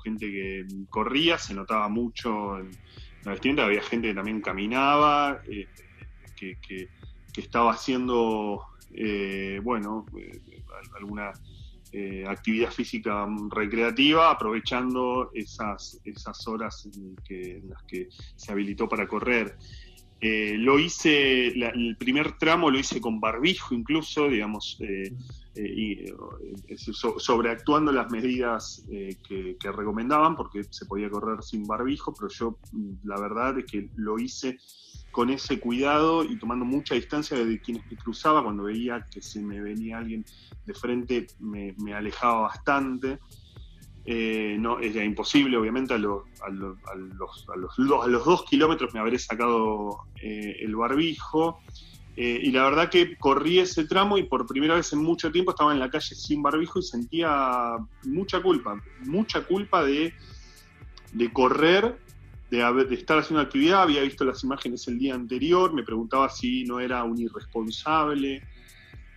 gente 0.03 0.26
que 0.26 0.66
corría, 0.89 1.38
se 1.38 1.53
notaba 1.53 1.88
mucho 1.89 2.57
en 2.57 2.72
la 3.24 3.32
vestimenta, 3.32 3.66
había 3.66 3.84
gente 3.84 4.07
que 4.07 4.13
también 4.16 4.41
caminaba, 4.41 5.41
eh, 5.47 5.68
que, 6.36 6.57
que, 6.59 6.89
estaba 7.38 7.72
haciendo, 7.72 8.63
bueno, 9.61 10.05
alguna 10.97 11.34
eh, 11.98 12.26
actividad 12.28 12.72
física 12.72 13.26
recreativa, 13.50 14.30
aprovechando 14.30 15.32
esas, 15.34 15.98
esas 16.04 16.46
horas 16.46 16.89
en, 16.93 17.70
las 17.70 17.84
que 17.84 18.10
se 18.36 18.52
habilitó 18.52 18.89
para 18.89 19.08
correr. 19.08 19.56
Eh, 20.20 20.56
lo 20.58 20.78
hice, 20.78 21.48
el 21.48 21.96
primer 21.98 22.38
tramo 22.38 22.70
lo 22.70 22.78
hice 22.78 23.00
con 23.00 23.22
barbijo 23.22 23.74
incluso, 23.74 24.28
digamos, 24.28 24.78
eh, 24.82 26.14
sobreactuando 27.18 27.93
las 27.93 28.12
medidas 28.12 28.86
que, 28.89 29.56
que, 29.58 29.72
recomendaban, 29.72 30.36
porque 30.36 30.66
se 30.66 30.86
podía 30.88 31.10
correr 31.10 31.43
sin 31.43 31.66
barbijo, 31.66 32.14
pero 32.14 32.28
yo 32.28 32.58
mm, 32.74 33.08
la 33.08 33.22
verdad 33.22 33.58
es 33.60 33.72
que 33.72 33.88
lo 33.96 34.20
hice 34.20 34.58
con 35.16 35.30
ese 35.30 35.61
cuidado 35.61 36.26
y 36.26 36.36
tomando 36.36 36.66
mucha 36.66 36.93
distancia 36.93 37.38
de 37.38 37.61
quienes 37.61 37.89
me 37.89 37.95
cruzaba, 37.95 38.43
cuando 38.43 38.63
veía 38.63 39.07
que 39.09 39.22
se 39.22 39.39
me 39.39 39.61
venía 39.61 39.97
alguien 39.97 40.26
de 40.66 40.74
frente, 40.74 41.28
me, 41.39 41.74
alejaba 41.93 42.41
bastante. 42.41 43.20
Eh, 44.03 44.57
no, 44.59 44.78
era 44.82 45.05
imposible, 45.05 45.55
obviamente, 45.55 45.93
a, 45.93 45.97
los, 45.97 46.24
a, 46.45 46.49
los, 46.49 47.47
a, 47.47 47.55
los, 47.55 48.26
dos 48.26 48.43
kilómetros 48.43 48.93
me 48.93 48.99
habré 48.99 49.18
sacado 49.18 49.99
eh, 50.22 50.57
el 50.59 50.76
barbijo. 50.76 51.61
Eh, 52.18 52.41
y 52.43 52.51
la 52.51 52.66
verdad 52.66 52.89
que 52.89 53.18
corrí 53.18 53.59
ese 53.59 53.86
tramo 53.86 54.18
y 54.18 54.24
por 54.24 54.45
primera 54.45 54.76
vez 54.76 54.91
en 54.91 54.99
mucho 54.99 55.32
tiempo 55.32 55.51
estaba 55.51 55.72
en 55.72 55.80
la 55.80 55.89
calle 55.89 56.13
sin 56.13 56.43
barbijo 56.43 56.80
y 56.80 56.84
sentía 56.84 57.78
mucha 58.03 58.41
culpa, 58.41 58.84
mucha 59.05 59.45
culpa 59.45 59.82
de, 59.82 60.13
de 61.13 61.32
correr 61.32 62.03
de, 62.50 62.96
estar 62.96 63.20
haciendo 63.20 63.41
actividad, 63.41 63.84
había 63.84 64.02
visto 64.02 64.24
las 64.24 64.43
imágenes 64.43 64.88
el 64.88 65.00
día 65.00 65.16
anterior, 65.16 65.74
me 65.74 65.84
preguntaba 65.84 66.30
si 66.30 66.64
no 66.64 66.80
era 66.80 67.04
un 67.04 67.18
irresponsable, 67.18 68.43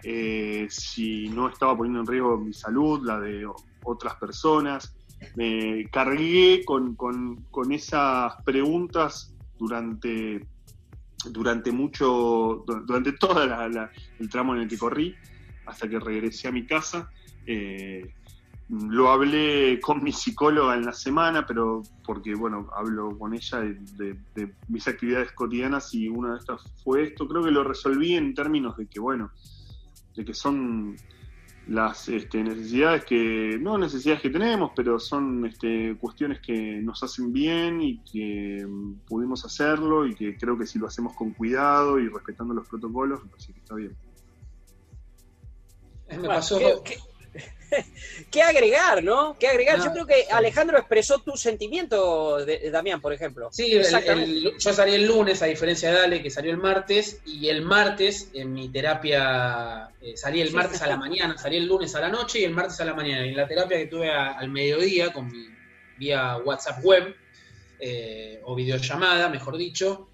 eh, 0.03 0.67
si 0.71 1.29
no 1.29 1.49
estaba 1.49 1.77
poniendo 1.77 2.01
en 2.01 2.07
riesgo 2.07 2.39
mi 2.39 2.53
salud, 2.53 3.05
la 3.05 3.21
de 3.21 3.47
otras 3.85 4.15
personas. 4.17 4.95
Me 5.35 5.89
cargué 5.91 6.65
con, 6.65 6.97
esas 7.73 8.35
preguntas 8.45 9.35
durante, 9.59 10.47
durante 11.31 11.73
mucho, 11.73 12.65
durante 12.87 13.13
todo 13.13 13.43
el 13.43 14.29
tramo 14.31 14.55
en 14.55 14.63
el 14.63 14.69
que 14.69 14.79
corrí, 14.79 15.15
hasta 15.67 15.89
que 15.89 15.99
regresé 15.99 16.49
a 16.49 16.53
mi 16.53 16.67
casa. 16.67 17.11
Eh, 17.47 18.15
lo 18.69 19.11
hablé 19.11 19.81
con 19.81 20.03
mi 20.03 20.13
psicóloga 20.13 20.75
en 20.75 20.85
la 20.85 20.93
semana, 20.93 21.47
pero 21.47 21.83
porque, 22.05 22.35
bueno, 22.35 22.69
hablo 22.77 23.17
con 23.19 23.35
ella 23.35 23.61
de, 23.61 24.19
mis 24.69 24.87
actividades 24.87 25.33
cotidianas 25.33 25.95
y 25.95 26.09
una 26.09 26.33
de 26.33 26.39
estas 26.39 26.63
fue 26.85 27.05
esto. 27.05 27.27
Creo 27.27 27.43
que 27.43 27.51
lo 27.51 27.65
resolví 27.65 28.15
en 28.15 28.35
términos 28.35 28.77
de 28.77 28.87
que, 28.87 29.01
bueno, 29.01 29.31
de 30.15 30.25
que 30.25 30.35
son 30.35 30.97
las 31.69 32.09
este, 32.09 32.43
necesidades 32.43 33.05
que, 33.05 33.59
no 33.59 33.79
necesidades 33.79 34.21
que 34.21 34.31
tenemos, 34.31 34.73
pero 34.77 34.99
son 34.99 35.47
este, 35.47 35.97
cuestiones 35.99 36.41
que 36.41 36.81
nos 36.83 37.03
hacen 37.03 37.33
bien 37.33 37.81
y 37.81 37.99
que 38.05 38.67
pudimos 39.07 39.47
hacerlo 39.47 40.07
y 40.07 40.15
que 40.15 40.37
creo 40.37 40.59
que 40.59 40.67
si 40.67 40.79
lo 40.79 40.87
hacemos 40.87 41.15
con 41.15 41.33
cuidado 41.33 41.99
y 41.99 42.09
respetando 42.09 42.53
los 42.53 42.69
protocolos, 42.69 43.25
me 43.25 43.31
parece 43.31 43.53
que 43.55 43.61
está 43.61 43.75
bien. 43.75 43.97
Me 46.11 46.29
pasó, 46.29 46.59
¿Qué 46.85 46.97
agregar, 48.49 49.03
no? 49.03 49.37
¿Qué 49.39 49.49
agregar? 49.49 49.79
Yo 49.83 49.93
creo 49.93 50.07
que 50.07 50.27
Alejandro 50.31 50.79
expresó 50.79 51.19
tu 51.21 51.37
sentimiento, 51.37 52.45
de, 52.45 52.71
Damián, 52.71 53.01
por 53.01 53.13
ejemplo. 53.13 53.49
Sí, 53.53 53.71
yo 53.71 54.73
salí 54.73 54.95
el 54.95 55.07
lunes, 55.07 55.43
a 55.43 55.47
diferencia 55.47 55.91
de 55.91 56.01
Ale, 56.01 56.23
que 56.23 56.31
salió 56.31 56.51
el 56.51 56.59
martes, 56.59 57.21
y 57.25 57.49
el 57.49 57.63
martes 57.63 58.31
en 58.35 58.53
mi 58.53 58.69
terapia, 58.69 59.91
eh, 60.01 60.17
salí 60.17 60.41
el 60.41 60.53
martes 60.53 60.83
a 60.83 60.87
la 60.87 60.97
mañana, 60.97 61.37
salí 61.39 61.57
el 61.57 61.67
lunes 61.67 61.95
a 61.95 62.01
la 62.01 62.09
noche 62.09 62.41
y 62.41 62.45
el 62.45 62.53
martes 62.53 62.81
a 62.81 62.85
la 62.85 62.95
mañana. 62.95 63.27
Y 63.27 63.31
en 63.31 63.37
la 63.37 63.47
terapia 63.47 63.79
que 63.79 63.87
tuve 63.87 64.11
al 64.11 64.49
mediodía, 64.49 65.13
con 65.13 65.31
mi 65.31 65.49
vía 65.97 66.37
WhatsApp 66.39 66.85
web, 66.85 67.15
eh, 67.81 68.41
o 68.45 68.55
videollamada, 68.55 69.29
mejor 69.29 69.57
dicho, 69.57 70.09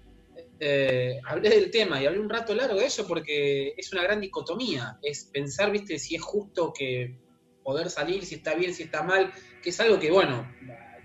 eh, 0.59 1.19
hablé 1.25 1.49
del 1.49 1.69
tema 1.69 2.01
y 2.01 2.05
hablé 2.05 2.19
un 2.19 2.29
rato 2.29 2.55
largo 2.55 2.79
de 2.79 2.85
eso 2.85 3.05
porque 3.07 3.73
es 3.77 3.91
una 3.91 4.03
gran 4.03 4.21
dicotomía. 4.21 4.97
Es 5.01 5.25
pensar, 5.25 5.71
viste, 5.71 5.99
si 5.99 6.15
es 6.15 6.21
justo 6.21 6.71
que 6.73 7.17
poder 7.63 7.89
salir, 7.89 8.25
si 8.25 8.35
está 8.35 8.53
bien, 8.53 8.73
si 8.73 8.83
está 8.83 9.03
mal, 9.03 9.33
que 9.61 9.71
es 9.71 9.79
algo 9.79 9.99
que, 9.99 10.11
bueno, 10.11 10.47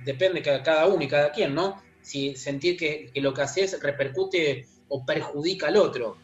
depende 0.05 0.41
de 0.41 0.63
cada 0.63 0.87
uno 0.87 1.03
y 1.03 1.09
cada 1.09 1.33
quien, 1.33 1.55
¿no? 1.55 1.83
Si 2.01 2.37
sentir 2.37 2.77
que, 2.77 3.11
lo 3.15 3.35
que 3.35 3.43
haces 3.43 3.83
repercute 3.83 4.67
o 4.89 5.05
perjudica 5.05 5.69
al 5.69 5.77
otro. 5.77 6.17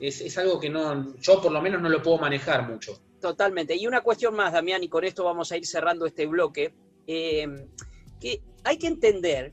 Es, 0.00 0.36
algo 0.38 0.58
que 0.58 0.68
no, 0.68 1.16
yo 1.18 1.40
por 1.40 1.52
lo 1.52 1.60
menos 1.60 1.80
no 1.80 1.88
lo 1.88 2.02
puedo 2.02 2.18
manejar 2.18 2.68
mucho. 2.68 3.00
Totalmente. 3.20 3.76
Y 3.76 3.86
una 3.86 4.00
cuestión 4.00 4.34
más, 4.34 4.52
Damián, 4.52 4.82
y 4.82 4.88
con 4.88 5.04
esto 5.04 5.22
vamos 5.24 5.52
a 5.52 5.56
ir 5.56 5.66
cerrando 5.66 6.06
este 6.06 6.26
bloque, 6.26 6.74
eh, 7.06 7.46
que 8.20 8.42
hay 8.64 8.78
que 8.78 8.88
entender 8.88 9.52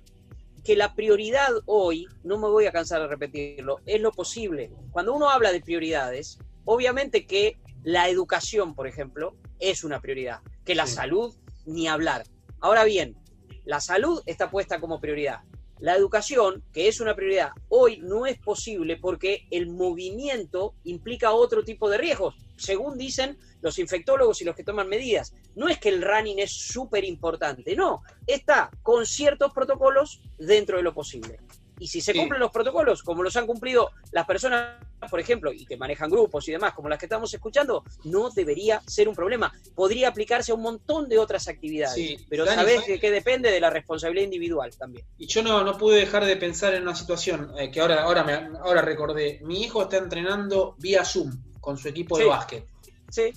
que 0.63 0.75
la 0.75 0.95
prioridad 0.95 1.49
hoy, 1.65 2.07
no 2.23 2.37
me 2.37 2.47
voy 2.47 2.65
a 2.65 2.71
cansar 2.71 3.01
de 3.01 3.07
repetirlo, 3.07 3.79
es 3.85 4.01
lo 4.01 4.11
posible. 4.11 4.71
Cuando 4.91 5.13
uno 5.13 5.29
habla 5.29 5.51
de 5.51 5.61
prioridades, 5.61 6.39
obviamente 6.65 7.25
que 7.25 7.59
la 7.83 8.09
educación, 8.09 8.75
por 8.75 8.87
ejemplo, 8.87 9.35
es 9.59 9.83
una 9.83 10.01
prioridad, 10.01 10.41
que 10.65 10.75
la 10.75 10.87
salud, 10.87 11.35
ni 11.65 11.87
hablar. 11.87 12.23
Ahora 12.59 12.83
bien, 12.83 13.17
la 13.65 13.79
salud 13.79 14.21
está 14.25 14.49
puesta 14.49 14.79
como 14.79 14.99
prioridad. 14.99 15.41
La 15.79 15.95
educación, 15.95 16.61
que 16.73 16.89
es 16.89 16.99
una 16.99 17.15
prioridad, 17.15 17.51
hoy 17.69 17.99
no 18.01 18.25
es 18.25 18.37
posible 18.37 18.97
porque 18.97 19.47
el 19.49 19.69
movimiento 19.69 20.75
implica 20.83 21.31
otro 21.31 21.63
tipo 21.63 21.89
de 21.89 21.97
riesgos, 21.97 22.35
según 22.57 22.97
dicen 22.97 23.37
los 23.61 23.79
infectólogos 23.79 24.41
y 24.41 24.45
los 24.45 24.55
que 24.55 24.65
toman 24.65 24.89
medidas. 24.89 25.33
No 25.55 25.69
es 25.69 25.79
que 25.79 25.87
el 25.87 26.01
running 26.01 26.39
es 26.39 26.51
súper 26.51 27.05
importante, 27.05 27.77
no, 27.77 28.01
está 28.27 28.69
con 28.83 29.05
ciertos 29.05 29.53
protocolos 29.53 30.21
dentro 30.37 30.75
de 30.75 30.83
lo 30.83 30.93
posible. 30.93 31.39
Y 31.79 31.87
si 31.87 32.01
se 32.01 32.13
cumplen 32.13 32.39
los 32.39 32.51
protocolos, 32.51 33.03
como 33.03 33.23
los 33.23 33.35
han 33.37 33.47
cumplido 33.47 33.91
las 34.11 34.25
personas, 34.25 34.75
por 35.09 35.19
ejemplo, 35.19 35.51
y 35.53 35.65
que 35.65 35.77
manejan 35.77 36.09
grupos 36.09 36.47
y 36.47 36.51
demás, 36.51 36.73
como 36.73 36.89
las 36.89 36.99
que 36.99 37.05
estamos 37.05 37.33
escuchando, 37.33 37.83
no 38.03 38.29
debería 38.29 38.81
ser 38.85 39.07
un 39.07 39.15
problema. 39.15 39.51
Podría 39.75 40.09
aplicarse 40.09 40.51
a 40.51 40.55
un 40.55 40.61
montón 40.61 41.07
de 41.07 41.17
otras 41.17 41.47
actividades. 41.47 42.25
pero 42.29 42.45
sabes 42.45 42.83
que, 42.83 43.09
depende 43.09 43.51
de 43.51 43.59
la 43.59 43.69
responsabilidad 43.69 44.25
individual 44.25 44.75
también. 44.77 45.05
Y 45.17 45.27
yo 45.27 45.41
no, 45.41 45.63
no 45.63 45.77
pude 45.77 45.99
dejar 45.99 46.25
de 46.25 46.35
pensar 46.35 46.73
en 46.73 46.83
una 46.83 46.95
situación 46.95 47.51
eh, 47.57 47.71
que 47.71 47.79
ahora, 47.79 48.03
ahora, 48.03 48.23
me, 48.23 48.33
ahora 48.59 48.81
recordé. 48.81 49.39
Mi 49.43 49.63
hijo 49.63 49.83
está 49.83 49.97
entrenando 49.97 50.75
vía 50.77 51.03
Zoom 51.03 51.31
con 51.59 51.77
su 51.77 51.87
equipo 51.87 52.17
de 52.17 52.25
básquet. 52.25 52.65
Sí. 53.09 53.33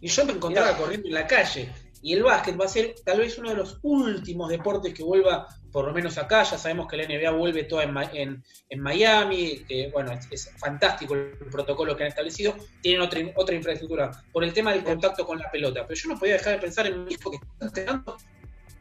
Y 0.00 0.08
yo 0.08 0.24
me 0.24 0.32
encontraba 0.32 0.76
corriendo 0.76 1.08
en 1.08 1.14
la 1.14 1.26
calle. 1.26 1.72
Y 2.02 2.12
el 2.12 2.22
básquet 2.22 2.58
va 2.60 2.66
a 2.66 2.68
ser 2.68 2.94
tal 3.04 3.18
vez 3.18 3.38
uno 3.38 3.50
de 3.50 3.56
los 3.56 3.78
últimos 3.82 4.48
deportes 4.48 4.94
que 4.94 5.02
vuelva 5.02 5.48
por 5.76 5.84
lo 5.84 5.92
menos 5.92 6.16
acá, 6.16 6.42
ya 6.42 6.56
sabemos 6.56 6.88
que 6.88 6.96
la 6.96 7.04
NBA 7.04 7.30
vuelve 7.32 7.64
toda 7.64 7.82
en, 7.84 8.42
en, 8.70 8.80
Miami, 8.80 9.62
que 9.68 9.90
bueno, 9.92 10.10
es, 10.30 10.50
fantástico 10.56 11.12
el 11.12 11.36
protocolo 11.50 11.94
que 11.94 12.04
han 12.04 12.08
establecido, 12.08 12.56
tienen 12.80 13.02
otra, 13.02 13.20
otra 13.34 13.54
infraestructura, 13.54 14.10
por 14.32 14.42
el 14.42 14.54
tema 14.54 14.72
del 14.72 14.82
contacto 14.82 15.26
con 15.26 15.38
la 15.38 15.50
pelota, 15.50 15.86
pero 15.86 16.00
yo 16.00 16.08
no 16.08 16.18
podía 16.18 16.32
dejar 16.32 16.54
de 16.54 16.60
pensar 16.60 16.86
en 16.86 17.04
mi 17.04 17.12
hijo 17.12 17.30
que 17.30 17.36
está 17.36 17.66
entrenando 17.66 18.16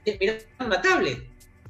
mirando 0.05 0.43
una 0.59 0.81
tablet. 0.81 1.19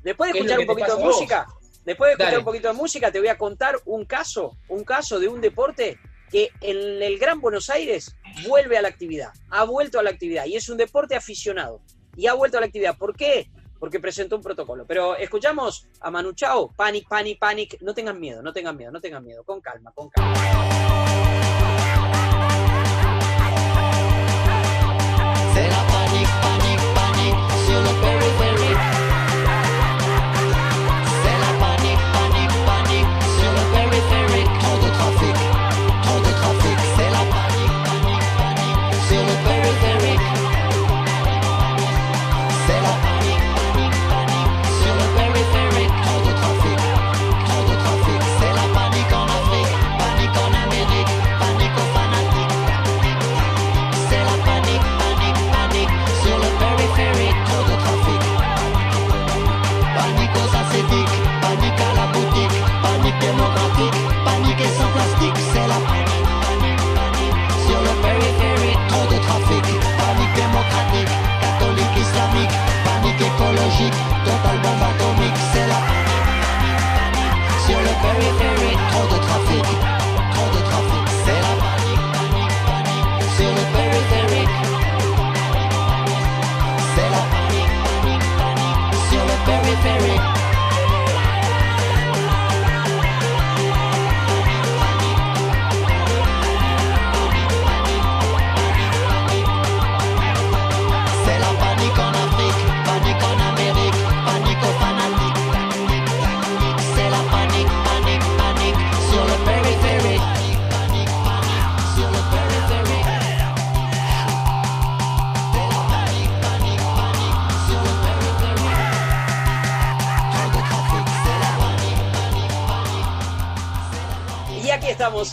Después 0.04 0.32
de 0.32 0.38
escuchar 0.38 0.60
un 0.60 0.66
poquito 0.68 0.96
de 0.96 1.04
música, 1.04 1.48
después 1.86 2.08
de 2.10 2.12
escuchar 2.14 2.40
un 2.40 2.46
poquito 2.46 2.68
de 2.68 2.74
música, 2.76 3.12
te 3.12 3.20
voy 3.20 3.30
a 3.30 3.38
contar 3.40 3.80
un 3.86 4.06
caso, 4.06 4.56
un 4.68 4.84
caso 4.84 5.20
de 5.20 5.28
un 5.28 5.42
deporte 5.42 5.98
que 6.30 6.52
en 6.62 7.02
el 7.02 7.18
Gran 7.18 7.42
Buenos 7.42 7.72
Aires 7.72 8.16
vuelve 8.48 8.78
a 8.78 8.82
la 8.82 8.88
actividad, 8.88 9.32
ha 9.50 9.64
vuelto 9.64 10.00
a 10.00 10.04
la 10.04 10.10
actividad 10.10 10.46
y 10.46 10.56
es 10.56 10.70
un 10.70 10.78
deporte 10.78 11.16
aficionado 11.16 11.82
y 12.16 12.28
ha 12.28 12.34
vuelto 12.34 12.58
a 12.58 12.62
la 12.62 12.68
actividad. 12.68 12.98
¿Por 12.98 13.16
qué? 13.16 13.50
porque 13.80 14.00
presentó 14.00 14.36
un 14.36 14.42
protocolo. 14.42 14.86
Pero 14.88 15.16
escuchamos 15.16 15.88
a 16.02 16.10
Manu 16.10 16.34
Chao, 16.34 16.72
Panic, 16.76 17.08
Panic, 17.08 17.38
Panic. 17.38 17.78
No 17.82 17.94
tengan 17.94 18.20
miedo, 18.20 18.42
no 18.42 18.54
tengan 18.54 18.76
miedo, 18.76 18.92
no 18.92 19.00
tengan 19.00 19.24
miedo. 19.24 19.44
Con 19.44 19.62
calma, 19.62 19.92
con 19.92 20.10
calma. 20.10 21.25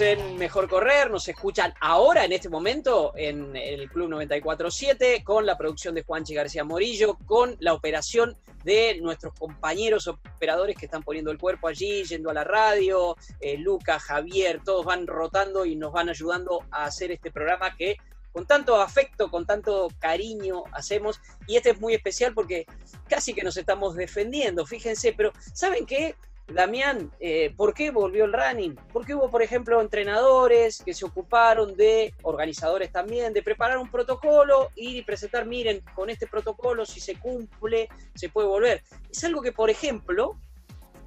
En 0.01 0.38
Mejor 0.38 0.70
Correr, 0.70 1.11
nos 1.11 1.28
escuchan 1.28 1.74
ahora 1.80 2.24
en 2.24 2.32
este 2.32 2.49
momento 2.49 3.12
en 3.14 3.55
el 3.55 3.90
Club 3.90 4.09
947 4.09 5.22
con 5.22 5.45
la 5.45 5.59
producción 5.59 5.95
de 5.95 6.03
Juanchi 6.03 6.34
García 6.34 6.64
Morillo, 6.64 7.18
con 7.26 7.57
la 7.61 7.74
operación 7.74 8.36
de 8.64 8.99
nuestros 9.03 9.34
compañeros 9.34 10.09
operadores 10.09 10.76
que 10.76 10.86
están 10.86 11.03
poniendo 11.03 11.30
el 11.30 11.36
cuerpo 11.36 11.68
allí, 11.68 12.05
yendo 12.05 12.30
a 12.30 12.34
la 12.34 12.45
radio, 12.45 13.16
eh, 13.40 13.59
Luca, 13.59 13.99
Javier, 13.99 14.61
todos 14.64 14.86
van 14.86 15.07
rotando 15.07 15.66
y 15.66 15.76
nos 15.76 15.93
van 15.93 16.09
ayudando 16.09 16.64
a 16.70 16.84
hacer 16.84 17.11
este 17.11 17.30
programa 17.30 17.76
que 17.76 17.97
con 18.32 18.47
tanto 18.47 18.80
afecto, 18.80 19.30
con 19.30 19.45
tanto 19.45 19.88
cariño 19.99 20.64
hacemos. 20.72 21.20
Y 21.47 21.57
este 21.57 21.70
es 21.70 21.80
muy 21.80 21.93
especial 21.95 22.32
porque 22.32 22.66
casi 23.09 23.34
que 23.34 23.43
nos 23.43 23.59
estamos 23.59 23.95
defendiendo, 23.95 24.64
fíjense, 24.64 25.12
pero 25.12 25.32
¿saben 25.53 25.84
qué? 25.84 26.16
Damián, 26.49 27.11
eh, 27.20 27.55
¿por 27.57 27.72
qué 27.72 27.90
volvió 27.90 28.24
el 28.24 28.32
running? 28.32 28.76
Porque 28.93 29.14
hubo, 29.14 29.30
por 29.30 29.43
ejemplo, 29.43 29.80
entrenadores 29.80 30.82
que 30.84 30.93
se 30.93 31.05
ocuparon 31.05 31.76
de, 31.76 32.14
organizadores 32.22 32.90
también, 32.90 33.32
de 33.32 33.43
preparar 33.43 33.78
un 33.78 33.90
protocolo 33.90 34.70
y 34.74 35.03
presentar, 35.03 35.47
miren, 35.47 35.82
con 35.95 36.11
este 36.11 36.26
protocolo, 36.26 36.84
si 36.84 37.01
se 37.01 37.16
cumple, 37.16 37.88
se 38.14 38.28
puede 38.28 38.49
volver. 38.49 38.82
Es 39.11 39.22
algo 39.24 39.40
que, 39.40 39.53
por 39.53 39.70
ejemplo, 39.70 40.36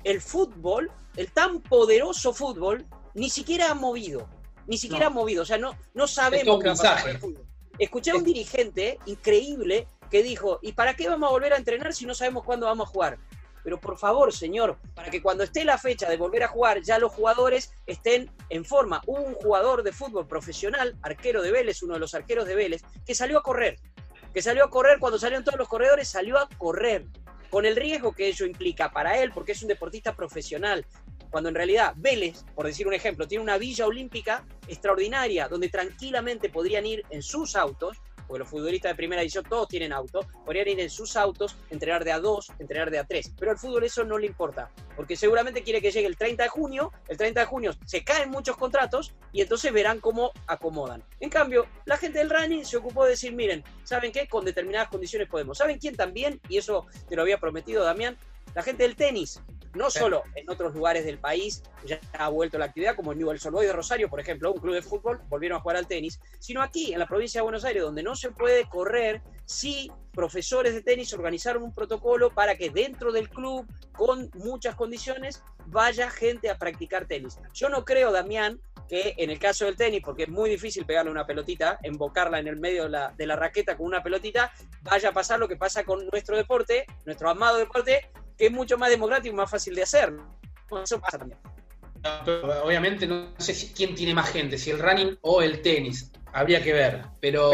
el 0.04 0.22
fútbol, 0.22 0.92
el 1.16 1.32
tan 1.32 1.62
poderoso 1.62 2.34
fútbol, 2.34 2.86
ni 3.14 3.30
siquiera 3.30 3.72
ha 3.72 3.76
movido. 3.76 4.30
Ni 4.68 4.78
siquiera 4.78 5.08
ha 5.08 5.12
movido. 5.12 5.44
O 5.44 5.46
sea, 5.46 5.58
no, 5.58 5.78
no 5.94 6.08
sabemos 6.08 6.60
qué 6.60 6.68
va 6.68 6.74
a 6.74 6.78
pasar 6.78 7.02
con 7.02 7.12
el 7.12 7.20
fútbol. 7.20 7.46
Escuché 7.78 8.12
a 8.12 8.16
un 8.16 8.24
dirigente 8.24 9.00
increíble 9.06 9.88
que 10.10 10.24
dijo, 10.24 10.60
¿y 10.62 10.72
para 10.72 10.96
qué 10.96 11.10
vamos 11.10 11.28
a 11.28 11.32
volver 11.32 11.54
a 11.54 11.58
entrenar 11.58 11.94
si 11.94 12.06
no 12.06 12.16
sabemos 12.16 12.44
cuándo 12.44 12.68
vamos 12.68 12.88
a 12.88 12.92
jugar? 12.92 13.18
Pero 13.66 13.82
por 13.82 13.98
favor, 13.98 14.32
señor, 14.32 14.78
para 14.94 15.10
que 15.10 15.24
cuando 15.24 15.44
esté 15.44 15.66
la 15.66 15.80
fecha 15.80 16.08
de 16.08 16.18
volver 16.18 16.44
a 16.44 16.48
jugar, 16.48 16.84
ya 16.84 17.00
los 17.00 17.12
jugadores 17.12 17.74
estén 17.88 18.30
en 18.50 18.64
forma. 18.64 19.02
Hubo 19.08 19.22
un 19.22 19.34
jugador 19.34 19.82
de 19.82 19.92
fútbol 19.92 20.28
profesional, 20.28 20.96
arquero 21.02 21.42
de 21.42 21.52
Vélez, 21.52 21.82
uno 21.82 21.96
de 21.96 22.00
los 22.00 22.14
arqueros 22.14 22.46
de 22.46 22.54
Vélez, 22.54 22.84
que 23.08 23.16
salió 23.16 23.40
a 23.40 23.42
correr, 23.42 23.80
que 24.36 24.44
salió 24.44 24.66
a 24.66 24.70
correr 24.70 25.00
cuando 25.00 25.18
salieron 25.18 25.44
todos 25.44 25.58
los 25.58 25.68
corredores, 25.68 26.08
salió 26.08 26.38
a 26.38 26.48
correr, 26.60 27.08
con 27.50 27.66
el 27.66 27.76
riesgo 27.76 28.14
que 28.14 28.28
ello 28.28 28.46
implica 28.46 28.92
para 28.92 29.20
él, 29.20 29.32
porque 29.34 29.54
es 29.54 29.62
un 29.64 29.68
deportista 29.68 30.16
profesional, 30.16 30.86
cuando 31.32 31.50
en 31.50 31.56
realidad 31.56 31.94
Vélez, 31.96 32.46
por 32.54 32.68
decir 32.68 32.86
un 32.86 32.94
ejemplo, 32.94 33.28
tiene 33.28 33.44
una 33.44 33.58
villa 33.58 33.88
olímpica 33.88 34.46
extraordinaria, 34.68 35.48
donde 35.48 35.70
tranquilamente 35.70 36.50
podrían 36.50 36.86
ir 36.86 37.04
en 37.10 37.24
sus 37.24 37.56
autos 37.56 37.98
porque 38.28 38.40
los 38.40 38.50
futbolistas 38.50 38.92
de 38.92 38.96
primera 38.96 39.22
división 39.22 39.46
todos 39.48 39.68
tienen 39.68 39.94
auto, 39.94 40.22
podrían 40.46 40.68
ir 40.68 40.80
en 40.80 40.90
sus 40.90 41.16
autos, 41.16 41.58
entrenar 41.70 42.04
de 42.04 42.12
a 42.12 42.20
dos, 42.20 42.52
entrenar 42.60 42.92
de 42.92 43.00
a 43.00 43.06
tres. 43.06 43.32
Pero 43.38 43.52
al 43.52 43.58
fútbol 43.58 43.84
eso 43.84 44.04
no 44.04 44.18
le 44.18 44.28
importa, 44.28 44.72
porque 44.96 45.16
seguramente 45.16 45.64
quiere 45.64 45.82
que 45.82 45.92
llegue 45.92 46.08
el 46.08 46.18
30 46.18 46.44
de 46.44 46.50
junio, 46.50 46.92
el 47.08 47.18
30 47.18 47.42
de 47.42 47.46
junio 47.46 47.74
se 47.86 48.04
caen 48.04 48.30
muchos 48.30 48.58
contratos 48.58 49.14
y 49.32 49.42
entonces 49.42 49.72
verán 49.72 50.00
cómo 50.00 50.32
acomodan. 50.48 51.04
En 51.20 51.30
cambio, 51.30 51.68
la 51.86 51.98
gente 51.98 52.20
del 52.20 52.30
running 52.30 52.66
se 52.66 52.78
ocupó 52.78 53.04
de 53.04 53.12
decir, 53.12 53.34
miren, 53.34 53.64
¿saben 53.84 54.12
qué? 54.12 54.28
Con 54.28 54.46
determinadas 54.46 54.90
condiciones 54.90 55.28
podemos. 55.28 55.58
¿Saben 55.58 55.80
quién 55.80 55.96
también? 55.96 56.40
Y 56.50 56.58
eso 56.58 56.86
te 57.08 57.16
lo 57.16 57.22
había 57.22 57.40
prometido 57.40 57.84
Damián, 57.84 58.18
la 58.54 58.64
gente 58.64 58.84
del 58.84 58.96
tenis. 58.96 59.42
No 59.76 59.90
solo 59.90 60.24
en 60.36 60.50
otros 60.50 60.74
lugares 60.74 61.06
del 61.06 61.20
país, 61.20 61.64
ya 61.86 62.00
ha 62.14 62.30
vuelto 62.30 62.58
la 62.58 62.66
actividad, 62.66 62.96
como 62.96 63.12
en 63.12 63.20
Newell's 63.20 63.46
Old 63.46 63.60
de 63.60 63.74
Rosario, 63.74 64.10
por 64.10 64.20
ejemplo, 64.20 64.54
un 64.54 64.60
club 64.60 64.76
de 64.76 64.82
fútbol, 64.82 65.22
volvieron 65.30 65.58
a 65.58 65.62
jugar 65.62 65.78
al 65.78 65.88
tenis, 65.88 66.20
sino 66.40 66.62
aquí, 66.62 66.94
en 66.94 67.00
la 67.00 67.08
provincia 67.08 67.40
de 67.40 67.44
Buenos 67.44 67.66
Aires, 67.66 67.84
donde 67.84 68.04
no 68.04 68.16
se 68.16 68.32
puede 68.32 68.68
correr, 68.68 69.22
sí 69.46 69.92
profesores 70.14 70.74
de 70.74 70.82
tenis 70.82 71.14
organizaron 71.14 71.62
un 71.62 71.74
protocolo 71.74 72.30
para 72.30 72.56
que 72.56 72.70
dentro 72.70 73.12
del 73.12 73.30
club, 73.30 73.68
con 73.92 74.32
muchas 74.36 74.76
condiciones, 74.76 75.44
vaya 75.68 76.10
gente 76.10 76.50
a 76.50 76.58
practicar 76.58 77.06
tenis. 77.06 77.38
Yo 77.54 77.70
no 77.70 77.84
creo, 77.84 78.12
Damián, 78.12 78.60
que 78.88 79.16
en 79.18 79.30
el 79.30 79.40
caso 79.40 79.66
del 79.66 79.76
tenis, 79.76 80.02
porque 80.04 80.24
es 80.24 80.30
muy 80.30 80.50
difícil 80.50 80.86
pegarle 80.86 81.12
una 81.12 81.26
pelotita, 81.26 81.80
embocarla 81.84 82.40
en 82.40 82.48
el 82.48 82.58
medio 82.58 82.84
de 82.84 82.90
la, 82.90 83.14
de 83.18 83.28
la 83.28 83.36
raqueta 83.36 83.76
con 83.76 83.88
una 83.88 84.02
pelotita, 84.02 84.52
vaya 84.84 85.10
a 85.10 85.12
pasar 85.12 85.40
lo 85.40 85.48
que 85.48 85.58
pasa 85.58 85.84
con 85.84 86.08
nuestro 86.08 86.38
deporte, 86.38 86.86
nuestro 87.06 87.30
amado 87.30 87.58
deporte, 87.58 88.10
es 88.38 88.52
mucho 88.52 88.78
más 88.78 88.90
democrático 88.90 89.34
y 89.34 89.38
más 89.38 89.50
fácil 89.50 89.76
de 89.76 89.84
hacer. 89.84 90.14
Eso 90.84 91.00
pasa 91.00 91.18
también. 91.18 91.40
obviamente 92.64 93.08
no 93.08 93.34
sé 93.38 93.72
quién 93.74 93.96
tiene 93.96 94.14
más 94.14 94.30
gente, 94.30 94.58
si 94.58 94.72
el 94.72 94.80
running 94.80 95.18
o 95.22 95.42
el 95.42 95.62
tenis. 95.62 96.12
Habría 96.34 96.62
que 96.62 96.74
ver. 96.74 97.06
Pero, 97.22 97.50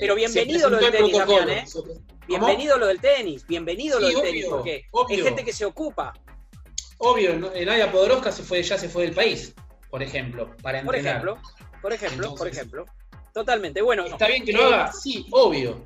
pero, 0.00 0.16
eh, 0.16 0.16
bienvenido 0.16 0.70
lo 0.70 0.78
del 0.78 0.92
tenis 0.92 1.14
¿eh? 1.48 1.64
Bienvenido 2.26 2.78
lo 2.78 2.86
del 2.86 2.98
tenis, 2.98 3.46
bienvenido 3.46 4.00
lo 4.00 4.06
del 4.08 4.22
tenis, 4.22 4.46
porque 4.48 4.86
hay 5.10 5.22
gente 5.22 5.44
que 5.44 5.52
se 5.52 5.66
ocupa. 5.66 6.14
Obvio, 6.98 7.36
Nadia 7.36 7.92
Podoroska 7.92 8.32
se 8.32 8.42
fue, 8.42 8.62
ya 8.62 8.78
se 8.78 8.88
fue 8.88 9.04
del 9.04 9.14
país, 9.14 9.54
por 9.90 10.02
ejemplo, 10.02 10.56
para 10.62 10.80
entrenar. 10.80 11.22
Por 11.22 11.32
ejemplo, 11.32 11.52
por 11.82 11.92
ejemplo, 11.92 12.34
por 12.34 12.48
ejemplo. 12.48 12.86
Totalmente. 13.34 13.82
Bueno. 13.82 14.06
Está 14.06 14.28
bien 14.28 14.44
que 14.44 14.52
lo 14.52 14.64
haga, 14.64 14.90
sí, 14.90 15.26
obvio. 15.30 15.84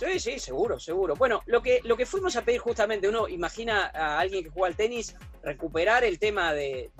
Sí, 0.00 0.18
sí, 0.18 0.38
seguro, 0.38 0.80
seguro. 0.80 1.14
Bueno, 1.14 1.42
lo 1.44 1.60
que, 1.60 1.80
lo 1.84 1.94
que 1.94 2.06
fuimos 2.06 2.34
a 2.34 2.42
pedir 2.42 2.58
justamente, 2.58 3.06
uno 3.06 3.28
imagina 3.28 3.90
a 3.94 4.18
alguien 4.18 4.42
que 4.42 4.48
juega 4.48 4.68
al 4.68 4.74
tenis 4.74 5.14
recuperar 5.42 6.04
el 6.04 6.18
tema 6.18 6.54
de, 6.54 6.90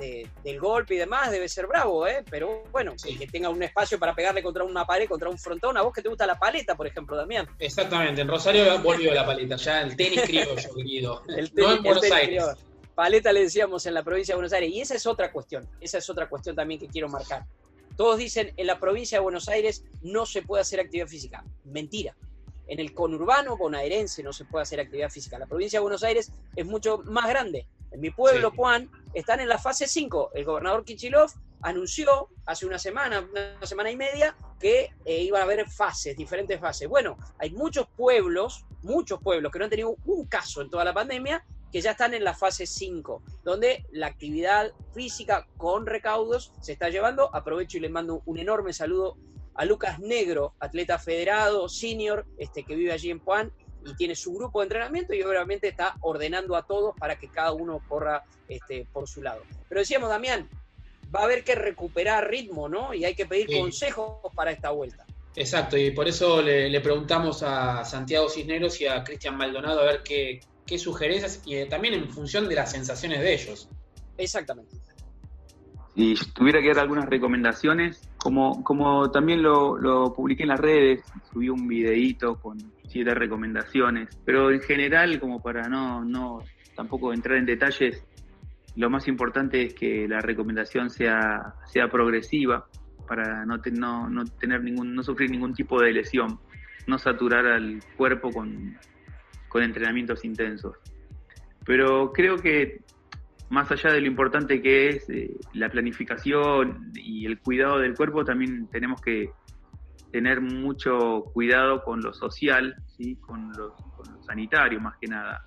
del 0.45 0.61
golpe 0.61 0.97
y 0.97 0.99
demás, 0.99 1.31
debe 1.31 1.49
ser 1.49 1.67
bravo, 1.67 2.07
¿eh? 2.07 2.23
Pero 2.29 2.65
bueno, 2.71 2.93
que 3.03 3.27
tenga 3.27 3.49
un 3.49 3.63
espacio 3.63 3.99
para 3.99 4.15
pegarle 4.15 4.43
contra 4.43 4.65
una 4.65 4.85
pared, 4.85 5.09
contra 5.09 5.31
un 5.31 5.39
frontón. 5.39 5.79
A 5.79 5.83
vos 5.83 5.95
que 5.95 6.03
te 6.03 6.11
gusta 6.11 6.27
la 6.27 6.39
paleta, 6.39 6.77
por 6.77 6.87
ejemplo, 6.87 7.17
Damián. 7.17 7.49
Exactamente, 7.59 8.21
en 8.21 8.29
Rosario 8.29 8.79
volvió 8.81 9.15
la 9.15 9.25
paleta, 9.25 9.57
ya 9.57 9.81
el 9.81 9.97
tenis 9.97 10.21
criollo, 10.21 10.75
querido. 10.75 11.23
El 11.29 11.53
tenis, 11.53 11.71
no 11.71 11.77
en 11.77 11.83
Buenos 11.83 12.13
Aires. 12.13 12.45
Paleta 12.95 13.33
le 13.33 13.41
decíamos 13.45 13.87
en 13.87 13.95
la 13.95 14.03
provincia 14.03 14.35
de 14.35 14.37
Buenos 14.37 14.53
Aires. 14.53 14.71
Y 14.75 14.83
esa 14.83 14.95
es 14.95 15.07
otra 15.07 15.33
cuestión, 15.33 15.67
esa 15.81 15.97
es 15.97 16.11
otra 16.11 16.29
cuestión 16.29 16.55
también 16.55 16.79
que 16.79 16.89
quiero 16.89 17.09
marcar. 17.09 17.47
Todos 17.97 18.19
dicen, 18.19 18.53
en 18.59 18.67
la 18.67 18.79
provincia 18.79 19.17
de 19.17 19.23
Buenos 19.23 19.49
Aires 19.49 19.85
no 20.03 20.27
se 20.27 20.43
puede 20.43 20.61
hacer 20.61 20.81
actividad 20.81 21.07
física. 21.07 21.43
Mentira 21.65 22.15
en 22.71 22.79
el 22.79 22.95
conurbano 22.95 23.57
bonaerense 23.57 24.23
no 24.23 24.33
se 24.33 24.45
puede 24.45 24.63
hacer 24.63 24.79
actividad 24.79 25.11
física. 25.11 25.39
La 25.39 25.47
provincia 25.47 25.79
de 25.79 25.83
Buenos 25.83 26.05
Aires 26.05 26.33
es 26.55 26.65
mucho 26.65 26.99
más 26.99 27.29
grande. 27.29 27.67
En 27.91 28.01
mi 28.01 28.11
pueblo, 28.11 28.53
Juan, 28.53 28.89
están 29.13 29.41
en 29.41 29.49
la 29.49 29.59
fase 29.59 29.89
5. 29.89 30.31
El 30.35 30.45
gobernador 30.45 30.85
Kichilov 30.85 31.33
anunció 31.63 32.29
hace 32.47 32.67
una 32.67 32.79
semana, 32.79 33.29
una 33.29 33.67
semana 33.67 33.91
y 33.91 33.97
media, 33.97 34.37
que 34.61 34.91
eh, 35.05 35.23
iba 35.23 35.41
a 35.41 35.43
haber 35.43 35.69
fases, 35.69 36.17
diferentes 36.17 36.61
fases. 36.61 36.89
Bueno, 36.89 37.19
hay 37.39 37.51
muchos 37.51 37.89
pueblos, 37.97 38.65
muchos 38.83 39.21
pueblos 39.21 39.51
que 39.51 39.59
no 39.59 39.65
han 39.65 39.71
tenido 39.71 39.97
un 40.05 40.27
caso 40.27 40.63
en 40.63 40.71
toda 40.71 40.85
la 40.85 40.95
pandemia, 40.95 41.45
que 41.73 41.81
ya 41.81 41.91
están 41.91 42.15
en 42.15 42.23
la 42.23 42.35
fase 42.35 42.67
5, 42.67 43.23
donde 43.43 43.85
la 43.91 44.07
actividad 44.07 44.73
física 44.95 45.49
con 45.57 45.87
recaudos 45.87 46.53
se 46.61 46.73
está 46.73 46.89
llevando. 46.89 47.35
Aprovecho 47.35 47.79
y 47.79 47.81
le 47.81 47.89
mando 47.89 48.23
un 48.27 48.39
enorme 48.39 48.73
saludo 48.73 49.17
a 49.55 49.65
Lucas 49.65 49.99
Negro, 49.99 50.55
atleta 50.59 50.99
federado, 50.99 51.69
senior, 51.69 52.27
este, 52.39 52.65
que 52.65 52.75
vive 52.75 52.93
allí 52.93 53.11
en 53.11 53.19
Juan 53.19 53.53
y 53.85 53.95
tiene 53.95 54.15
su 54.15 54.33
grupo 54.33 54.61
de 54.61 54.65
entrenamiento 54.67 55.15
y 55.15 55.23
obviamente 55.23 55.69
está 55.69 55.97
ordenando 56.01 56.57
a 56.57 56.67
todos 56.67 56.95
para 56.99 57.19
que 57.19 57.29
cada 57.29 57.53
uno 57.53 57.83
corra 57.89 58.25
este, 58.49 58.87
por 58.93 59.09
su 59.09 59.23
lado. 59.23 59.43
Pero 59.69 59.81
decíamos, 59.81 60.09
Damián, 60.09 60.49
va 61.15 61.21
a 61.21 61.25
haber 61.25 61.45
que 61.45 61.55
recuperar 61.55 62.29
ritmo, 62.29 62.69
¿no? 62.69 62.95
Y 62.95 63.05
hay 63.05 63.15
que 63.15 63.27
pedir 63.27 63.49
consejos 63.59 64.19
para 64.35 64.51
esta 64.51 64.71
vuelta. 64.71 65.07
Exacto, 65.37 65.77
y 65.77 65.93
por 65.93 66.09
eso 66.09 66.43
le, 66.43 66.81
preguntamos 66.81 67.43
a 67.43 67.85
Santiago 67.85 68.29
Cisneros 68.29 68.81
y 68.81 68.87
a 68.87 69.03
Cristian 69.05 69.37
Maldonado 69.37 69.81
a 69.81 69.85
ver 69.85 70.03
qué, 70.03 70.41
qué 70.67 70.79
sugerencias 70.79 71.41
y 71.45 71.65
también 71.67 71.95
en 71.95 72.11
función 72.11 72.49
de 72.49 72.57
las 72.57 72.73
sensaciones 72.73 73.21
de 73.21 73.35
ellos. 73.35 73.69
Exactamente. 74.19 74.77
Si 75.95 76.15
tuviera 76.33 76.61
que 76.61 76.69
dar 76.69 76.81
algunas 76.81 77.09
recomendaciones, 77.09 78.09
como, 78.17 78.63
como 78.63 79.11
también 79.11 79.43
lo, 79.43 79.77
lo 79.77 80.13
publiqué 80.13 80.45
en 80.45 80.51
las 80.51 80.61
redes, 80.61 81.03
subí 81.33 81.49
un 81.49 81.67
videíto 81.67 82.37
con 82.41 82.59
siete 82.87 83.15
recomendaciones, 83.15 84.09
pero 84.25 84.51
en 84.51 84.61
general, 84.61 85.19
como 85.21 85.43
para 85.43 85.69
no, 85.69 86.05
no 86.05 86.43
tampoco 86.77 87.13
entrar 87.13 87.39
en 87.39 87.47
detalles, 87.47 88.05
lo 88.77 88.89
más 88.89 89.09
importante 89.09 89.63
es 89.63 89.75
que 89.75 90.07
la 90.09 90.21
recomendación 90.21 90.91
sea, 90.91 91.55
sea 91.67 91.89
progresiva 91.89 92.67
para 93.07 93.45
no, 93.45 93.59
no, 93.73 94.09
no, 94.09 94.25
tener 94.25 94.63
ningún, 94.63 94.95
no 94.95 95.03
sufrir 95.03 95.31
ningún 95.31 95.53
tipo 95.55 95.81
de 95.81 95.93
lesión, 95.93 96.39
no 96.87 96.99
saturar 96.99 97.47
al 97.47 97.81
cuerpo 97.97 98.31
con, 98.31 98.77
con 99.49 99.63
entrenamientos 99.63 100.25
intensos. 100.25 100.77
Pero 101.65 102.13
creo 102.13 102.37
que 102.37 102.81
más 103.51 103.71
allá 103.73 103.93
de 103.93 104.01
lo 104.01 104.07
importante 104.07 104.63
que 104.63 104.89
es 104.91 105.11
eh, 105.11 105.37
la 105.55 105.69
planificación 105.69 106.93
y 106.95 107.27
el 107.27 107.41
cuidado 107.41 107.79
del 107.79 107.95
cuerpo, 107.95 108.25
también 108.25 108.69
tenemos 108.69 109.01
que 109.03 109.31
tener 110.13 110.41
mucho 110.41 111.25
cuidado 111.33 111.83
con 111.83 112.01
lo 112.01 112.13
social, 112.13 112.77
¿sí? 112.97 113.17
con, 113.17 113.53
lo 113.53 113.77
sanitario 114.23 114.81
más 114.81 114.97
que 114.99 115.09
nada. 115.09 115.45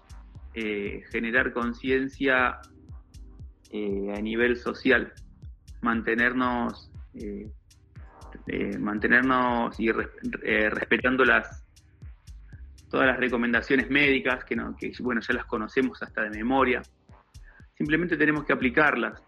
Eh, 0.54 1.02
generar 1.12 1.54
conciencia 1.54 2.60
eh, 3.72 4.14
a 4.16 4.22
nivel 4.22 4.58
social, 4.58 5.14
mantenernos, 5.82 6.92
mantenernos 8.80 9.80
y 9.80 9.92
respetando 9.92 11.24
las 11.24 11.64
todas 12.90 13.08
las 13.08 13.18
recomendaciones 13.18 13.90
médicas 13.90 14.44
que, 14.46 14.56
no, 14.56 14.76
que 14.76 14.92
bueno 15.00 15.22
ya 15.22 15.34
las 15.34 15.46
conocemos 15.46 16.02
hasta 16.04 16.24
de 16.24 16.30
memoria 16.30 16.82
simplemente 17.84 18.16
tenemos 18.16 18.46
que 18.46 18.54
aplicarlas. 18.54 19.22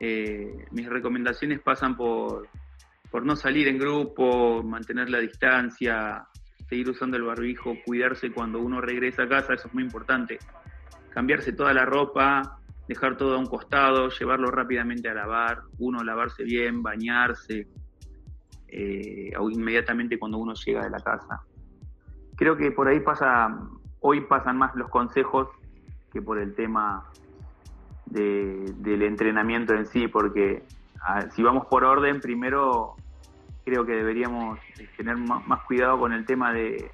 Eh, 0.00 0.66
mis 0.72 0.88
recomendaciones 0.88 1.60
pasan 1.60 1.96
por, 1.96 2.48
por 3.12 3.24
no 3.24 3.36
salir 3.36 3.68
en 3.68 3.78
grupo, 3.78 4.60
mantener 4.64 5.08
la 5.08 5.20
distancia, 5.20 6.26
seguir 6.68 6.90
usando 6.90 7.16
el 7.16 7.22
barbijo, 7.22 7.76
cuidarse 7.86 8.32
cuando 8.32 8.58
uno 8.58 8.80
regresa 8.80 9.22
a 9.22 9.28
casa, 9.28 9.54
eso 9.54 9.68
es 9.68 9.74
muy 9.74 9.84
importante. 9.84 10.38
Cambiarse 11.10 11.52
toda 11.52 11.72
la 11.72 11.84
ropa, 11.84 12.58
dejar 12.88 13.16
todo 13.16 13.36
a 13.36 13.38
un 13.38 13.46
costado, 13.46 14.08
llevarlo 14.08 14.50
rápidamente 14.50 15.08
a 15.08 15.14
lavar, 15.14 15.60
uno 15.78 16.02
lavarse 16.02 16.42
bien, 16.42 16.82
bañarse, 16.82 17.68
eh, 18.66 19.30
inmediatamente 19.52 20.18
cuando 20.18 20.38
uno 20.38 20.54
llega 20.54 20.82
de 20.82 20.90
la 20.90 20.98
casa. 20.98 21.40
Creo 22.36 22.56
que 22.56 22.72
por 22.72 22.88
ahí 22.88 22.98
pasa, 22.98 23.46
hoy 24.00 24.22
pasan 24.22 24.58
más 24.58 24.74
los 24.74 24.90
consejos 24.90 25.46
que 26.12 26.20
por 26.20 26.40
el 26.40 26.52
tema 26.56 27.08
del 28.10 29.02
entrenamiento 29.02 29.74
en 29.74 29.86
sí, 29.86 30.08
porque 30.08 30.64
si 31.34 31.42
vamos 31.42 31.66
por 31.66 31.84
orden, 31.84 32.20
primero 32.20 32.96
creo 33.64 33.84
que 33.86 33.92
deberíamos 33.92 34.58
tener 34.96 35.16
más, 35.16 35.62
cuidado 35.64 35.98
con 35.98 36.12
el 36.12 36.24
tema 36.26 36.52
de, 36.52 36.90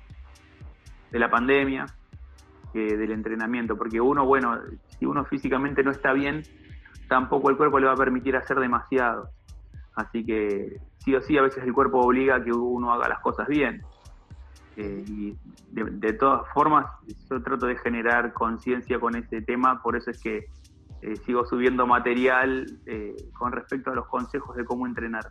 de 1.10 1.18
la 1.18 1.30
pandemia 1.30 1.86
que 2.72 2.96
del 2.96 3.12
entrenamiento, 3.12 3.76
porque 3.76 4.00
uno, 4.00 4.26
bueno, 4.26 4.58
si 4.98 5.06
uno 5.06 5.24
físicamente 5.24 5.82
no 5.82 5.90
está 5.90 6.12
bien, 6.12 6.42
tampoco 7.08 7.50
el 7.50 7.56
cuerpo 7.56 7.78
le 7.78 7.86
va 7.86 7.92
a 7.92 7.96
permitir 7.96 8.36
hacer 8.36 8.58
demasiado. 8.58 9.30
Así 9.94 10.24
que 10.24 10.78
sí 10.98 11.14
o 11.14 11.22
sí, 11.22 11.38
a 11.38 11.42
veces 11.42 11.64
el 11.64 11.72
cuerpo 11.72 12.00
obliga 12.00 12.36
a 12.36 12.44
que 12.44 12.52
uno 12.52 12.92
haga 12.92 13.08
las 13.08 13.20
cosas 13.20 13.48
bien. 13.48 13.82
Eh, 14.76 15.04
y 15.06 15.36
de, 15.70 15.84
de, 15.84 16.12
todas 16.12 16.46
formas, 16.52 16.84
yo 17.30 17.42
trato 17.42 17.66
de 17.66 17.78
generar 17.78 18.34
conciencia 18.34 19.00
con 19.00 19.16
ese 19.16 19.40
tema, 19.40 19.82
por 19.82 19.96
eso 19.96 20.10
es 20.10 20.20
que 20.20 20.48
eh, 21.02 21.16
sigo 21.16 21.44
subiendo 21.44 21.86
material 21.86 22.66
eh, 22.86 23.14
con 23.38 23.52
respecto 23.52 23.90
a 23.90 23.94
los 23.94 24.06
consejos 24.06 24.56
de 24.56 24.64
cómo 24.64 24.86
entrenar. 24.86 25.30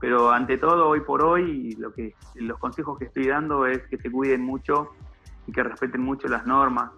Pero 0.00 0.30
ante 0.30 0.58
todo, 0.58 0.88
hoy 0.88 1.00
por 1.00 1.24
hoy, 1.24 1.72
lo 1.78 1.92
que, 1.92 2.14
los 2.34 2.58
consejos 2.58 2.98
que 2.98 3.06
estoy 3.06 3.28
dando 3.28 3.66
es 3.66 3.82
que 3.88 3.96
se 3.96 4.10
cuiden 4.10 4.42
mucho 4.42 4.90
y 5.46 5.52
que 5.52 5.62
respeten 5.62 6.02
mucho 6.02 6.28
las 6.28 6.46
normas 6.46 6.90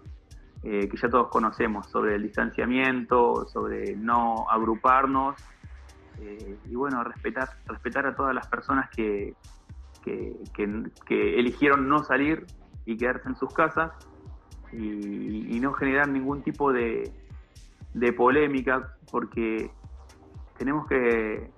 eh, 0.62 0.88
que 0.88 0.96
ya 0.96 1.08
todos 1.08 1.28
conocemos 1.28 1.86
sobre 1.90 2.16
el 2.16 2.22
distanciamiento, 2.22 3.46
sobre 3.46 3.94
no 3.96 4.46
agruparnos 4.50 5.36
y 6.66 6.74
bueno, 6.76 7.02
respetar, 7.02 7.48
respetar 7.66 8.06
a 8.06 8.14
todas 8.14 8.34
las 8.34 8.46
personas 8.46 8.88
que, 8.88 9.34
que, 10.02 10.36
que, 10.54 11.38
eligieron 11.40 11.88
no 11.88 12.04
salir 12.04 12.46
y 12.86 12.96
quedarse 12.96 13.28
en 13.28 13.34
sus 13.34 13.52
casas 13.52 13.92
y 14.72 15.58
no 15.60 15.72
generar 15.72 16.08
ningún 16.08 16.42
tipo 16.42 16.72
de, 16.72 17.12
de 17.94 18.12
polémica, 18.12 18.96
porque 19.10 19.70
tenemos 20.58 20.86
que, 20.86 21.50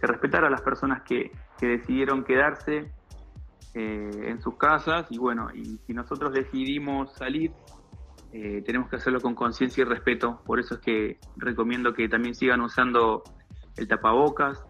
respetar 0.00 0.44
a 0.44 0.50
las 0.50 0.62
personas 0.62 1.02
que, 1.02 1.32
decidieron 1.60 2.22
quedarse 2.22 2.92
eh, 3.74 4.10
en 4.26 4.40
sus 4.40 4.56
casas 4.56 5.08
y 5.10 5.18
bueno, 5.18 5.48
y 5.52 5.76
si 5.84 5.92
nosotros 5.92 6.32
decidimos 6.32 7.12
salir, 7.14 7.50
eh, 8.32 8.62
tenemos 8.64 8.88
que 8.88 8.94
hacerlo 8.94 9.20
con 9.20 9.34
conciencia 9.34 9.82
y 9.82 9.84
respeto. 9.84 10.40
Por 10.46 10.60
eso 10.60 10.74
es 10.74 10.80
que 10.80 11.18
recomiendo 11.36 11.92
que 11.94 12.08
también 12.08 12.36
sigan 12.36 12.60
usando 12.60 13.24
el 13.76 13.88
tapabocas, 13.88 14.64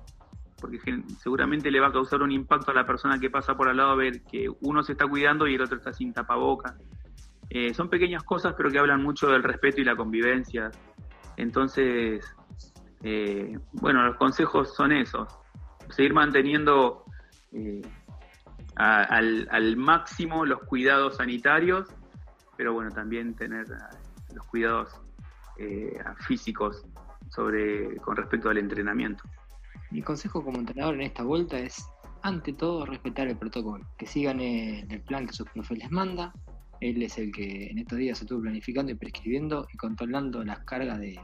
porque 0.58 0.78
seguramente 1.18 1.70
le 1.70 1.78
va 1.78 1.88
a 1.88 1.92
causar 1.92 2.22
un 2.22 2.32
impacto 2.32 2.70
a 2.70 2.74
la 2.74 2.86
persona 2.86 3.18
que 3.18 3.28
pasa 3.28 3.54
por 3.54 3.68
al 3.68 3.76
lado 3.76 3.90
a 3.90 3.96
ver 3.96 4.22
que 4.22 4.46
uno 4.62 4.82
se 4.82 4.92
está 4.92 5.06
cuidando 5.06 5.46
y 5.46 5.56
el 5.56 5.60
otro 5.60 5.76
está 5.76 5.92
sin 5.92 6.14
tapabocas. 6.14 6.74
Eh, 7.50 7.72
son 7.74 7.88
pequeñas 7.88 8.22
cosas, 8.22 8.54
pero 8.56 8.70
que 8.70 8.78
hablan 8.78 9.02
mucho 9.02 9.28
del 9.28 9.42
respeto 9.42 9.80
y 9.80 9.84
la 9.84 9.96
convivencia. 9.96 10.70
Entonces, 11.38 12.24
eh, 13.02 13.56
bueno, 13.74 14.04
los 14.04 14.16
consejos 14.16 14.74
son 14.74 14.92
esos. 14.92 15.28
Seguir 15.90 16.12
manteniendo 16.12 17.04
eh, 17.52 17.80
al, 18.74 19.76
máximo 19.76 20.44
los 20.44 20.60
cuidados 20.64 21.16
sanitarios, 21.16 21.88
pero 22.56 22.74
bueno, 22.74 22.90
también 22.90 23.34
tener 23.34 23.66
los 24.34 24.46
cuidados 24.48 25.00
físicos 26.26 26.84
sobre, 27.30 27.96
con 27.96 28.16
respecto 28.16 28.48
al 28.50 28.58
entrenamiento. 28.58 29.24
Mi 29.90 30.02
consejo 30.02 30.44
como 30.44 30.58
entrenador 30.58 30.94
en 30.94 31.02
esta 31.02 31.22
vuelta 31.22 31.58
es, 31.58 31.88
ante 32.22 32.52
todo, 32.52 32.84
respetar 32.84 33.28
el 33.28 33.36
protocolo, 33.36 33.86
que 33.96 34.06
sigan 34.06 34.40
el 34.40 35.00
plan 35.02 35.26
que 35.26 35.32
su 35.32 35.44
profe 35.44 35.76
les 35.76 35.90
manda. 35.90 36.32
Él 36.80 37.02
es 37.02 37.18
el 37.18 37.32
que 37.32 37.68
en 37.70 37.78
estos 37.78 37.98
días 37.98 38.18
se 38.18 38.24
estuvo 38.24 38.42
planificando 38.42 38.92
y 38.92 38.94
prescribiendo 38.94 39.66
y 39.72 39.76
controlando 39.76 40.44
las 40.44 40.60
cargas 40.60 40.98
de, 41.00 41.18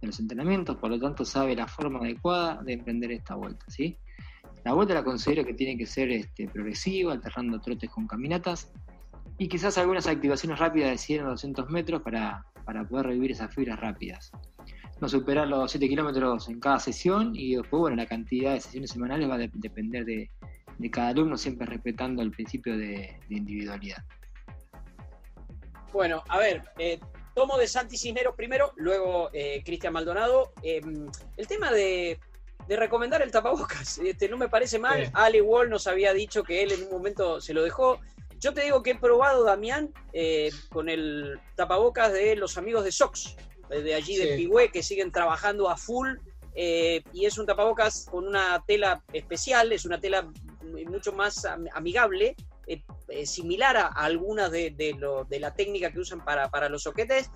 los 0.00 0.20
entrenamientos, 0.20 0.76
por 0.76 0.90
lo 0.90 1.00
tanto 1.00 1.24
sabe 1.24 1.56
la 1.56 1.66
forma 1.66 1.98
adecuada 1.98 2.62
de 2.62 2.74
emprender 2.74 3.10
esta 3.12 3.34
vuelta. 3.34 3.64
¿sí? 3.68 3.96
La 4.64 4.72
vuelta 4.72 4.94
la 4.94 5.02
considero 5.02 5.44
que 5.44 5.54
tiene 5.54 5.76
que 5.76 5.86
ser 5.86 6.10
este, 6.10 6.48
progresiva, 6.48 7.12
alternando 7.12 7.60
trotes 7.60 7.90
con 7.90 8.06
caminatas 8.06 8.70
y 9.38 9.48
quizás 9.48 9.76
algunas 9.78 10.06
activaciones 10.06 10.58
rápidas 10.58 10.90
de 10.90 10.98
100 10.98 11.26
o 11.26 11.30
200 11.30 11.70
metros 11.70 12.02
para, 12.02 12.46
para 12.64 12.86
poder 12.86 13.06
revivir 13.06 13.32
esas 13.32 13.52
fibras 13.52 13.78
rápidas 13.80 14.30
no 15.00 15.08
superar 15.08 15.46
los 15.46 15.70
7 15.70 15.88
kilómetros 15.88 16.48
en 16.48 16.60
cada 16.60 16.78
sesión 16.78 17.32
y 17.34 17.54
después, 17.54 17.80
bueno, 17.80 17.96
la 17.96 18.06
cantidad 18.06 18.54
de 18.54 18.60
sesiones 18.60 18.90
semanales 18.90 19.28
va 19.28 19.34
a 19.36 19.38
depender 19.38 20.04
de, 20.04 20.30
cada 20.90 21.08
alumno, 21.08 21.36
siempre 21.36 21.66
respetando 21.66 22.22
el 22.22 22.30
principio 22.30 22.76
de, 22.76 23.18
individualidad. 23.28 24.04
Bueno, 25.92 26.22
a 26.28 26.38
ver, 26.38 26.62
eh, 26.78 27.00
tomo 27.34 27.56
de 27.56 27.68
Santi 27.68 27.96
Cisneros 27.96 28.34
primero, 28.34 28.72
luego 28.76 29.30
eh, 29.32 29.62
Cristian 29.64 29.92
Maldonado. 29.92 30.52
Em, 30.62 31.08
el 31.36 31.46
tema 31.46 31.70
de, 31.70 32.18
recomendar 32.68 33.22
el 33.22 33.30
tapabocas, 33.30 33.98
este, 34.04 34.28
no 34.28 34.36
me 34.36 34.48
parece 34.48 34.78
mal. 34.78 35.10
Ale 35.14 35.40
Wall 35.40 35.70
nos 35.70 35.86
había 35.86 36.12
dicho 36.12 36.42
que 36.42 36.62
él 36.62 36.72
en 36.72 36.84
un 36.84 36.90
momento 36.90 37.40
se 37.40 37.54
lo 37.54 37.62
dejó. 37.62 38.00
Yo 38.40 38.52
te 38.54 38.62
digo 38.62 38.82
que 38.82 38.90
he 38.90 38.94
probado, 38.94 39.44
Damián, 39.44 39.92
eh, 40.12 40.50
con 40.70 40.88
el 40.88 41.40
tapabocas 41.56 42.12
de 42.12 42.36
los 42.36 42.56
amigos 42.58 42.84
de 42.84 42.92
Sox 42.92 43.36
de 43.68 43.94
allí 43.94 44.16
de 44.16 44.36
Pigüé, 44.36 44.70
que 44.70 44.82
siguen 44.82 45.12
trabajando 45.12 45.68
a 45.68 45.76
full. 45.76 46.16
Eh, 46.54 47.04
y 47.12 47.26
es 47.26 47.38
un 47.38 47.46
tapabocas 47.46 48.06
con 48.10 48.26
una 48.26 48.64
tela 48.66 49.02
especial, 49.12 49.70
es 49.72 49.84
una 49.84 50.00
tela 50.00 50.28
mucho 50.88 51.12
más 51.12 51.44
amigable, 51.72 52.34
eh, 52.68 52.82
eh, 53.08 53.26
similar 53.26 53.76
a, 53.76 53.86
algunas 53.86 54.50
de, 54.50 54.70
de, 54.70 55.40
la 55.40 55.54
técnica 55.54 55.90
que 55.90 56.00
usan 56.00 56.24
para, 56.24 56.50
para 56.50 56.68
los 56.68 56.82
soquetes. 56.82 57.30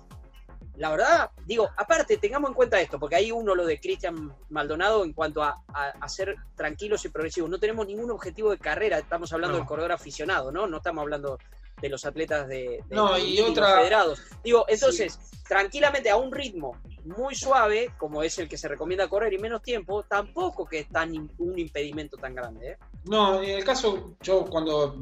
La 0.75 0.89
verdad, 0.89 1.31
digo, 1.45 1.69
aparte, 1.77 2.17
tengamos 2.17 2.49
en 2.49 2.55
cuenta 2.55 2.79
esto, 2.79 2.99
porque 2.99 3.15
hay 3.15 3.31
uno 3.31 3.53
lo 3.53 3.65
de 3.65 3.79
Cristian 3.79 4.35
Maldonado 4.49 5.03
en 5.03 5.13
cuanto 5.13 5.43
a, 5.43 5.63
a, 5.73 6.09
ser 6.09 6.35
tranquilos 6.55 7.03
y 7.05 7.09
progresivos. 7.09 7.49
No 7.49 7.59
tenemos 7.59 7.85
ningún 7.85 8.09
objetivo 8.11 8.51
de 8.51 8.57
carrera, 8.57 8.97
estamos 8.97 9.31
hablando 9.33 9.57
del 9.57 9.67
corredor 9.67 9.91
aficionado, 9.91 10.51
¿no? 10.51 10.65
No 10.65 10.77
estamos 10.77 11.01
hablando 11.01 11.37
de 11.81 11.89
los 11.89 12.05
atletas 12.05 12.47
de, 12.47 12.83
no, 12.89 13.17
y 13.17 13.39
otra... 13.41 13.77
federados. 13.77 14.21
Digo, 14.43 14.65
entonces, 14.67 15.19
tranquilamente 15.47 16.09
a 16.09 16.15
un 16.15 16.31
ritmo 16.31 16.77
muy 17.03 17.35
suave, 17.35 17.91
como 17.97 18.23
es 18.23 18.39
el 18.39 18.47
que 18.47 18.57
se 18.57 18.67
recomienda 18.67 19.07
correr 19.07 19.33
y 19.33 19.37
menos 19.37 19.61
tiempo, 19.61 20.03
tampoco 20.03 20.65
que 20.65 20.79
es 20.79 20.89
tan 20.89 21.29
un 21.37 21.59
impedimento 21.59 22.17
tan 22.17 22.35
grande. 22.35 22.71
¿eh? 22.71 22.77
No, 23.05 23.41
en 23.41 23.49
el 23.49 23.63
caso, 23.63 24.15
yo 24.21 24.45
cuando 24.45 24.95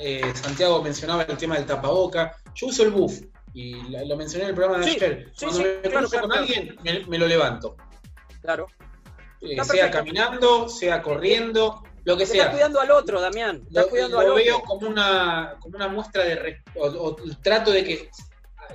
eh, 0.00 0.32
Santiago 0.34 0.82
mencionaba 0.82 1.22
el 1.22 1.36
tema 1.36 1.56
del 1.56 1.66
tapaboca, 1.66 2.36
yo 2.54 2.66
uso 2.66 2.82
el 2.82 2.90
buff 2.90 3.20
y 3.54 3.72
lo 4.06 4.16
mencioné 4.16 4.44
en 4.44 4.50
el 4.50 4.54
programa 4.54 4.84
de 4.84 4.90
ayer. 4.90 5.32
cuando 5.38 5.58
me 5.60 6.20
con 6.20 6.32
alguien, 6.32 6.76
me, 7.08 7.18
lo 7.18 7.26
levanto. 7.26 7.76
Claro. 8.42 8.66
Eh, 9.40 9.62
sea 9.64 9.90
caminando, 9.90 10.68
sea 10.68 11.02
corriendo, 11.02 11.82
lo 12.04 12.16
que 12.16 12.26
sea. 12.26 12.42
Estás 12.42 12.54
cuidando 12.54 12.80
al 12.80 12.90
otro, 12.90 13.20
Damián. 13.20 13.62
Estás 13.66 13.84
lo, 13.84 13.90
cuidando 13.90 14.22
lo 14.22 14.34
veo 14.34 14.60
como 14.62 14.88
una, 14.88 15.56
como 15.60 15.76
una 15.76 15.88
muestra 15.88 16.24
de. 16.24 16.62
O, 16.74 17.16
trato 17.42 17.70
de 17.70 17.84
que 17.84 18.10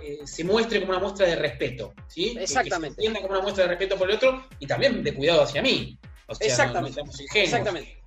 eh, 0.01 0.19
se 0.25 0.43
muestre 0.43 0.79
como 0.79 0.91
una 0.93 0.99
muestra 0.99 1.27
de 1.27 1.35
respeto. 1.35 1.93
¿sí? 2.07 2.35
Exactamente. 2.39 3.01
Que, 3.01 3.07
se 3.07 3.21
como 3.21 3.29
una 3.29 3.41
muestra 3.41 3.63
de 3.65 3.69
respeto 3.69 3.97
por 3.97 4.09
el 4.09 4.15
otro 4.15 4.45
y 4.59 4.65
también 4.65 5.03
de 5.03 5.13
cuidado 5.13 5.43
hacia 5.43 5.61
mí. 5.61 5.97
Exactamente. 6.39 7.01
Exactamente. 7.35 8.02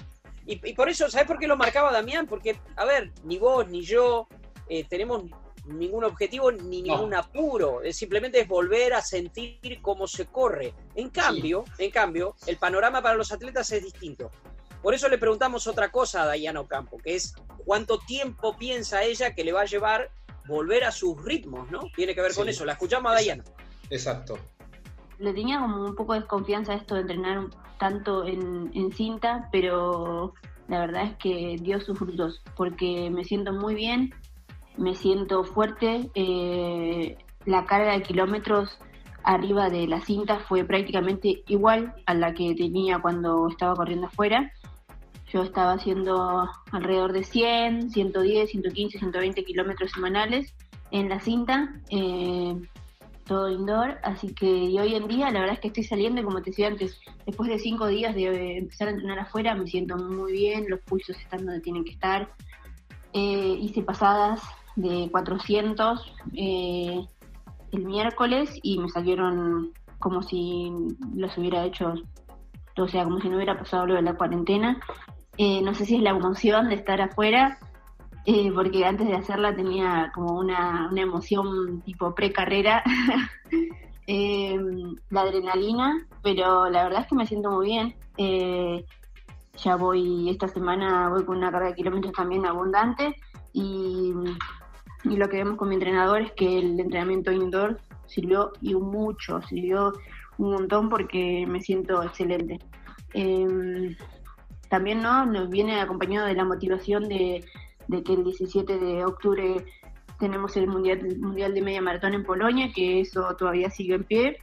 Y, 0.47 0.75
por 0.75 0.89
eso, 0.89 1.11
¿sabes 1.11 1.27
por 1.27 1.39
qué 1.39 1.49
lo 1.49 1.57
marcaba 1.57 1.91
Damián? 1.91 2.27
Porque, 2.27 2.59
a 2.77 2.85
ver, 2.85 3.13
ni 3.25 3.37
vos 3.39 3.69
ni 3.69 3.83
yo 3.83 4.29
eh, 4.69 4.85
tenemos 4.85 5.25
ningún 5.67 6.05
objetivo 6.05 6.53
ni 6.53 6.83
ningún 6.83 7.15
apuro. 7.15 7.83
Es 7.83 7.97
simplemente 7.97 8.41
es 8.41 8.49
volver 8.49 8.95
a 8.95 9.03
sentir 9.03 9.81
cómo 9.83 10.07
se 10.07 10.27
corre. 10.27 10.73
En 10.95 11.11
cambio, 11.11 11.65
en 11.79 11.91
cambio, 11.91 12.37
el 12.47 12.59
panorama 12.59 13.03
para 13.03 13.17
los 13.17 13.33
atletas 13.33 13.73
es 13.73 13.83
distinto. 13.83 14.31
Por 14.83 14.95
eso 14.95 15.09
le 15.09 15.19
preguntamos 15.19 15.67
otra 15.67 15.91
cosa 15.91 16.23
a 16.23 16.27
Dayana 16.27 16.61
Ocampo, 16.61 16.99
que 16.99 17.17
es 17.17 17.35
cuánto 17.65 17.99
tiempo 17.99 18.57
piensa 18.57 19.03
ella 19.03 19.35
que 19.35 19.43
le 19.43 19.53
va 19.53 19.63
a 19.63 19.65
llevar 19.65 20.11
volver 20.47 20.85
a 20.85 20.93
sus 20.93 21.21
ritmos, 21.25 21.69
¿no? 21.73 21.81
Tiene 21.95 22.15
que 22.15 22.21
ver 22.21 22.35
con 22.35 22.49
eso. 22.49 22.65
La 22.65 22.73
escuchamos 22.73 23.11
a 23.11 23.15
Dayana. 23.17 23.43
Exacto. 23.91 24.39
Le 25.19 25.33
tenía 25.33 25.59
como 25.59 25.85
un 25.85 25.97
poco 25.97 26.13
de 26.13 26.21
desconfianza 26.21 26.75
esto 26.75 26.95
de 26.95 27.01
entrenar 27.01 27.47
tanto 27.79 28.25
en, 28.27 28.93
cinta, 28.93 29.49
pero 29.53 30.35
la 30.69 30.81
verdad 30.81 31.05
es 31.05 31.17
que 31.17 31.57
dio 31.61 31.81
sus 31.81 31.99
frutos, 31.99 32.43
porque 32.57 33.11
me 33.11 33.25
siento 33.25 33.53
muy 33.53 33.75
bien, 33.75 34.15
me 34.77 34.95
siento 34.95 35.45
fuerte, 35.45 36.11
eh, 36.15 37.17
la 37.45 37.65
carga 37.65 37.93
de 37.93 38.03
kilómetros 38.03 38.79
arriba 39.23 39.69
de 39.71 39.87
la 39.87 40.01
cinta 40.01 40.39
fue 40.39 40.65
prácticamente 40.65 41.43
igual 41.49 41.95
a 42.07 42.15
la 42.15 42.33
que 42.33 42.55
tenía 42.55 43.01
cuando 43.01 43.49
estaba 43.49 43.75
corriendo 43.75 44.07
afuera. 44.07 44.53
Yo 45.33 45.43
estaba 45.43 45.73
haciendo 45.73 46.49
alrededor 46.71 47.13
de 47.13 47.25
100, 47.25 47.91
110, 47.91 48.51
115, 48.51 48.99
120 48.99 49.45
kilómetros 49.45 49.91
semanales 49.91 50.55
en 50.93 51.09
la 51.09 51.19
cinta, 51.19 51.75
eh, 51.91 52.55
todo 53.27 53.51
indoor. 53.51 53.99
Así 54.03 54.35
que 54.35 54.47
y 54.47 54.79
hoy 54.79 54.95
en 54.95 55.09
día 55.09 55.31
la 55.31 55.41
verdad 55.41 55.55
es 55.55 55.61
que 55.61 55.69
estoy 55.69 55.85
saliendo, 55.85 56.23
como 56.25 56.41
te 56.41 56.51
decía 56.51 56.69
antes, 56.69 56.99
después 57.27 57.51
de 57.51 57.59
cinco 57.59 57.87
días 57.87 58.15
de 58.15 58.59
empezar 58.59 58.89
a 58.89 58.93
entrenar 58.93 59.19
afuera, 59.19 59.55
me 59.55 59.67
siento 59.67 59.97
muy 59.97 60.33
bien, 60.33 60.67
los 60.69 60.81
pulsos 60.81 61.17
están 61.17 61.45
donde 61.45 61.61
tienen 61.61 61.85
que 61.85 61.93
estar. 61.93 62.31
Eh, 63.13 63.59
hice 63.61 63.83
pasadas 63.83 64.43
de 64.77 65.09
400 65.11 66.13
eh, 66.35 67.01
el 67.73 67.85
miércoles 67.85 68.59
y 68.63 68.79
me 68.79 68.89
salieron 68.89 69.73
como 69.99 70.23
si 70.23 70.71
los 71.15 71.37
hubiera 71.39 71.65
hecho, 71.65 71.95
o 72.77 72.89
sea, 72.89 73.05
como 73.05 73.21
si 73.21 73.29
no 73.29 73.37
hubiera 73.37 73.59
pasado 73.59 73.87
lo 73.87 73.95
de 73.95 74.03
la 74.03 74.17
cuarentena. 74.17 74.81
Eh, 75.39 75.61
no 75.63 75.75
sé 75.75 75.85
si 75.85 75.97
es 75.97 76.03
la 76.03 76.11
emoción 76.11 76.69
de 76.69 76.77
estar 76.77 77.01
afuera, 77.01 77.59
eh, 78.27 78.51
porque 78.53 78.85
antes 78.85 79.07
de 79.07 79.15
hacerla 79.15 79.55
tenía 79.55 80.11
como 80.15 80.39
una, 80.39 80.91
emoción 80.95 81.81
tipo 81.83 82.15
pre-carrera, 82.15 82.83
eh, 84.07 84.59
la 85.11 85.23
adrenalina, 85.23 86.07
pero 86.23 86.69
la 86.69 86.85
verdad 86.85 87.03
es 87.03 87.07
que 87.07 87.15
me 87.15 87.27
siento 87.27 87.51
muy 87.51 87.67
bien. 87.67 87.95
ya 89.57 89.77
voy, 89.77 90.29
esta 90.29 90.49
semana 90.49 91.09
voy 91.09 91.25
con 91.25 91.39
una 91.39 91.51
carga 91.51 91.69
de 91.69 91.75
kilómetros 91.75 92.13
también 92.13 92.45
abundante 92.47 93.15
y, 93.53 94.13
y 95.05 95.17
lo 95.17 95.29
que 95.29 95.39
vemos 95.39 95.57
con 95.57 95.69
mi 95.69 95.77
entrenador 95.77 96.23
es 96.23 96.33
que 96.33 96.59
el 96.59 96.79
entrenamiento 96.79 97.33
indoor 97.33 97.81
sirvió 98.07 98.53
y 98.61 98.75
mucho, 98.75 99.41
sirvió 99.43 99.93
un 100.39 100.53
montón 100.53 100.89
porque 100.89 101.47
me 101.49 101.61
siento 101.61 102.03
excelente 102.03 102.59
también 104.69 105.03
¿no? 105.03 105.27
nos 105.27 105.49
viene 105.49 105.81
acompañado 105.81 106.27
de 106.27 106.35
la 106.35 106.45
motivación 106.45 107.09
de, 107.09 107.45
que 107.89 108.13
el 108.13 108.25
17 108.25 108.79
de 108.79 109.05
octubre 109.05 109.65
tenemos 110.19 110.57
el 110.57 110.67
mundial, 110.67 111.19
mundial 111.19 111.55
de 111.55 111.63
media 111.63 111.83
maratón 111.83 112.15
en 112.15 112.25
Polonia, 112.25 112.71
que 112.75 113.01
eso 113.01 113.35
todavía 113.37 113.71
sigue 113.71 113.95
en 113.95 114.05
pie. 114.05 114.39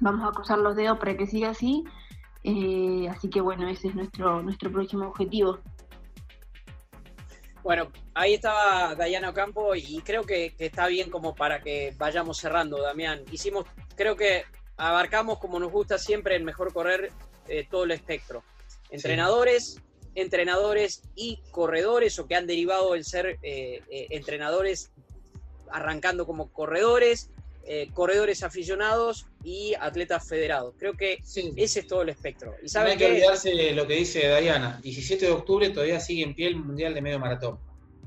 Vamos 0.00 0.28
a 0.28 0.32
cruzar 0.32 0.58
los 0.58 0.76
dedos 0.76 0.98
para 0.98 1.16
que 1.16 1.26
siga 1.26 1.50
así. 1.50 1.84
Eh, 2.44 3.08
así 3.10 3.28
que 3.28 3.40
bueno, 3.40 3.68
ese 3.68 3.88
es 3.88 3.94
nuestro, 3.94 4.42
nuestro 4.42 4.70
próximo 4.70 5.08
objetivo. 5.08 5.58
Bueno, 7.62 7.90
ahí 8.14 8.34
estaba 8.34 8.94
Dayana 8.94 9.30
Ocampo 9.30 9.74
y 9.74 10.00
creo 10.02 10.22
que, 10.22 10.54
está 10.58 10.86
bien 10.86 11.10
como 11.10 11.34
para 11.34 11.60
que 11.60 11.94
vayamos 11.98 12.38
cerrando, 12.38 12.80
Damián. 12.80 13.24
Hicimos, 13.30 13.66
creo 13.96 14.16
que 14.16 14.44
abarcamos 14.76 15.38
como 15.38 15.58
nos 15.58 15.72
gusta 15.72 15.98
siempre 15.98 16.36
el 16.36 16.44
mejor 16.44 16.72
correr 16.72 17.12
eh, 17.48 17.66
todo 17.68 17.84
el 17.84 17.90
espectro 17.90 18.42
entrenadores, 18.90 19.80
entrenadores 20.20 21.02
y 21.14 21.40
corredores 21.50 22.18
o 22.18 22.26
que 22.26 22.34
han 22.34 22.46
derivado 22.46 22.94
en 22.94 23.04
ser 23.04 23.38
eh, 23.42 23.82
eh, 23.90 24.06
entrenadores 24.10 24.90
arrancando 25.70 26.26
como 26.26 26.52
corredores, 26.52 27.30
eh, 27.64 27.90
corredores 27.92 28.42
aficionados 28.42 29.26
y 29.44 29.74
atletas 29.78 30.26
federados. 30.26 30.74
Creo 30.78 30.94
que 30.94 31.18
ese 31.56 31.80
es 31.80 31.86
todo 31.86 32.02
el 32.02 32.08
espectro. 32.08 32.54
Y 32.62 32.68
saben 32.68 32.88
no 32.88 32.92
hay 32.92 32.98
que 32.98 33.06
olvidarse 33.06 33.50
de 33.50 33.72
lo 33.72 33.86
que 33.86 33.94
dice 33.94 34.26
Dayana. 34.26 34.80
17 34.82 35.26
de 35.26 35.32
octubre 35.32 35.68
todavía 35.70 36.00
sigue 36.00 36.22
en 36.22 36.34
pie 36.34 36.48
el 36.48 36.56
Mundial 36.56 36.94
de 36.94 37.02
Medio 37.02 37.18
Maratón. 37.18 37.58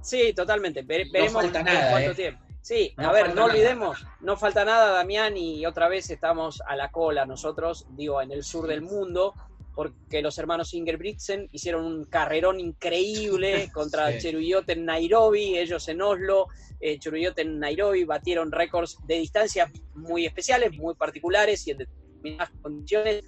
Sí, 0.02 0.34
totalmente. 0.34 0.82
veremos 0.82 1.32
cuánto 1.32 1.60
eh. 1.60 2.14
tiempo. 2.16 2.42
Sí, 2.62 2.94
a 2.98 3.12
ver, 3.12 3.34
no 3.34 3.46
olvidemos, 3.46 4.06
no 4.20 4.38
falta 4.38 4.64
nada, 4.64 4.92
Damián, 4.92 5.36
y 5.36 5.66
otra 5.66 5.88
vez 5.88 6.12
estamos 6.12 6.62
a 6.68 6.76
la 6.76 6.92
cola 6.92 7.26
nosotros, 7.26 7.88
digo, 7.92 8.22
en 8.22 8.32
el 8.32 8.44
sur 8.44 8.68
del 8.68 8.82
mundo, 8.82 9.34
porque 9.74 10.22
los 10.22 10.38
hermanos 10.38 10.74
Ingebrigtsen 10.74 11.48
hicieron 11.52 11.86
un 11.86 12.06
carrerón 12.06 12.60
increíble 12.60 13.70
contra 13.74 14.20
sí. 14.20 14.30
en 14.30 14.86
Nairobi, 14.86 15.58
ellos 15.58 15.88
en 15.88 16.02
Oslo, 16.02 16.48
eh, 16.80 17.00
en 17.38 17.60
Nairobi 17.60 18.04
batieron 18.04 18.52
récords 18.52 18.98
de 19.06 19.16
distancia 19.16 19.72
muy 19.96 20.26
especiales, 20.26 20.76
muy 20.78 20.96
particulares 20.96 21.66
y 21.68 21.72
en 21.72 21.78
determinadas 21.80 22.50
condiciones, 22.62 23.24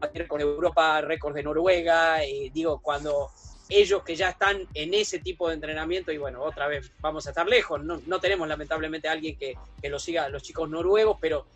batieron 0.00 0.28
con 0.28 0.40
Europa 0.40 1.00
récords 1.00 1.36
de 1.36 1.42
Noruega, 1.42 2.24
eh, 2.24 2.50
digo, 2.52 2.80
cuando 2.80 3.30
ellos 3.68 4.02
que 4.02 4.14
ya 4.14 4.30
están 4.30 4.66
en 4.74 4.92
ese 4.92 5.20
tipo 5.20 5.48
de 5.48 5.54
entrenamiento, 5.54 6.12
y 6.12 6.18
bueno, 6.18 6.42
otra 6.42 6.68
vez 6.68 6.92
vamos 7.00 7.26
a 7.26 7.30
estar 7.30 7.46
lejos, 7.46 7.82
no, 7.82 8.20
tenemos 8.20 8.46
lamentablemente 8.46 9.08
a 9.08 9.12
alguien 9.12 9.36
que, 9.38 9.54
que 9.80 9.88
lo 9.88 9.98
siga, 9.98 10.28
los 10.28 10.42
chicos 10.42 10.68
noruegos, 10.68 11.16
pero 11.20 11.46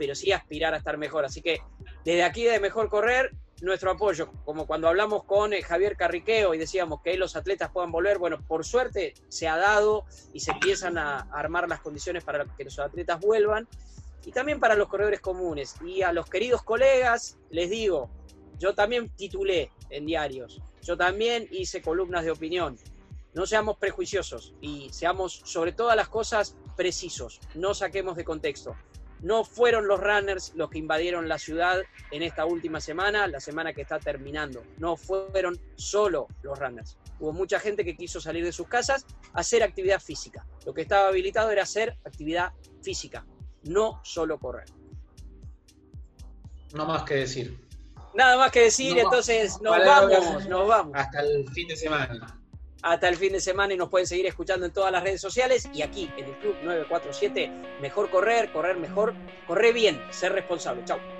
pero 0.00 0.14
sí 0.14 0.32
aspirar 0.32 0.72
a 0.72 0.78
estar 0.78 0.96
mejor. 0.96 1.26
Así 1.26 1.42
que 1.42 1.60
desde 2.06 2.22
aquí 2.22 2.42
de 2.42 2.58
Mejor 2.58 2.88
Correr, 2.88 3.32
nuestro 3.60 3.90
apoyo, 3.90 4.32
como 4.46 4.66
cuando 4.66 4.88
hablamos 4.88 5.24
con 5.24 5.52
eh, 5.52 5.60
Javier 5.60 5.94
Carriqueo 5.94 6.54
y 6.54 6.58
decíamos 6.58 7.02
que 7.04 7.18
los 7.18 7.36
atletas 7.36 7.70
puedan 7.70 7.92
volver, 7.92 8.16
bueno, 8.16 8.38
por 8.48 8.64
suerte 8.64 9.12
se 9.28 9.46
ha 9.46 9.58
dado 9.58 10.06
y 10.32 10.40
se 10.40 10.52
empiezan 10.52 10.96
a 10.96 11.28
armar 11.34 11.68
las 11.68 11.80
condiciones 11.80 12.24
para 12.24 12.46
que 12.56 12.64
los 12.64 12.78
atletas 12.78 13.20
vuelvan 13.20 13.68
y 14.24 14.32
también 14.32 14.58
para 14.58 14.74
los 14.74 14.88
corredores 14.88 15.20
comunes. 15.20 15.74
Y 15.84 16.00
a 16.00 16.14
los 16.14 16.30
queridos 16.30 16.62
colegas 16.62 17.36
les 17.50 17.68
digo, 17.68 18.08
yo 18.58 18.74
también 18.74 19.10
titulé 19.16 19.70
en 19.90 20.06
diarios, 20.06 20.62
yo 20.80 20.96
también 20.96 21.46
hice 21.50 21.82
columnas 21.82 22.24
de 22.24 22.30
opinión. 22.30 22.78
No 23.34 23.44
seamos 23.44 23.76
prejuiciosos 23.76 24.54
y 24.62 24.88
seamos 24.94 25.42
sobre 25.44 25.72
todas 25.72 25.94
las 25.94 26.08
cosas 26.08 26.56
precisos, 26.74 27.38
no 27.54 27.74
saquemos 27.74 28.16
de 28.16 28.24
contexto. 28.24 28.74
No 29.22 29.44
fueron 29.44 29.86
los 29.86 30.00
runners 30.00 30.52
los 30.54 30.70
que 30.70 30.78
invadieron 30.78 31.28
la 31.28 31.38
ciudad 31.38 31.80
en 32.10 32.22
esta 32.22 32.46
última 32.46 32.80
semana, 32.80 33.26
la 33.26 33.40
semana 33.40 33.72
que 33.72 33.82
está 33.82 33.98
terminando. 33.98 34.62
No 34.78 34.96
fueron 34.96 35.58
solo 35.76 36.28
los 36.42 36.58
runners. 36.58 36.98
Hubo 37.18 37.32
mucha 37.32 37.60
gente 37.60 37.84
que 37.84 37.96
quiso 37.96 38.20
salir 38.20 38.44
de 38.44 38.52
sus 38.52 38.66
casas 38.66 39.06
a 39.34 39.40
hacer 39.40 39.62
actividad 39.62 40.00
física. 40.00 40.46
Lo 40.64 40.72
que 40.72 40.82
estaba 40.82 41.08
habilitado 41.08 41.50
era 41.50 41.64
hacer 41.64 41.98
actividad 42.04 42.52
física, 42.82 43.26
no 43.64 44.00
solo 44.02 44.38
correr. 44.38 44.68
No 46.72 46.86
más 46.86 47.02
que 47.02 47.16
decir. 47.16 47.58
Nada 48.14 48.36
más 48.36 48.50
que 48.50 48.62
decir, 48.62 48.98
entonces 48.98 49.60
nos 49.60 49.78
vamos, 49.78 50.48
nos 50.48 50.66
vamos. 50.66 50.92
Hasta 50.96 51.20
el 51.20 51.48
fin 51.50 51.68
de 51.68 51.76
semana 51.76 52.39
hasta 52.82 53.08
el 53.08 53.16
fin 53.16 53.32
de 53.32 53.40
semana 53.40 53.74
y 53.74 53.76
nos 53.76 53.88
pueden 53.88 54.06
seguir 54.06 54.26
escuchando 54.26 54.66
en 54.66 54.72
todas 54.72 54.92
las 54.92 55.02
redes 55.02 55.20
sociales 55.20 55.68
y 55.72 55.82
aquí 55.82 56.08
en 56.16 56.26
el 56.26 56.38
Club 56.38 56.56
947. 56.62 57.50
Mejor 57.80 58.10
correr, 58.10 58.50
correr 58.52 58.76
mejor, 58.76 59.14
correr 59.46 59.72
bien, 59.72 60.00
ser 60.10 60.32
responsable. 60.32 60.84
Chao. 60.84 61.19